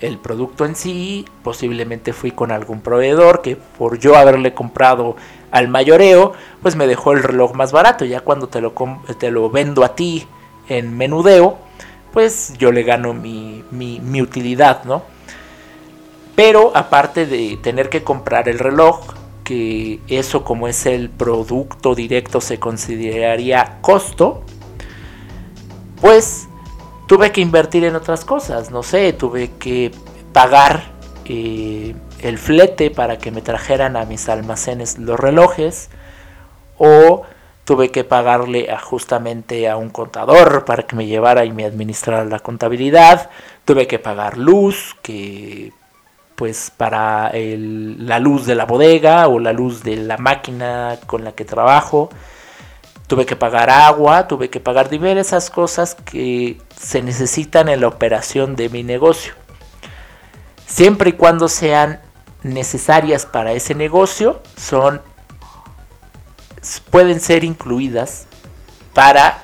el, 0.00 0.18
producto 0.18 0.64
en 0.64 0.74
sí, 0.74 1.24
posiblemente 1.44 2.12
fui 2.12 2.32
con 2.32 2.50
algún 2.50 2.80
proveedor 2.80 3.40
que 3.40 3.54
por 3.54 4.00
yo 4.00 4.16
haberle 4.16 4.52
comprado 4.52 5.14
al 5.52 5.68
mayoreo, 5.68 6.32
pues 6.60 6.74
me 6.74 6.88
dejó 6.88 7.12
el 7.12 7.22
reloj 7.22 7.54
más 7.54 7.70
barato, 7.70 8.04
ya 8.04 8.18
cuando 8.18 8.48
te 8.48 8.60
lo, 8.60 8.74
te 9.20 9.30
lo 9.30 9.48
vendo 9.48 9.84
a 9.84 9.94
ti 9.94 10.26
en 10.68 10.96
menudeo, 10.96 11.56
pues 12.12 12.54
yo 12.58 12.72
le 12.72 12.82
gano 12.82 13.14
mi, 13.14 13.62
mi 13.70 14.20
utilidad, 14.20 14.82
¿no? 14.82 15.04
Pero 16.34 16.72
aparte 16.74 17.26
de 17.26 17.60
tener 17.62 17.90
que 17.90 18.02
comprar 18.02 18.48
el 18.48 18.58
reloj, 18.58 19.14
que 19.44 20.00
eso 20.08 20.42
como 20.42 20.66
es 20.66 20.84
el 20.84 21.10
producto 21.10 21.94
directo 21.94 22.40
se 22.40 22.58
consideraría 22.58 23.78
costo, 23.82 24.42
pues 26.00 26.47
tuve 27.08 27.32
que 27.32 27.40
invertir 27.40 27.84
en 27.84 27.96
otras 27.96 28.24
cosas, 28.24 28.70
no 28.70 28.84
sé, 28.84 29.12
tuve 29.14 29.50
que 29.58 29.90
pagar 30.32 30.82
eh, 31.24 31.96
el 32.20 32.38
flete 32.38 32.90
para 32.90 33.18
que 33.18 33.32
me 33.32 33.40
trajeran 33.40 33.96
a 33.96 34.04
mis 34.04 34.28
almacenes 34.28 34.98
los 34.98 35.18
relojes 35.18 35.88
o 36.76 37.22
tuve 37.64 37.90
que 37.90 38.04
pagarle 38.04 38.68
justamente 38.82 39.68
a 39.68 39.76
un 39.76 39.88
contador 39.88 40.66
para 40.66 40.84
que 40.84 40.96
me 40.96 41.06
llevara 41.06 41.46
y 41.46 41.50
me 41.50 41.64
administrara 41.64 42.24
la 42.26 42.40
contabilidad, 42.40 43.30
tuve 43.64 43.86
que 43.86 43.98
pagar 43.98 44.36
luz, 44.36 44.94
que 45.02 45.72
pues 46.36 46.70
para 46.76 47.32
la 47.34 48.18
luz 48.20 48.46
de 48.46 48.54
la 48.54 48.64
bodega 48.66 49.26
o 49.28 49.40
la 49.40 49.52
luz 49.52 49.82
de 49.82 49.96
la 49.96 50.18
máquina 50.18 50.98
con 51.06 51.24
la 51.24 51.32
que 51.32 51.44
trabajo. 51.44 52.10
Tuve 53.08 53.26
que 53.26 53.34
pagar 53.34 53.70
agua, 53.70 54.28
tuve 54.28 54.48
que 54.50 54.60
pagar 54.60 54.88
diversas 54.88 55.50
cosas 55.50 55.96
que 55.96 56.60
se 56.78 57.02
necesitan 57.02 57.68
en 57.68 57.80
la 57.80 57.88
operación 57.88 58.54
de 58.54 58.68
mi 58.68 58.84
negocio. 58.84 59.32
Siempre 60.66 61.10
y 61.10 61.12
cuando 61.14 61.48
sean 61.48 62.00
necesarias 62.44 63.26
para 63.26 63.52
ese 63.52 63.74
negocio, 63.74 64.40
son 64.56 65.02
pueden 66.90 67.18
ser 67.18 67.42
incluidas 67.42 68.26
para 68.94 69.42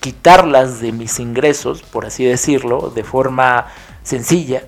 quitarlas 0.00 0.80
de 0.80 0.90
mis 0.90 1.20
ingresos, 1.20 1.82
por 1.82 2.06
así 2.06 2.24
decirlo, 2.24 2.90
de 2.92 3.04
forma 3.04 3.66
sencilla 4.02 4.64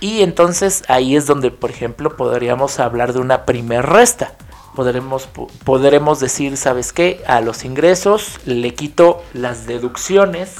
y 0.00 0.22
entonces 0.22 0.82
ahí 0.88 1.14
es 1.14 1.26
donde, 1.26 1.50
por 1.50 1.70
ejemplo, 1.70 2.16
podríamos 2.16 2.80
hablar 2.80 3.12
de 3.12 3.20
una 3.20 3.44
primer 3.44 3.84
resta. 3.84 4.32
Podremos, 4.80 5.28
podremos 5.62 6.20
decir, 6.20 6.56
¿sabes 6.56 6.94
qué? 6.94 7.22
A 7.26 7.42
los 7.42 7.66
ingresos 7.66 8.40
le 8.46 8.72
quito 8.72 9.22
las 9.34 9.66
deducciones, 9.66 10.56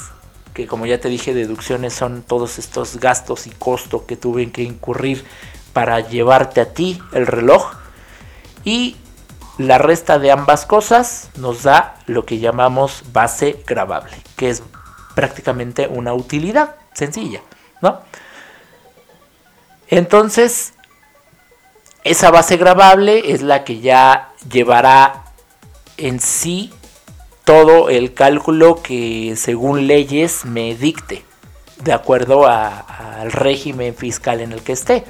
que 0.53 0.67
como 0.67 0.85
ya 0.85 0.99
te 0.99 1.09
dije, 1.09 1.33
deducciones 1.33 1.95
son 1.95 2.21
todos 2.21 2.59
estos 2.59 2.99
gastos 2.99 3.47
y 3.47 3.49
costos 3.49 4.03
que 4.03 4.15
tuve 4.15 4.51
que 4.51 4.61
incurrir 4.61 5.25
para 5.73 6.01
llevarte 6.01 6.61
a 6.61 6.71
ti 6.71 7.01
el 7.13 7.25
reloj. 7.25 7.73
Y 8.63 8.95
la 9.57 9.79
resta 9.79 10.19
de 10.19 10.29
ambas 10.29 10.67
cosas 10.67 11.31
nos 11.35 11.63
da 11.63 11.95
lo 12.05 12.23
que 12.23 12.37
llamamos 12.37 13.01
base 13.11 13.63
grabable, 13.65 14.15
que 14.35 14.51
es 14.51 14.61
prácticamente 15.15 15.87
una 15.87 16.13
utilidad 16.13 16.75
sencilla, 16.93 17.41
¿no? 17.81 18.01
Entonces, 19.87 20.75
esa 22.03 22.31
base 22.31 22.57
grabable 22.57 23.31
es 23.31 23.41
la 23.41 23.63
que 23.63 23.79
ya 23.79 24.31
llevará 24.49 25.25
en 25.97 26.19
sí 26.19 26.73
todo 27.43 27.89
el 27.89 28.13
cálculo 28.13 28.81
que 28.81 29.35
según 29.35 29.87
leyes 29.87 30.45
me 30.45 30.75
dicte, 30.75 31.23
de 31.83 31.93
acuerdo 31.93 32.47
al 32.47 33.31
régimen 33.31 33.95
fiscal 33.95 34.41
en 34.41 34.51
el 34.51 34.61
que 34.61 34.73
esté. 34.73 35.03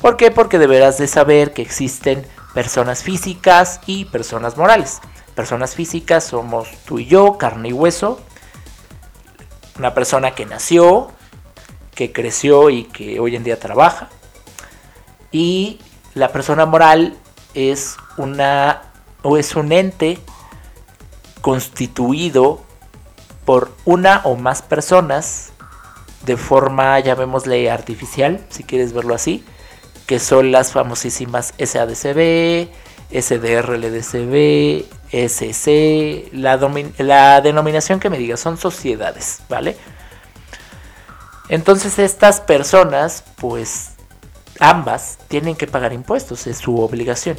¿Por 0.00 0.16
qué? 0.16 0.30
Porque 0.30 0.58
deberás 0.58 0.98
de 0.98 1.06
saber 1.06 1.52
que 1.52 1.62
existen 1.62 2.26
personas 2.54 3.02
físicas 3.02 3.80
y 3.86 4.06
personas 4.06 4.56
morales. 4.56 5.00
Personas 5.34 5.74
físicas 5.74 6.24
somos 6.24 6.68
tú 6.84 6.98
y 6.98 7.06
yo, 7.06 7.38
carne 7.38 7.68
y 7.68 7.72
hueso. 7.72 8.20
Una 9.78 9.94
persona 9.94 10.34
que 10.34 10.44
nació, 10.44 11.10
que 11.94 12.12
creció 12.12 12.68
y 12.70 12.84
que 12.84 13.20
hoy 13.20 13.36
en 13.36 13.44
día 13.44 13.58
trabaja 13.58 14.08
y 15.32 15.80
la 16.14 16.32
persona 16.32 16.66
moral 16.66 17.16
es 17.54 17.96
una 18.16 18.82
o 19.22 19.36
es 19.36 19.54
un 19.56 19.72
ente 19.72 20.18
constituido 21.40 22.62
por 23.44 23.72
una 23.84 24.20
o 24.24 24.36
más 24.36 24.62
personas 24.62 25.52
de 26.24 26.36
forma, 26.36 27.00
llamémosle 27.00 27.70
artificial, 27.70 28.44
si 28.48 28.62
quieres 28.62 28.92
verlo 28.92 29.14
así, 29.14 29.44
que 30.06 30.18
son 30.18 30.52
las 30.52 30.72
famosísimas 30.72 31.54
SADCB, 31.58 32.68
SDRLDCB, 33.10 34.84
SC, 35.10 36.30
la, 36.32 36.58
la 36.98 37.40
denominación 37.40 38.00
que 38.00 38.08
me 38.08 38.18
diga, 38.18 38.36
son 38.36 38.56
sociedades, 38.56 39.40
¿vale? 39.48 39.76
Entonces 41.48 41.98
estas 41.98 42.40
personas 42.40 43.24
pues 43.36 43.91
ambas 44.58 45.18
tienen 45.28 45.56
que 45.56 45.66
pagar 45.66 45.92
impuestos, 45.92 46.46
es 46.46 46.58
su 46.58 46.80
obligación. 46.80 47.36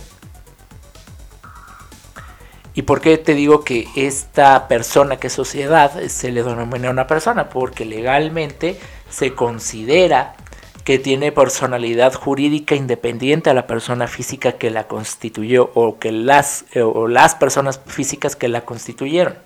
¿Y 2.76 2.84
por 2.84 3.02
qué 3.02 3.18
te 3.18 3.36
digo 3.36 3.64
que 3.64 3.88
esta 3.96 4.68
persona 4.68 5.18
que 5.18 5.28
es 5.28 5.34
sociedad 5.34 5.92
se 6.08 6.32
le 6.32 6.44
denomina 6.44 6.90
una 6.90 7.06
persona? 7.06 7.50
Porque 7.50 7.86
legalmente 7.86 8.80
se 9.10 9.36
considera 9.36 10.36
que 10.84 10.98
tiene 11.00 11.32
personalidad 11.32 12.14
jurídica 12.14 12.76
independiente 12.76 13.50
a 13.50 13.54
la 13.54 13.68
persona 13.68 14.08
física 14.08 14.54
que 14.54 14.72
la 14.72 14.88
constituyó 14.88 15.72
o 15.76 16.00
que 16.00 16.12
las 16.12 16.66
o 16.76 17.08
las 17.08 17.36
personas 17.36 17.80
físicas 17.86 18.36
que 18.36 18.48
la 18.48 18.62
constituyeron. 18.62 19.38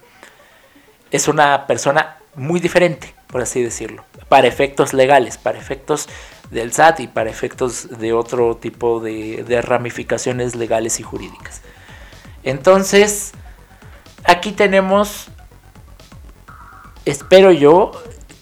Es 1.11 1.28
una 1.28 1.68
persona 1.68 2.18
muy 2.36 2.59
diferente, 2.59 3.13
por 3.28 3.41
así 3.41 3.61
decirlo, 3.61 4.03
para 4.30 4.47
efectos 4.47 4.93
legales, 4.93 5.38
para 5.38 5.57
efectos 5.57 6.07
del 6.51 6.71
SAT 6.73 7.01
y 7.01 7.07
para 7.07 7.30
efectos 7.30 7.99
de 7.99 8.13
otro 8.13 8.55
tipo 8.55 8.99
de, 8.99 9.61
ramificaciones 9.61 10.55
legales 10.55 10.99
y 10.99 11.03
jurídicas. 11.03 11.61
Entonces, 12.43 13.34
aquí 14.23 14.51
tenemos, 14.51 15.28
espero 17.05 17.51
yo, 17.51 17.91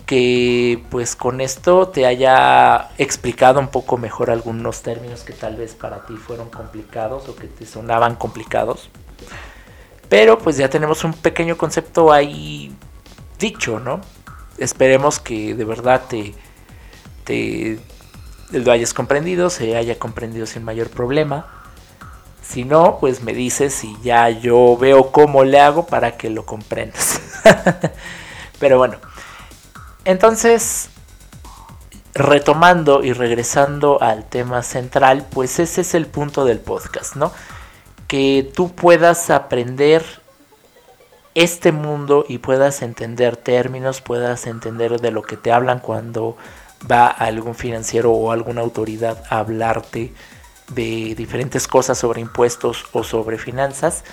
que 0.06 0.84
pues 0.92 1.16
con 1.16 1.42
esto 1.42 1.88
te 1.88 2.06
haya 2.06 2.92
explicado 3.00 3.60
un 3.60 3.70
poco 3.70 3.98
mejor 3.98 4.30
algunos 4.30 4.84
términos 4.84 5.22
que 5.22 5.34
tal 5.34 5.56
vez 5.56 5.74
para 5.74 6.06
ti 6.06 6.16
fueron 6.16 6.52
complicados 6.52 7.28
o 7.28 7.36
que 7.36 7.48
te 7.48 7.66
sonaban 7.66 8.16
complicados. 8.16 8.90
Pero 10.08 10.38
pues 10.38 10.58
ya 10.58 10.70
tenemos 10.70 11.04
un 11.04 11.14
pequeño 11.14 11.58
concepto 11.58 12.14
ahí 12.14 12.72
dicho, 13.40 13.80
¿no? 13.80 14.02
Esperemos 14.58 15.20
que 15.20 15.54
de 15.54 15.66
verdad 15.66 16.04
te, 16.08 17.80
lo 18.52 18.72
hayas 18.72 18.94
comprendido, 18.94 19.50
se 19.50 19.76
haya 19.76 20.00
comprendido 20.00 20.46
sin 20.46 20.64
mayor 20.64 20.90
problema. 20.90 21.48
Si 22.42 22.64
no, 22.64 23.00
pues 23.00 23.22
me 23.22 23.34
dices 23.34 23.84
y 23.84 23.98
ya 24.04 24.30
yo 24.30 24.78
veo 24.78 25.12
cómo 25.12 25.44
le 25.44 25.60
hago 25.60 25.88
para 25.88 26.16
que 26.16 26.30
lo 26.30 26.46
comprendas. 26.46 27.20
Pero 28.60 28.78
bueno, 28.78 28.98
entonces, 30.06 30.90
retomando 32.14 33.04
y 33.04 33.12
regresando 33.12 34.02
al 34.02 34.30
tema 34.30 34.62
central, 34.64 35.26
pues 35.32 35.60
ese 35.60 35.82
es 35.82 35.96
el 35.96 36.06
punto 36.06 36.46
del 36.46 36.60
podcast, 36.60 37.16
¿no? 37.16 37.32
Que 38.08 38.50
tú 38.56 38.74
puedas 38.74 39.30
aprender 39.32 40.06
este 41.36 41.72
mundo 41.74 42.26
y 42.28 42.40
puedas 42.40 42.82
entender 42.82 43.38
términos, 43.38 44.02
puedas 44.02 44.48
entender 44.48 45.00
de 45.00 45.12
lo 45.12 45.22
que 45.22 45.38
te 45.38 45.52
hablan 45.52 45.80
cuando 45.80 46.38
va 46.90 47.08
algún 47.08 47.56
financiero 47.56 48.12
o 48.12 48.32
alguna 48.32 48.62
autoridad 48.62 49.24
a 49.30 49.40
hablarte 49.40 50.14
de 50.70 51.14
diferentes 51.16 51.68
cosas 51.68 51.98
sobre 51.98 52.22
impuestos 52.22 52.86
o 52.94 53.04
sobre 53.04 53.38
finanzas 53.38 54.04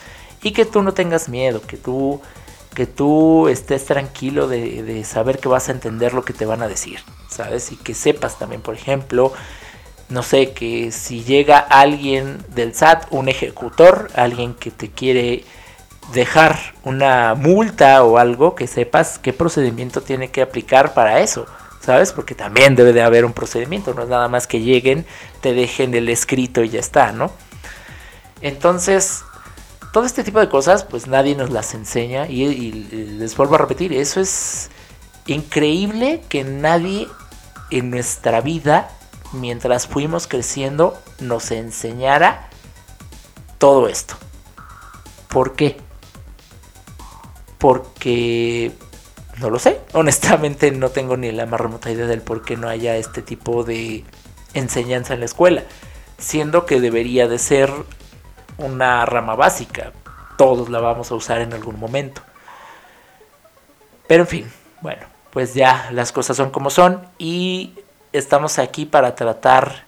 y 0.43 0.53
que 0.53 0.65
tú 0.65 0.83
no 0.83 0.93
tengas 0.95 1.29
miedo, 1.29 1.63
que 1.63 1.77
tú, 1.77 2.21
que 2.75 2.87
tú 2.87 3.49
estés 3.49 3.85
tranquilo 3.87 4.49
de, 4.49 4.83
de 4.83 5.05
saber 5.05 5.39
que 5.39 5.49
vas 5.49 5.69
a 5.69 5.73
entender 5.73 6.15
lo 6.15 6.25
que 6.25 6.33
te 6.33 6.45
van 6.45 6.63
a 6.63 6.69
decir, 6.69 7.01
¿sabes? 7.29 7.71
Y 7.71 7.77
que 7.77 7.95
sepas 7.95 8.39
también, 8.39 8.63
por 8.63 8.75
ejemplo, 8.75 9.33
no 10.09 10.23
sé, 10.23 10.53
que 10.53 10.91
si 10.91 11.23
llega 11.23 11.59
alguien 11.59 12.39
del 12.49 12.75
SAT, 12.75 13.07
un 13.11 13.29
ejecutor, 13.29 14.11
alguien 14.15 14.55
que 14.55 14.71
te 14.73 14.91
quiere 14.91 15.45
dejar 16.13 16.59
una 16.85 17.35
multa 17.35 18.03
o 18.05 18.19
algo, 18.19 18.55
que 18.55 18.67
sepas 18.67 19.19
qué 19.19 19.33
procedimiento 19.33 20.01
tiene 20.01 20.31
que 20.31 20.43
aplicar 20.43 20.95
para 20.95 21.21
eso. 21.21 21.47
¿sabes? 21.83 22.13
Porque 22.13 22.35
también 22.35 22.77
debe 22.77 22.93
de 22.93 23.03
haber 23.03 23.25
un 23.25 23.33
procedimiento, 23.33 23.93
no 23.93 24.03
es 24.03 24.09
nada 24.09 24.29
más 24.29 24.47
que 24.47 24.61
lleguen, 24.61 25.05
te 25.41 25.53
dejen 25.53 25.95
el 25.95 26.09
escrito 26.09 26.63
y 26.63 26.69
ya 26.69 26.81
está, 26.81 27.13
¿no? 27.13 27.33
Entonces, 28.41 29.25
todo 29.93 30.05
este 30.05 30.25
tipo 30.25 30.41
de 30.41 30.49
cosas, 30.49 30.85
pues 30.85 31.07
nadie 31.07 31.35
nos 31.35 31.51
las 31.51 31.75
enseña 31.75 32.29
y, 32.29 32.73
les 32.73 33.37
vuelvo 33.37 33.57
a 33.57 33.59
repetir, 33.59 33.93
eso 33.93 34.21
es 34.21 34.71
increíble 35.27 36.23
que 36.29 36.45
nadie 36.45 37.09
en 37.71 37.91
nuestra 37.91 38.41
vida, 38.41 38.89
mientras 39.33 39.87
fuimos 39.87 40.27
creciendo, 40.27 40.97
nos 41.19 41.51
enseñara 41.51 42.49
todo 43.59 43.89
esto. 43.89 44.15
¿Por 45.29 45.55
qué? 45.55 45.79
Porque 47.63 48.73
no 49.39 49.49
lo 49.49 49.61
sé. 49.61 49.81
Honestamente 49.93 50.73
no 50.73 50.89
tengo 50.89 51.17
ni 51.17 51.31
la 51.31 51.47
más 51.47 51.61
remota 51.61 51.93
idea 51.93 52.07
del 52.07 52.21
por 52.21 52.43
qué 52.43 52.57
no 52.57 52.69
haya 52.69 52.97
este 52.97 53.23
tipo 53.23 53.63
de 53.63 54.05
enseñanza 54.53 55.15
en 55.15 55.21
la 55.21 55.27
escuela. 55.27 55.63
Siendo 56.19 56.67
que 56.67 56.81
debería 56.81 57.29
de 57.29 57.39
ser 57.39 57.73
una 58.59 59.07
rama 59.07 59.37
básica. 59.37 59.93
Todos 60.37 60.71
la 60.71 60.81
vamos 60.81 61.13
a 61.13 61.15
usar 61.15 61.41
en 61.41 61.53
algún 61.53 61.79
momento. 61.79 62.21
Pero 64.09 64.25
en 64.25 64.29
fin, 64.29 64.53
bueno, 64.81 65.07
pues 65.31 65.55
ya 65.55 65.89
las 65.93 66.11
cosas 66.11 66.37
son 66.37 66.51
como 66.51 66.69
son 66.69 67.07
y 67.17 67.75
estamos 68.13 68.59
aquí 68.59 68.87
para 68.87 69.15
tratar 69.15 69.85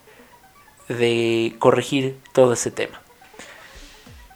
de 0.87 1.57
corregir 1.59 2.19
todo 2.31 2.53
ese 2.53 2.71
tema. 2.71 3.01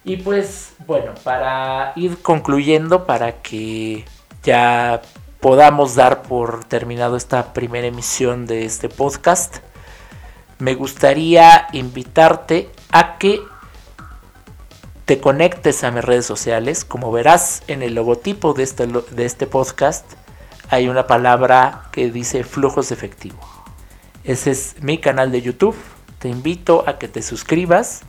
Y 0.04 0.16
pues 0.16 0.72
bueno, 0.86 1.12
para 1.22 1.92
ir 1.96 2.18
concluyendo, 2.22 3.06
para 3.06 3.42
que 3.42 4.04
ya 4.42 5.02
podamos 5.40 5.94
dar 5.94 6.22
por 6.22 6.64
terminado 6.64 7.16
esta 7.16 7.52
primera 7.52 7.86
emisión 7.86 8.46
de 8.46 8.64
este 8.64 8.88
podcast, 8.88 9.58
me 10.58 10.74
gustaría 10.74 11.68
invitarte 11.72 12.70
a 12.92 13.18
que 13.18 13.40
te 15.04 15.20
conectes 15.20 15.84
a 15.84 15.90
mis 15.90 16.04
redes 16.04 16.26
sociales. 16.26 16.84
Como 16.84 17.12
verás 17.12 17.62
en 17.66 17.82
el 17.82 17.94
logotipo 17.94 18.54
de 18.54 18.62
este, 18.62 18.86
de 18.86 19.24
este 19.24 19.46
podcast, 19.46 20.04
hay 20.70 20.88
una 20.88 21.06
palabra 21.06 21.88
que 21.92 22.10
dice 22.10 22.44
flujos 22.44 22.88
de 22.88 22.94
efectivo. 22.94 23.38
Ese 24.24 24.52
es 24.52 24.76
mi 24.82 24.98
canal 24.98 25.32
de 25.32 25.42
YouTube. 25.42 25.76
Te 26.18 26.28
invito 26.28 26.84
a 26.86 26.98
que 26.98 27.08
te 27.08 27.22
suscribas 27.22 28.02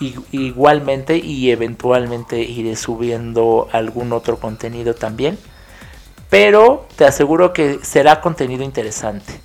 igualmente 0.00 1.18
y 1.18 1.50
eventualmente 1.50 2.40
iré 2.40 2.76
subiendo 2.76 3.68
algún 3.72 4.12
otro 4.12 4.38
contenido 4.38 4.94
también. 4.94 5.38
Pero 6.30 6.86
te 6.96 7.04
aseguro 7.04 7.52
que 7.52 7.80
será 7.82 8.20
contenido 8.20 8.62
interesante. 8.62 9.40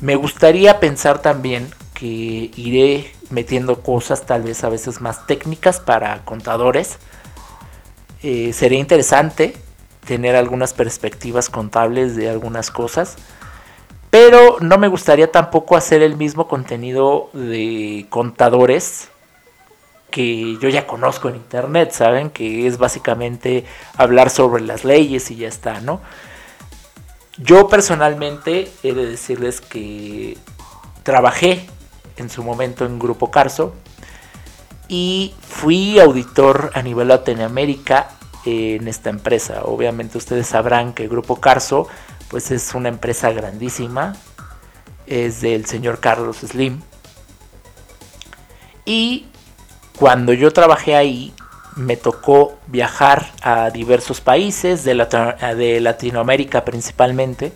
Me 0.00 0.14
gustaría 0.16 0.78
pensar 0.78 1.20
también 1.22 1.68
que 1.94 2.50
iré 2.56 3.12
metiendo 3.30 3.82
cosas 3.82 4.26
tal 4.26 4.42
vez 4.42 4.62
a 4.64 4.68
veces 4.68 5.00
más 5.00 5.26
técnicas 5.26 5.80
para 5.80 6.24
contadores. 6.24 6.98
Eh, 8.22 8.52
sería 8.52 8.78
interesante 8.78 9.56
tener 10.06 10.36
algunas 10.36 10.74
perspectivas 10.74 11.48
contables 11.48 12.14
de 12.14 12.28
algunas 12.28 12.70
cosas. 12.70 13.16
Pero 14.10 14.58
no 14.60 14.76
me 14.76 14.88
gustaría 14.88 15.32
tampoco 15.32 15.76
hacer 15.76 16.02
el 16.02 16.16
mismo 16.16 16.46
contenido 16.46 17.30
de 17.32 18.06
contadores 18.10 19.11
que 20.12 20.56
yo 20.58 20.68
ya 20.68 20.86
conozco 20.86 21.28
en 21.28 21.34
internet, 21.34 21.90
¿saben? 21.90 22.30
Que 22.30 22.68
es 22.68 22.78
básicamente 22.78 23.64
hablar 23.96 24.30
sobre 24.30 24.62
las 24.62 24.84
leyes 24.84 25.28
y 25.32 25.36
ya 25.36 25.48
está, 25.48 25.80
¿no? 25.80 26.00
Yo 27.38 27.66
personalmente 27.66 28.70
he 28.84 28.92
de 28.92 29.06
decirles 29.06 29.60
que 29.60 30.38
trabajé 31.02 31.66
en 32.16 32.30
su 32.30 32.44
momento 32.44 32.84
en 32.84 33.00
Grupo 33.00 33.32
Carso 33.32 33.74
y 34.86 35.34
fui 35.40 35.98
auditor 35.98 36.70
a 36.74 36.82
nivel 36.82 37.08
Latinoamérica 37.08 38.10
en 38.44 38.86
esta 38.86 39.10
empresa. 39.10 39.62
Obviamente 39.64 40.18
ustedes 40.18 40.46
sabrán 40.46 40.92
que 40.92 41.08
Grupo 41.08 41.40
Carso 41.40 41.88
pues 42.28 42.50
es 42.50 42.74
una 42.74 42.88
empresa 42.88 43.30
grandísima, 43.30 44.14
es 45.06 45.40
del 45.40 45.66
señor 45.66 46.00
Carlos 46.00 46.38
Slim. 46.38 46.80
Y 48.84 49.26
cuando 49.96 50.32
yo 50.32 50.52
trabajé 50.52 50.96
ahí, 50.96 51.32
me 51.76 51.96
tocó 51.96 52.58
viajar 52.66 53.32
a 53.42 53.70
diversos 53.70 54.20
países 54.20 54.84
de, 54.84 54.94
Latinoamérica 55.80 56.64
principalmente. 56.64 57.52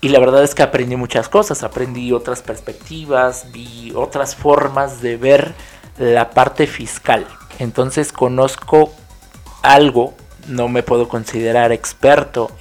Y 0.00 0.10
la 0.10 0.20
verdad 0.20 0.44
es 0.44 0.54
que 0.54 0.62
aprendí 0.62 0.96
muchas 0.96 1.28
cosas, 1.28 1.64
aprendí 1.64 2.12
otras 2.12 2.42
perspectivas, 2.42 3.50
vi 3.52 3.92
otras 3.96 4.36
formas 4.36 5.00
de 5.02 5.16
ver 5.16 5.54
la 5.98 6.30
parte 6.30 6.66
fiscal. 6.66 7.26
Entonces 7.58 8.12
conozco 8.12 8.92
algo, 9.62 10.14
no 10.46 10.68
me 10.68 10.84
puedo 10.84 11.08
considerar 11.08 11.72
experto 11.72 12.52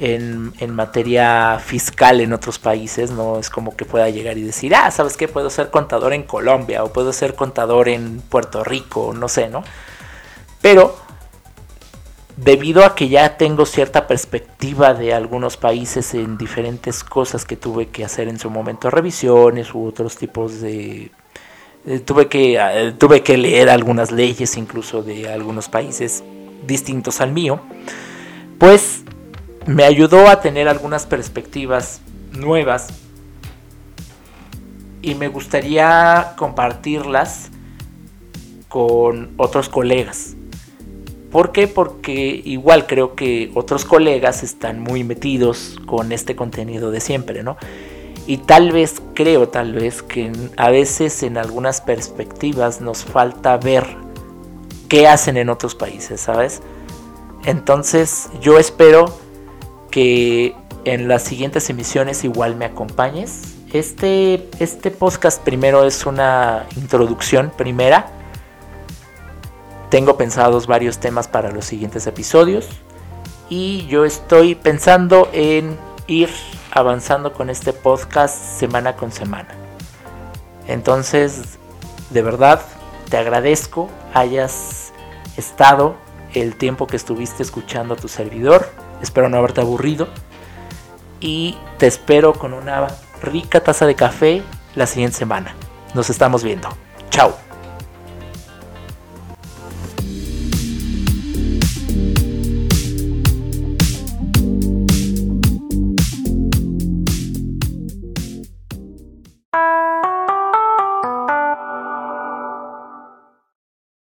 en 0.00 0.74
materia 0.74 1.58
fiscal 1.58 2.20
en 2.20 2.32
otros 2.32 2.58
países, 2.58 3.10
no 3.10 3.38
es 3.38 3.50
como 3.50 3.76
que 3.76 3.84
pueda 3.84 4.08
llegar 4.08 4.38
y 4.38 4.42
decir, 4.42 4.74
ah, 4.74 4.90
¿sabes 4.90 5.16
qué? 5.16 5.26
Puedo 5.28 5.50
ser 5.50 5.70
contador 5.70 6.12
en 6.12 6.22
Colombia 6.22 6.84
o 6.84 6.92
puedo 6.92 7.12
ser 7.12 7.34
contador 7.34 7.88
en 7.88 8.20
Puerto 8.20 8.62
Rico, 8.62 9.12
no 9.12 9.28
sé, 9.28 9.48
¿no? 9.48 9.64
Pero 10.60 10.96
debido 12.36 12.84
a 12.84 12.94
que 12.94 13.08
ya 13.08 13.36
tengo 13.36 13.66
cierta 13.66 14.06
perspectiva 14.06 14.94
de 14.94 15.12
algunos 15.12 15.56
países 15.56 16.14
en 16.14 16.38
diferentes 16.38 17.02
cosas 17.02 17.44
que 17.44 17.56
tuve 17.56 17.88
que 17.88 18.04
hacer 18.04 18.28
en 18.28 18.38
su 18.38 18.50
momento, 18.50 18.90
revisiones 18.90 19.74
u 19.74 19.84
otros 19.84 20.16
tipos 20.16 20.60
de... 20.60 21.10
Eh, 21.86 22.00
tuve, 22.00 22.28
que, 22.28 22.56
eh, 22.56 22.92
tuve 22.96 23.22
que 23.22 23.36
leer 23.36 23.70
algunas 23.70 24.12
leyes 24.12 24.56
incluso 24.56 25.02
de 25.02 25.28
algunos 25.28 25.68
países 25.68 26.22
distintos 26.66 27.20
al 27.20 27.32
mío, 27.32 27.60
pues 28.58 29.02
me 29.68 29.84
ayudó 29.84 30.28
a 30.28 30.40
tener 30.40 30.66
algunas 30.66 31.04
perspectivas 31.04 32.00
nuevas 32.32 32.86
y 35.02 35.14
me 35.14 35.28
gustaría 35.28 36.32
compartirlas 36.38 37.50
con 38.68 39.34
otros 39.36 39.68
colegas. 39.68 40.36
¿Por 41.30 41.52
qué? 41.52 41.68
Porque 41.68 42.40
igual 42.46 42.86
creo 42.86 43.14
que 43.14 43.50
otros 43.54 43.84
colegas 43.84 44.42
están 44.42 44.80
muy 44.80 45.04
metidos 45.04 45.78
con 45.84 46.12
este 46.12 46.34
contenido 46.34 46.90
de 46.90 47.00
siempre, 47.00 47.42
¿no? 47.42 47.58
Y 48.26 48.38
tal 48.38 48.72
vez, 48.72 49.02
creo 49.12 49.50
tal 49.50 49.74
vez 49.74 50.02
que 50.02 50.32
a 50.56 50.70
veces 50.70 51.22
en 51.22 51.36
algunas 51.36 51.82
perspectivas 51.82 52.80
nos 52.80 53.04
falta 53.04 53.58
ver 53.58 53.84
qué 54.88 55.06
hacen 55.08 55.36
en 55.36 55.50
otros 55.50 55.74
países, 55.74 56.22
¿sabes? 56.22 56.62
Entonces 57.44 58.30
yo 58.40 58.58
espero 58.58 59.27
que 59.90 60.54
en 60.84 61.08
las 61.08 61.22
siguientes 61.22 61.68
emisiones 61.70 62.24
igual 62.24 62.56
me 62.56 62.64
acompañes. 62.64 63.56
Este, 63.72 64.48
este 64.60 64.90
podcast 64.90 65.42
primero 65.42 65.84
es 65.84 66.06
una 66.06 66.66
introducción 66.76 67.52
primera. 67.56 68.06
Tengo 69.90 70.16
pensados 70.16 70.66
varios 70.66 70.98
temas 70.98 71.28
para 71.28 71.50
los 71.50 71.64
siguientes 71.64 72.06
episodios. 72.06 72.68
Y 73.48 73.86
yo 73.86 74.04
estoy 74.04 74.54
pensando 74.54 75.28
en 75.32 75.76
ir 76.06 76.28
avanzando 76.70 77.32
con 77.32 77.50
este 77.50 77.72
podcast 77.72 78.36
semana 78.58 78.96
con 78.96 79.12
semana. 79.12 79.48
Entonces, 80.66 81.58
de 82.10 82.22
verdad, 82.22 82.60
te 83.08 83.16
agradezco 83.16 83.88
hayas 84.12 84.92
estado 85.36 85.96
el 86.34 86.56
tiempo 86.56 86.86
que 86.86 86.96
estuviste 86.96 87.42
escuchando 87.42 87.94
a 87.94 87.96
tu 87.96 88.08
servidor. 88.08 88.68
Espero 89.02 89.28
no 89.28 89.38
haberte 89.38 89.60
aburrido. 89.60 90.08
Y 91.20 91.56
te 91.78 91.86
espero 91.86 92.32
con 92.32 92.52
una 92.52 92.86
rica 93.22 93.60
taza 93.60 93.86
de 93.86 93.94
café 93.94 94.42
la 94.74 94.86
siguiente 94.86 95.16
semana. 95.16 95.54
Nos 95.94 96.10
estamos 96.10 96.44
viendo. 96.44 96.68
Chao. 97.10 97.47